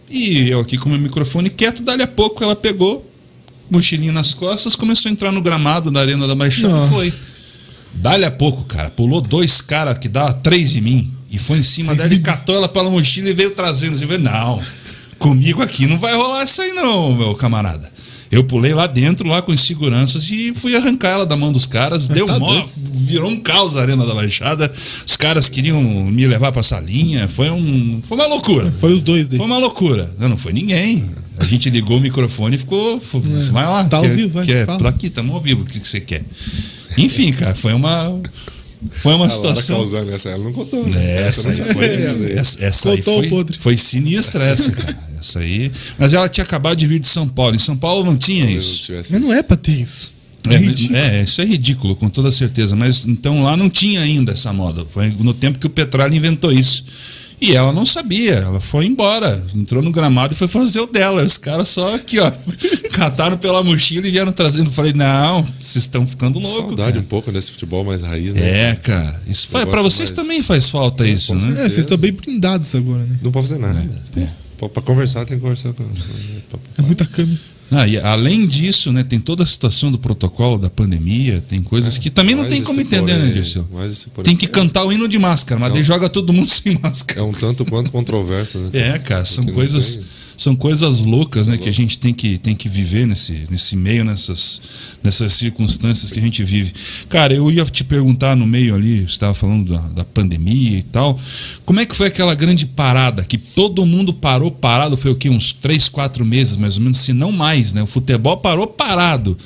[0.10, 3.10] E eu aqui com o meu microfone quieto, dali a pouco ela pegou,
[3.70, 7.14] mochilinha nas costas, começou a entrar no gramado da Arena da Baixada e foi.
[7.94, 11.64] Dali a pouco, cara, pulou dois caras que dá três em mim e foi em
[11.64, 13.94] cima dela e catou ela pela mochila e veio trazendo.
[14.02, 14.62] Eu falei, não,
[15.20, 17.92] comigo aqui não vai rolar isso aí não, meu camarada.
[18.32, 21.66] Eu pulei lá dentro, lá com os seguranças e fui arrancar ela da mão dos
[21.66, 22.08] caras.
[22.08, 24.72] Deu tá mó, virou um caos a Arena da Baixada.
[25.06, 27.28] Os caras queriam me levar pra salinha.
[27.28, 28.74] Foi, um, foi uma loucura.
[28.80, 29.38] Foi os dois daí.
[29.38, 30.10] Foi uma loucura.
[30.18, 31.12] Não, não foi ninguém.
[31.42, 33.00] A gente ligou o microfone e ficou.
[33.02, 33.20] fo-
[33.52, 33.84] Vai lá.
[33.86, 34.80] Tá ao quer- vivo, vai, quer- fala.
[34.80, 35.64] Tô aqui, estamos ao vivo.
[35.64, 36.24] O que, que você quer?
[36.98, 38.20] Enfim, cara, foi uma.
[38.94, 39.76] Foi uma A situação.
[39.78, 40.88] causando essa, ela não contou.
[40.88, 41.00] Né?
[41.00, 42.40] É, Essa, não foi, sabia.
[42.40, 43.58] essa, essa Contou o foi, podre.
[43.60, 44.98] foi sinistra essa, cara.
[45.20, 45.72] Essa aí.
[46.00, 47.56] Mas ela tinha acabado de vir de São Paulo.
[47.56, 48.92] Em São Paulo não tinha Talvez isso.
[48.94, 50.14] Mas não é pra ter isso.
[50.50, 50.56] É,
[50.98, 52.76] É, é, isso é ridículo, com toda certeza.
[52.76, 54.84] Mas então lá não tinha ainda essa moda.
[54.92, 56.84] Foi no tempo que o Petralha inventou isso.
[57.42, 61.24] E ela não sabia, ela foi embora, entrou no gramado e foi fazer o dela.
[61.24, 62.32] Os caras só aqui, ó,
[62.94, 64.72] cataram pela mochila e vieram trazendo.
[64.72, 66.54] Falei, não, vocês estão ficando loucos.
[66.54, 67.00] Saudade cara.
[67.00, 68.70] um pouco desse futebol mais raiz, né?
[68.70, 69.20] É, cara.
[69.26, 70.12] Isso faz, pra vocês mais.
[70.12, 71.42] também faz falta isso, com né?
[71.42, 71.62] certeza.
[71.62, 73.20] É, vocês estão bem blindados agora, né?
[73.24, 73.90] Não pode fazer nada.
[74.18, 74.28] É.
[74.60, 75.84] Pra, pra conversar, tem que conversar com.
[76.78, 77.40] É muita câmera.
[77.72, 81.98] Ah, e além disso, né, tem toda a situação do protocolo da pandemia, tem coisas
[81.98, 83.68] que também não tem como entender, né, porém, Dirceu?
[83.90, 84.26] esse porém.
[84.26, 85.76] Tem que cantar o hino de máscara, mas Não.
[85.76, 87.22] daí joga todo mundo sem máscara.
[87.22, 88.70] É um tanto quanto controverso, né?
[88.74, 90.00] É, cara, são coisas,
[90.42, 94.04] são coisas loucas, né, que a gente tem que, tem que viver nesse, nesse meio,
[94.04, 94.60] nessas,
[95.04, 96.74] nessas circunstâncias que a gente vive.
[97.10, 100.82] Cara, eu ia te perguntar no meio ali, você estava falando da, da pandemia e
[100.82, 101.20] tal,
[101.64, 104.98] como é que foi aquela grande parada que todo mundo parou parado?
[104.98, 105.30] Foi o que?
[105.30, 107.84] Uns três, quatro meses mais ou menos, se não mais, né?
[107.84, 109.38] O futebol parou parado.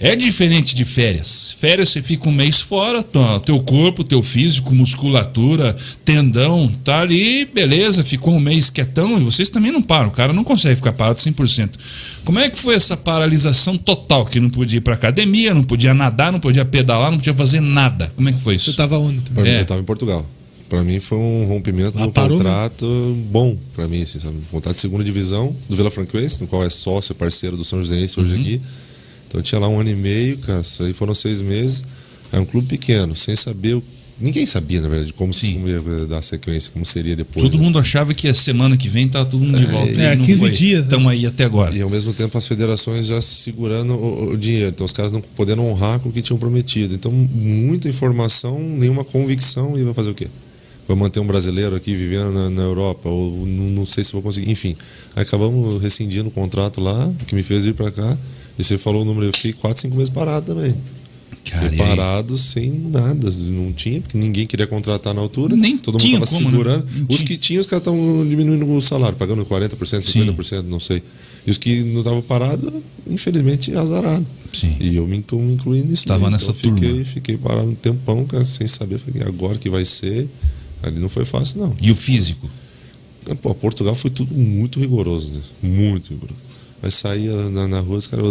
[0.00, 1.56] É diferente de férias.
[1.58, 3.02] Férias você fica um mês fora,
[3.44, 5.74] teu corpo, teu físico, musculatura,
[6.04, 10.08] tendão, tá ali, beleza, ficou um mês quietão e vocês também não param.
[10.08, 11.70] O cara não consegue ficar parado 100%.
[12.24, 14.26] Como é que foi essa paralisação total?
[14.26, 17.60] Que não podia ir pra academia, não podia nadar, não podia pedalar, não podia fazer
[17.60, 18.12] nada.
[18.16, 18.70] Como é que foi isso?
[18.72, 19.20] Você tava onde?
[19.30, 19.58] Pra mim, É.
[19.58, 20.26] Eu estava em Portugal.
[20.68, 22.44] Para mim foi um rompimento Ah, do parou, né?
[22.44, 24.36] contrato bom para mim, assim, sabe?
[24.38, 27.78] Um contrato de segunda divisão do Vila Franquense, no qual é sócio, parceiro do São
[27.80, 28.26] Joséense Uhum.
[28.26, 28.60] hoje aqui.
[29.26, 31.84] Então eu tinha lá um ano e meio, cara, isso aí foram seis meses.
[32.32, 33.74] É um clube pequeno, sem saber.
[33.74, 33.82] o-
[34.20, 35.54] Ninguém sabia, na verdade, como, se, Sim.
[35.54, 37.42] como ia dar sequência, como seria depois.
[37.44, 37.64] Todo né?
[37.64, 39.90] mundo achava que a semana que vem tá todo mundo de volta.
[40.00, 40.50] É, e não 15 foi.
[40.52, 40.84] dias, né?
[40.84, 41.74] Estamos aí até agora.
[41.74, 44.68] E ao mesmo tempo as federações já segurando o, o dinheiro.
[44.68, 46.94] Então os caras não podendo honrar com o que tinham prometido.
[46.94, 50.28] Então, muita informação, nenhuma convicção, e vai fazer o quê?
[50.86, 54.22] Vai manter um brasileiro aqui vivendo na, na Europa, ou não, não sei se vou
[54.22, 54.48] conseguir.
[54.48, 54.76] Enfim,
[55.16, 58.16] acabamos rescindindo o contrato lá, que me fez vir para cá.
[58.58, 60.74] E você falou o número, eu fiquei 4, 5 meses parado também.
[61.44, 63.30] Cara, Fiquei parado sem nada.
[63.30, 65.54] Não tinha, porque ninguém queria contratar na altura.
[65.54, 66.50] Nem Todo mundo estava né?
[66.50, 66.86] segurando.
[67.08, 71.02] Os que tinham, os caras estavam diminuindo o salário, pagando 40%, 50%, não sei.
[71.46, 72.72] E os que não estavam parados,
[73.06, 74.24] infelizmente, azarado.
[74.52, 74.74] Sim.
[74.80, 76.06] E eu me inclu- me incluí nisso.
[76.06, 76.30] Tava daí.
[76.32, 77.04] nessa então, fiquei, turma.
[77.04, 78.98] Fiquei parado um tempão, cara, sem saber.
[78.98, 80.26] Falei, agora que vai ser.
[80.82, 81.74] Ali não foi fácil, não.
[81.82, 82.48] E o físico?
[83.42, 85.40] Pô, Portugal foi tudo muito rigoroso, né?
[85.62, 86.40] Muito rigoroso.
[86.84, 88.26] Vai sair na, na rua, os caras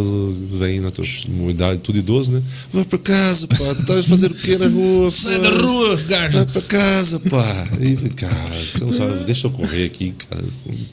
[0.59, 1.03] vêm na tua
[1.49, 2.43] idade, tudo idoso, né?
[2.71, 3.57] Vai pra casa, pá.
[3.87, 5.09] Tá fazendo o que na rua?
[5.09, 6.37] Sai da rua, gajo.
[6.37, 7.67] Vai pra casa, pá.
[7.81, 10.45] E, cara, você não sabe, deixa eu correr aqui, cara.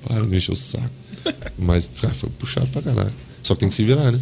[0.03, 0.89] Para, me encher o saco.
[1.59, 3.13] Mas, cara, foi puxado pra caralho.
[3.43, 4.19] Só que tem que se virar, né?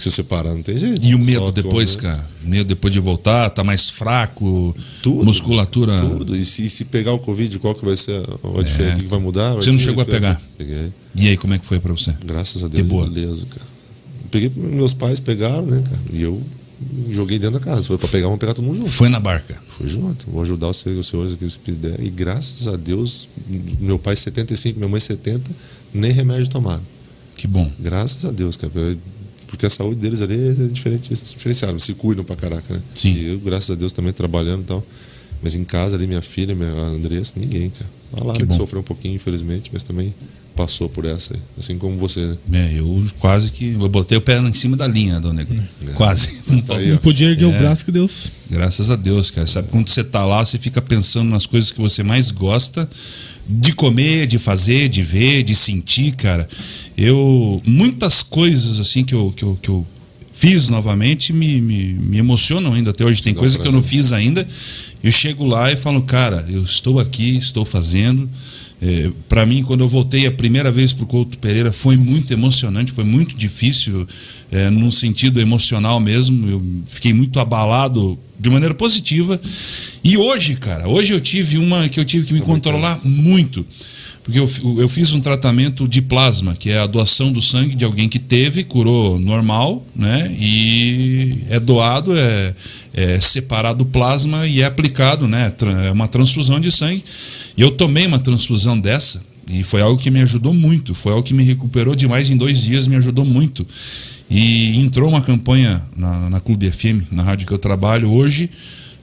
[0.00, 1.06] Se você parar, não tem jeito.
[1.06, 2.08] E o Só medo depois, correr.
[2.14, 2.28] cara?
[2.42, 5.24] Medo depois de voltar, tá mais fraco, Tudo.
[5.26, 5.94] musculatura.
[6.00, 6.34] Tudo.
[6.34, 8.96] E se, se pegar o Covid, qual que vai ser a, a diferença?
[8.96, 9.50] O que vai mudar?
[9.50, 9.62] Vai É.
[9.62, 10.40] Você não chegou a pegar?
[10.56, 10.90] Peguei.
[11.14, 12.14] E aí, como é que foi pra você?
[12.24, 13.10] Graças a De Deus, boa.
[13.10, 13.66] beleza, cara.
[14.30, 16.00] Peguei, meus pais pegaram, né, cara?
[16.14, 16.40] E eu
[17.10, 17.82] joguei dentro da casa.
[17.86, 18.90] Foi pra pegar, vamos pegar todo mundo junto.
[18.90, 19.60] Foi na barca.
[19.76, 20.30] Fui junto.
[20.30, 22.00] Vou ajudar os senhores, os senhores aqui se puder.
[22.00, 23.28] E graças a Deus,
[23.78, 25.50] meu pai 75, minha mãe 70,
[25.92, 26.80] nem remédio tomaram.
[27.36, 27.70] Que bom.
[27.78, 28.72] Graças a Deus, cara.
[29.50, 31.76] Porque a saúde deles ali é diferente, diferenciada.
[31.80, 32.80] Se cuidam pra caraca, né?
[32.94, 33.10] Sim.
[33.10, 34.86] E eu, graças a Deus, também trabalhando e tal.
[35.42, 37.90] Mas em casa ali, minha filha, minha Andressa, ninguém, cara.
[38.12, 40.14] A Lara Que sofreu um pouquinho, infelizmente, mas também
[40.54, 41.34] passou por essa.
[41.58, 42.72] Assim como você, né?
[42.74, 43.72] É, eu quase que.
[43.72, 45.62] Eu botei o pé em cima da linha, dona Negro.
[45.94, 46.42] Quase.
[46.62, 47.58] Tá aí, Não podia erguer o É.
[47.58, 48.30] braço que Deus.
[48.50, 49.46] Graças a Deus, cara.
[49.46, 52.88] Sabe quando você tá lá, você fica pensando nas coisas que você mais gosta
[53.48, 56.48] de comer, de fazer, de ver, de sentir, cara.
[56.96, 57.60] Eu.
[57.66, 59.86] Muitas coisas assim que eu, que eu, que eu
[60.32, 63.22] fiz novamente me, me, me emocionam ainda até hoje.
[63.22, 64.46] Tem coisa que eu não fiz ainda.
[65.02, 68.28] Eu chego lá e falo, cara, eu estou aqui, estou fazendo.
[68.82, 72.32] É, para mim, quando eu voltei a primeira vez para o Couto Pereira, foi muito
[72.32, 74.06] emocionante, foi muito difícil,
[74.50, 76.48] é, num sentido emocional mesmo.
[76.48, 79.38] Eu fiquei muito abalado de maneira positiva.
[80.02, 83.66] E hoje, cara, hoje eu tive uma que eu tive que me controlar muito.
[84.30, 87.84] Porque eu, eu fiz um tratamento de plasma, que é a doação do sangue de
[87.84, 90.32] alguém que teve, curou normal, né?
[90.38, 92.54] E é doado, é,
[92.94, 95.52] é separado o plasma e é aplicado, né?
[95.84, 97.02] É uma transfusão de sangue.
[97.56, 99.20] E eu tomei uma transfusão dessa
[99.52, 100.94] e foi algo que me ajudou muito.
[100.94, 103.66] Foi algo que me recuperou demais em dois dias, me ajudou muito.
[104.30, 108.48] E entrou uma campanha na, na Clube FM, na rádio que eu trabalho hoje,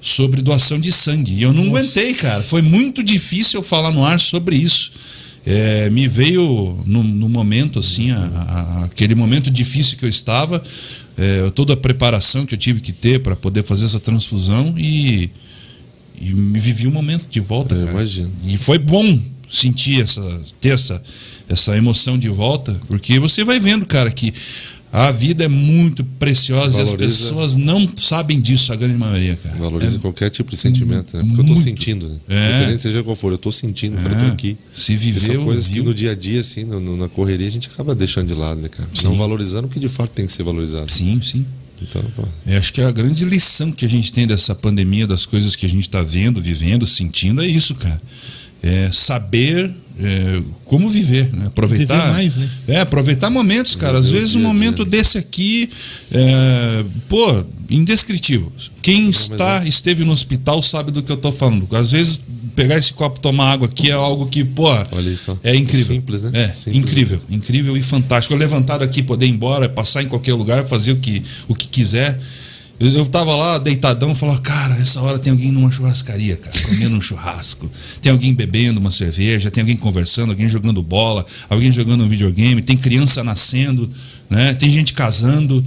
[0.10, 1.34] sobre doação de sangue.
[1.34, 2.42] E eu não aguentei, cara.
[2.42, 4.92] Foi muito difícil eu falar no ar sobre isso.
[5.46, 10.62] É, me veio no, no momento, assim, a- a- aquele momento difícil que eu estava,
[11.18, 15.30] é, toda a preparação que eu tive que ter para poder fazer essa transfusão e,
[16.20, 17.76] e me vivi um momento de volta.
[17.76, 18.30] Imagino.
[18.46, 21.02] E foi bom sentir essa, ter essa,
[21.48, 24.34] essa emoção de volta, porque você vai vendo, cara, que
[25.00, 26.98] a vida é muito preciosa e as Valoriza.
[26.98, 29.56] pessoas não sabem disso, a grande maioria, cara.
[29.58, 31.22] Valoriza É- qualquer tipo de sentimento, né?
[31.24, 31.62] Porque eu tô muito.
[31.62, 32.16] sentindo, né?
[32.30, 32.50] É.
[32.56, 34.02] Independente seja qual for, eu tô sentindo, É.
[34.02, 34.58] tô aqui.
[34.74, 35.84] Se E viveu, são coisas que viu.
[35.84, 38.60] no dia a dia, assim, no- no- na correria, a gente acaba deixando de lado,
[38.62, 38.90] né, cara?
[38.94, 39.08] Sim.
[39.08, 40.92] Não valorizando o que de fato tem que ser valorizado.
[40.92, 41.46] Sim, sim.
[41.80, 45.28] Então, pô, Eu acho que a grande lição que a gente tem dessa pandemia, das
[45.28, 48.02] coisas que a gente está vendo, vivendo, sentindo, é isso, cara.
[48.64, 51.48] É, saber é, como viver, né?
[51.48, 52.50] aproveitar, Viver mais, né?
[52.68, 53.98] é aproveitar momentos, cara.
[53.98, 55.70] Às vezes um momento desse aqui,
[56.12, 58.52] é, pô, indescritível.
[58.82, 61.68] Quem está esteve no hospital sabe do que eu tô falando.
[61.76, 62.22] Às vezes
[62.56, 65.38] pegar esse copo, e tomar água aqui é algo que, pô, Olha isso.
[65.44, 65.86] é incrível.
[65.86, 66.32] Simples, né?
[66.34, 66.84] É, Simples.
[66.84, 68.34] incrível, incrível e fantástico.
[68.34, 71.68] Eu levantar daqui, poder ir embora, passar em qualquer lugar, fazer o que, o que
[71.68, 72.20] quiser.
[72.80, 76.96] Eu, eu tava lá deitadão, falava, cara, essa hora tem alguém numa churrascaria, cara, comendo
[76.96, 77.70] um churrasco.
[78.02, 82.62] Tem alguém bebendo uma cerveja, tem alguém conversando, alguém jogando bola, alguém jogando um videogame,
[82.62, 83.90] tem criança nascendo,
[84.30, 84.54] né?
[84.54, 85.64] Tem gente casando.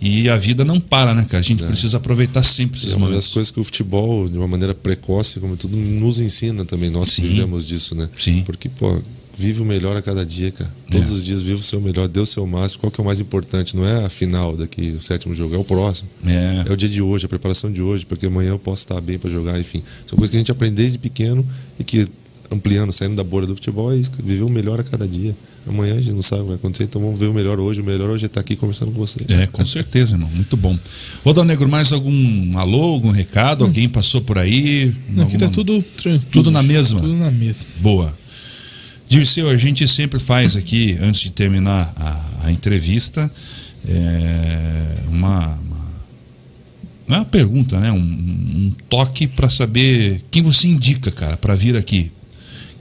[0.00, 1.38] E a vida não para, né, cara?
[1.38, 4.46] A gente precisa aproveitar sempre esses É uma das coisas que o futebol, de uma
[4.46, 6.90] maneira precoce, como tudo, nos ensina também.
[6.90, 7.22] Nós Sim.
[7.22, 8.06] vivemos disso, né?
[8.18, 8.42] Sim.
[8.44, 9.00] Porque, pô,
[9.36, 10.70] vive o melhor a cada dia, cara.
[10.90, 11.14] Todos É.
[11.14, 12.80] os dias vive o seu melhor, dê o seu máximo.
[12.80, 13.76] Qual que é o mais importante?
[13.76, 16.08] Não é a final daqui, o sétimo jogo, é o próximo.
[16.26, 16.64] É.
[16.68, 19.18] É o dia de hoje, a preparação de hoje, porque amanhã eu posso estar bem
[19.18, 19.82] para jogar, enfim.
[20.06, 21.46] São coisas que a gente aprende desde pequeno
[21.78, 22.06] e que,
[22.50, 25.34] ampliando, saindo da bolha do futebol, é isso, viver o melhor a cada dia.
[25.66, 27.80] Amanhã a gente não sabe o que vai acontecer, então vamos ver o melhor hoje.
[27.80, 29.20] O melhor hoje é estar aqui conversando com você.
[29.28, 30.28] É, com certeza, irmão.
[30.34, 30.78] Muito bom.
[31.24, 33.64] Ô, Dal Negro, mais algum alô, algum recado?
[33.64, 34.94] Alguém passou por aí?
[35.08, 36.24] Não, aqui tá Alguma- tudo tranquilo.
[36.30, 37.00] Tudo na mesma?
[37.00, 37.64] Tudo na mesma.
[37.80, 38.14] Boa.
[39.08, 43.30] Dirceu, a gente sempre faz aqui, antes de terminar a, a entrevista,
[43.86, 45.84] é, uma, uma-
[47.08, 47.92] é uma pergunta, né?
[47.92, 52.10] Um, um toque para saber quem você indica, cara, para vir aqui.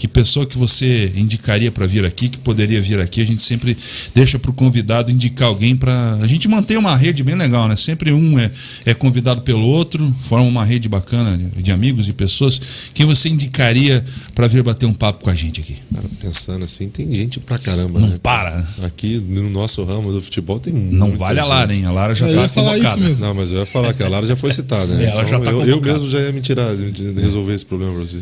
[0.04, 3.22] Que pessoa que você indicaria para vir aqui, que poderia vir aqui?
[3.22, 3.78] A gente sempre
[4.14, 6.16] deixa para o convidado indicar alguém para.
[6.16, 7.78] A gente manter uma rede bem legal, né?
[7.78, 8.52] Sempre um é,
[8.86, 12.90] é convidado pelo outro, forma uma rede bacana de, amigos e pessoas.
[12.94, 14.04] Quem você indicaria
[14.36, 15.78] para vir bater um papo com a gente aqui?
[15.96, 18.20] Cara, pensando assim, tem gente pra caramba, Não né?
[18.22, 18.68] para, né?
[18.84, 21.50] Aqui no nosso ramo do futebol tem Não vale a gente.
[21.50, 21.86] Lara, hein?
[21.86, 23.10] A Lara já está convocada.
[23.20, 25.06] Não, mas eu ia falar que a Lara já foi citada, né?
[25.06, 27.94] É, ela já tá eu, eu mesmo já ia me tirar, de resolver esse problema
[27.94, 28.22] pra você.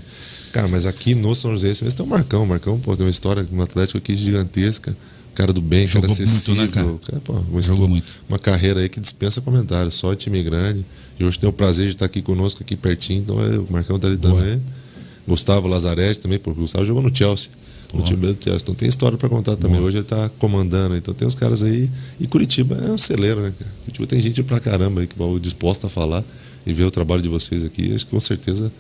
[0.52, 2.44] Cara, mas aqui no São José, esse mês tem o Marcão.
[2.44, 4.95] O Marcão, pô, tem uma história no Atlético aqui gigantesca.
[5.34, 6.61] Cara do bem, Jogou cara muito, acessível.
[6.64, 7.22] né, cara?
[7.23, 8.06] pô, uma, Jogou muito.
[8.28, 9.95] uma carreira aí que dispensa comentários.
[9.95, 10.86] Só time grande.
[11.18, 13.22] E hoje tem o prazer de estar aqui conosco, aqui pertinho.
[13.22, 14.36] Então é, o Marcão tá ali Boa.
[14.36, 14.61] também.
[15.28, 17.52] Gustavo Lazarete também, porque o Gustavo jogou no Chelsea.
[17.94, 18.60] No time do Chelsea.
[18.61, 19.78] Então tem história pra contar também.
[19.78, 19.88] Boa.
[19.88, 20.95] Hoje ele tá comandando.
[20.98, 21.90] Então tem os caras aí.
[22.19, 23.72] E Curitiba é um celeiro, né, cara?
[23.86, 26.23] Curitiba tem gente pra caramba aí que disposta a falar
[26.65, 27.94] e ver o trabalho de vocês aqui.
[27.94, 28.72] Acho que com certeza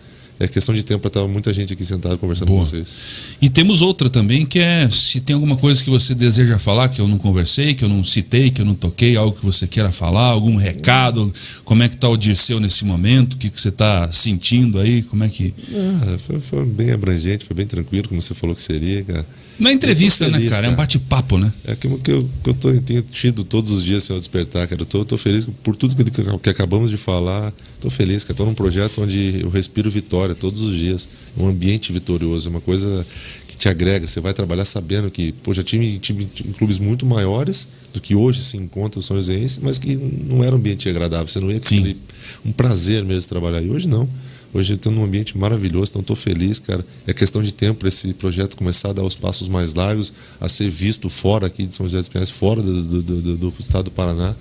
[0.41, 2.59] é questão de tempo pra estar muita gente aqui sentada conversando Boa.
[2.59, 2.97] com vocês.
[3.41, 6.99] E temos outra também, que é se tem alguma coisa que você deseja falar, que
[6.99, 9.91] eu não conversei, que eu não citei, que eu não toquei, algo que você queira
[9.91, 11.31] falar, algum recado,
[11.63, 15.03] como é que tá o Dirceu nesse momento, o que, que você está sentindo aí,
[15.03, 15.53] como é que...
[15.73, 19.25] Ah, foi, foi bem abrangente, foi bem tranquilo, como você falou que seria, cara.
[19.59, 20.65] Uma entrevista, Eu tô né, feliz, cara?
[20.65, 20.83] É um cara.
[20.83, 21.53] bate-papo, né?
[21.63, 24.67] É aquilo que eu, que eu tô, tenho tido todos os dias sem eu despertar,
[24.67, 24.81] cara.
[24.81, 26.03] Eu tô, tô feliz por tudo que,
[26.39, 27.53] que acabamos de falar.
[27.81, 28.35] Tô feliz, cara.
[28.35, 31.09] Tô num projeto onde eu respiro vitória todos os dias.
[31.37, 32.47] Um ambiente vitorioso.
[32.47, 33.05] É uma coisa
[33.47, 34.07] que te agrega.
[34.07, 38.13] Você vai trabalhar sabendo que, pô, já tive, tive em clubes muito maiores do que
[38.15, 41.27] hoje se encontra o São Joséense, mas que não era um ambiente agradável.
[41.27, 41.97] Você não ia conseguir
[42.45, 43.61] um prazer mesmo trabalhar.
[43.61, 44.07] E hoje não.
[44.53, 46.85] Hoje eu estou num ambiente maravilhoso, então estou feliz, cara.
[47.07, 50.47] É questão de tempo para esse projeto começar a dar os passos mais largos, a
[50.49, 53.85] ser visto fora aqui de São José dos Pinhais, fora do, do, do- do estado
[53.85, 54.35] do Paraná.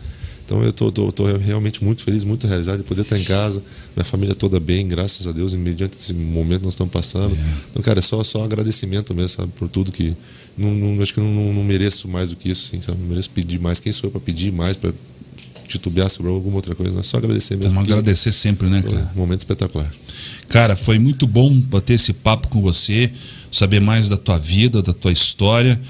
[0.50, 3.62] Então eu estou realmente muito feliz, muito realizado de poder estar em casa,
[3.94, 7.38] minha família toda bem, graças a Deus, e mediante esse momento que nós estamos passando.
[7.70, 10.16] Então, cara, é só, só agradecimento mesmo, sabe, por tudo que.
[10.58, 12.98] Não, não- acho que não, não mereço mais do que isso, sim, sabe?
[13.00, 13.78] Não mereço pedir mais.
[13.78, 14.92] Quem sou eu para pedir mais, para
[15.68, 16.94] titubear sobre alguma outra coisa?
[16.94, 17.70] Não é só agradecer mesmo.
[17.74, 19.10] Vamos agradecer sempre, né, cara?
[19.14, 19.88] um momento espetacular.
[20.48, 23.08] Cara, foi muito bom bater esse papo com você,
[23.52, 25.80] saber mais da tua vida, da tua história.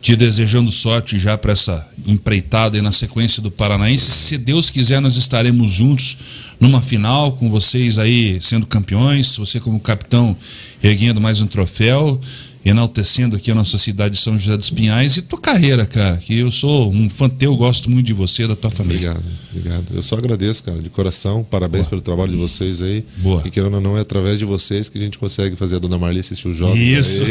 [0.00, 4.10] Te desejando sorte já para essa empreitada e na sequência do Paranaense.
[4.10, 6.16] Se Deus quiser, nós estaremos juntos
[6.58, 10.34] numa final com vocês aí sendo campeões, você como capitão
[10.82, 12.18] erguendo mais um troféu,
[12.64, 16.38] enaltecendo aqui a nossa cidade de São José dos Pinhais e tua carreira, cara, que
[16.38, 19.12] eu sou um fã teu, gosto muito de você, da tua família.
[19.12, 19.24] Obrigado,
[19.54, 19.84] obrigado.
[19.94, 21.42] Eu só agradeço, cara, de coração.
[21.42, 23.04] Parabéns pelo trabalho de vocês aí.
[23.18, 23.42] Boa.
[23.46, 25.98] E querendo ou não, é através de vocês que a gente consegue fazer a Dona
[25.98, 26.78] Marli assistir os jogos.
[26.78, 27.22] Isso.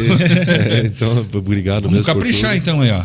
[0.50, 2.14] É, então, obrigado Vamos mesmo.
[2.14, 3.02] por caprichar então aí, ó.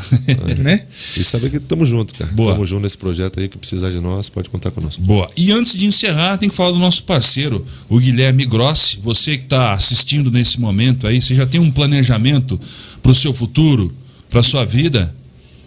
[0.62, 0.82] né?
[1.16, 2.32] E saber que estamos juntos, cara.
[2.32, 2.50] Boa.
[2.50, 5.02] Estamos juntos nesse projeto aí, que precisar de nós, pode contar conosco.
[5.02, 5.30] Boa.
[5.38, 9.00] E antes de encerrar, tem que falar do nosso parceiro, o Guilherme Grossi.
[9.04, 12.15] Você que está assistindo nesse momento aí, você já tem um planejamento
[13.02, 13.94] para o seu futuro,
[14.30, 15.14] para a sua vida?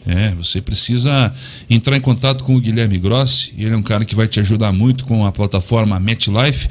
[0.07, 1.33] É, você precisa
[1.69, 3.53] entrar em contato com o Guilherme Grossi.
[3.59, 6.67] Ele é um cara que vai te ajudar muito com a plataforma MetLife.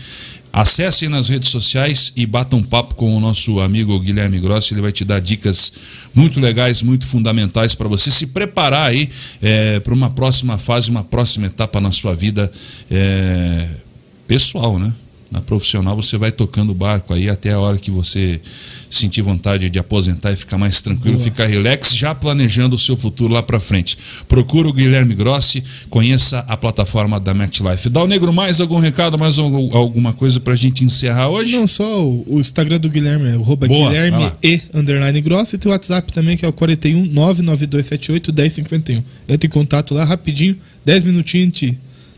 [0.52, 4.74] Acessem nas redes sociais e batam um papo com o nosso amigo Guilherme Grossi.
[4.74, 5.72] Ele vai te dar dicas
[6.16, 9.08] muito legais, muito fundamentais para você se preparar aí
[9.40, 12.52] é, para uma próxima fase, uma próxima etapa na sua vida
[12.90, 13.68] é,
[14.28, 14.92] pessoal, né?
[15.30, 18.40] Na profissional você vai tocando o barco aí até a hora que você
[18.90, 21.24] sentir vontade de aposentar e ficar mais tranquilo, Boa.
[21.26, 23.98] ficar relax, já planejando o seu futuro lá para frente.
[24.30, 27.90] Procura o Guilherme Grossi, conheça a plataforma da MetLife.
[27.90, 31.52] Dá o Negro mais algum recado, mais algum- alguma coisa pra gente encerrar hoje?
[31.58, 35.60] Não, só o, o Instagram do Guilherme é arroba Boa, Guilherme e underline grosso e
[35.60, 39.04] tem o WhatsApp também que é o 41 99278 1051.
[39.28, 41.72] Entra em contato lá rapidinho, 10 minutinhos te,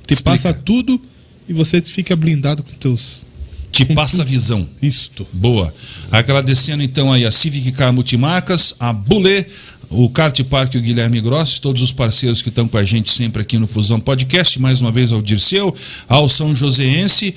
[0.06, 0.31] te Explica.
[0.38, 1.02] passa tudo
[1.49, 3.23] e você fica blindado com teus
[3.71, 4.67] Te passa a visão.
[4.81, 5.27] isto.
[5.34, 5.73] Boa.
[6.11, 9.45] Agradecendo então aí a Civic Car Multimarcas, a Bulê,
[9.91, 13.09] o Kart Park e o Guilherme Grossi, todos os parceiros que estão com a gente
[13.11, 15.76] sempre aqui no Fusão Podcast, mais uma vez ao Dirceu,
[16.07, 17.34] ao São Joséense.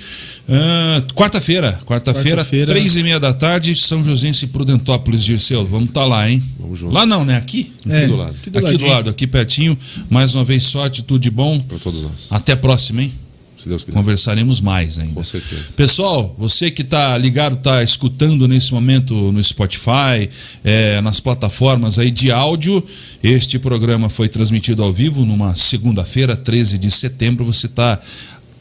[0.46, 2.70] Ah, quarta-feira, quarta-feira, Quarta-feira.
[2.72, 5.66] três e meia da tarde, São Joséense e Prudentópolis, Dirceu.
[5.66, 6.42] Vamos estar lá, hein?
[6.58, 6.92] Vamos junto.
[6.92, 7.36] Lá não, né?
[7.36, 7.72] Aqui?
[7.88, 8.34] É, do lado.
[8.38, 9.78] aqui do aqui do lado, aqui pertinho.
[10.10, 11.58] Mais uma vez, sorte, tudo de bom.
[11.60, 12.28] Para todos nós.
[12.32, 13.12] Até a próxima, hein?
[13.56, 13.96] Se Deus quiser.
[13.96, 15.14] Conversaremos mais ainda.
[15.14, 15.74] Com certeza.
[15.76, 20.28] Pessoal, você que está ligado, está escutando nesse momento no Spotify,
[20.64, 22.84] é, nas plataformas aí de áudio,
[23.22, 27.44] este programa foi transmitido ao vivo numa segunda-feira, 13 de setembro.
[27.44, 28.00] Você está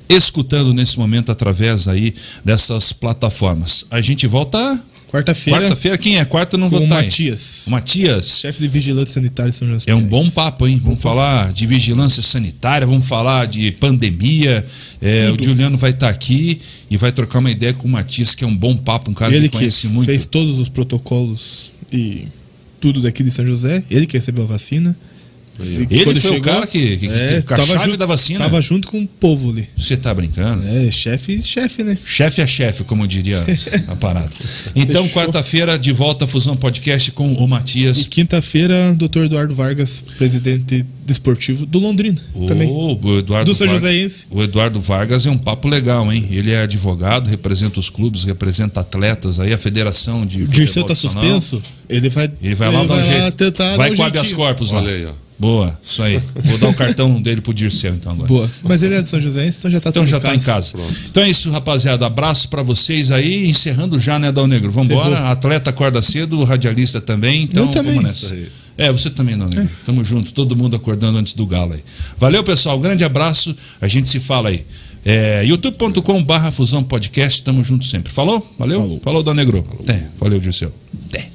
[0.09, 2.13] escutando nesse momento através aí
[2.43, 3.85] dessas plataformas.
[3.89, 4.81] A gente volta
[5.11, 5.97] Quarta-feira quarta-feira.
[5.97, 6.23] Quem é?
[6.23, 7.05] Quarta não vou estar aí.
[7.05, 8.39] Matias, Matias.
[8.39, 10.79] chefe de vigilante sanitário de São José É um bom papo, hein?
[10.81, 14.65] Vamos falar de vigilância sanitária, vamos falar de pandemia.
[15.01, 16.57] É, o Juliano vai estar aqui
[16.89, 19.33] e vai trocar uma ideia com o Matias, que é um bom papo, um cara
[19.35, 20.05] Ele que que conhece muito.
[20.05, 22.27] fez todos os protocolos e
[22.79, 24.97] tudo daqui de São José, ele que recebeu a vacina.
[25.59, 28.05] E Ele quando foi o cara que- que- que teve com a chave junto, da
[28.05, 28.39] vacina?
[28.39, 29.67] Tava junto com o povo ali.
[29.77, 30.63] Você tá brincando?
[30.67, 31.97] É, chefe, chefe, né?
[32.03, 33.43] Chefe é chefe, como diria
[33.87, 34.29] a parada.
[34.75, 38.07] Então, quarta-feira, de volta, Fusão Podcast com o E Matias.
[38.09, 39.25] quinta-feira, Dr.
[39.25, 42.19] Eduardo Vargas, presidente desportivo do Londrina.
[42.47, 42.69] também.
[42.69, 44.27] o Eduardo Do São Vargas- Joséense.
[44.31, 46.25] O Eduardo Vargas é um papo legal, hein?
[46.31, 50.95] Ele é advogado, representa os clubes, representa atletas, aí a federação de O Dirceu tá
[50.95, 51.61] suspenso.
[51.89, 53.31] Ele vai, Ele vai lá dar um jeito.
[53.35, 54.79] tentar vai dar um com habeas corpus lá.
[54.79, 55.11] Olha aí, ó.
[55.41, 56.21] Boa, isso aí.
[56.45, 58.27] Vou dar o cartão dele pro Dirceu então agora.
[58.27, 58.49] Boa.
[58.61, 60.73] Mas ele é de São José, então já tá Então já tá em casa.
[60.73, 60.93] Pronto.
[61.09, 62.05] Então é isso, rapaziada.
[62.05, 63.49] Abraço pra vocês aí.
[63.49, 64.71] Encerrando já, né, Dal Negro?
[64.71, 65.09] Vambora.
[65.09, 65.27] Encerrou.
[65.31, 67.41] Atleta acorda cedo, radialista também.
[67.41, 67.95] Então Eu também.
[67.95, 68.25] vamos nessa.
[68.25, 68.47] Isso aí.
[68.77, 69.67] É, você também, Dal Negro.
[69.83, 71.83] Tamo junto, todo mundo acordando antes do galo aí.
[72.19, 72.79] Valeu, pessoal.
[72.79, 73.55] Grande abraço.
[73.81, 74.63] A gente se fala aí.
[75.03, 77.41] É, youtube.com barra fusão podcast.
[77.41, 78.13] Tamo junto sempre.
[78.13, 78.47] Falou?
[78.59, 78.79] Valeu?
[78.79, 78.99] Falou.
[78.99, 79.65] Falou, Dal Negro.
[79.79, 80.07] Até.
[80.19, 80.71] Valeu, Dirceu.
[81.09, 81.31] Até.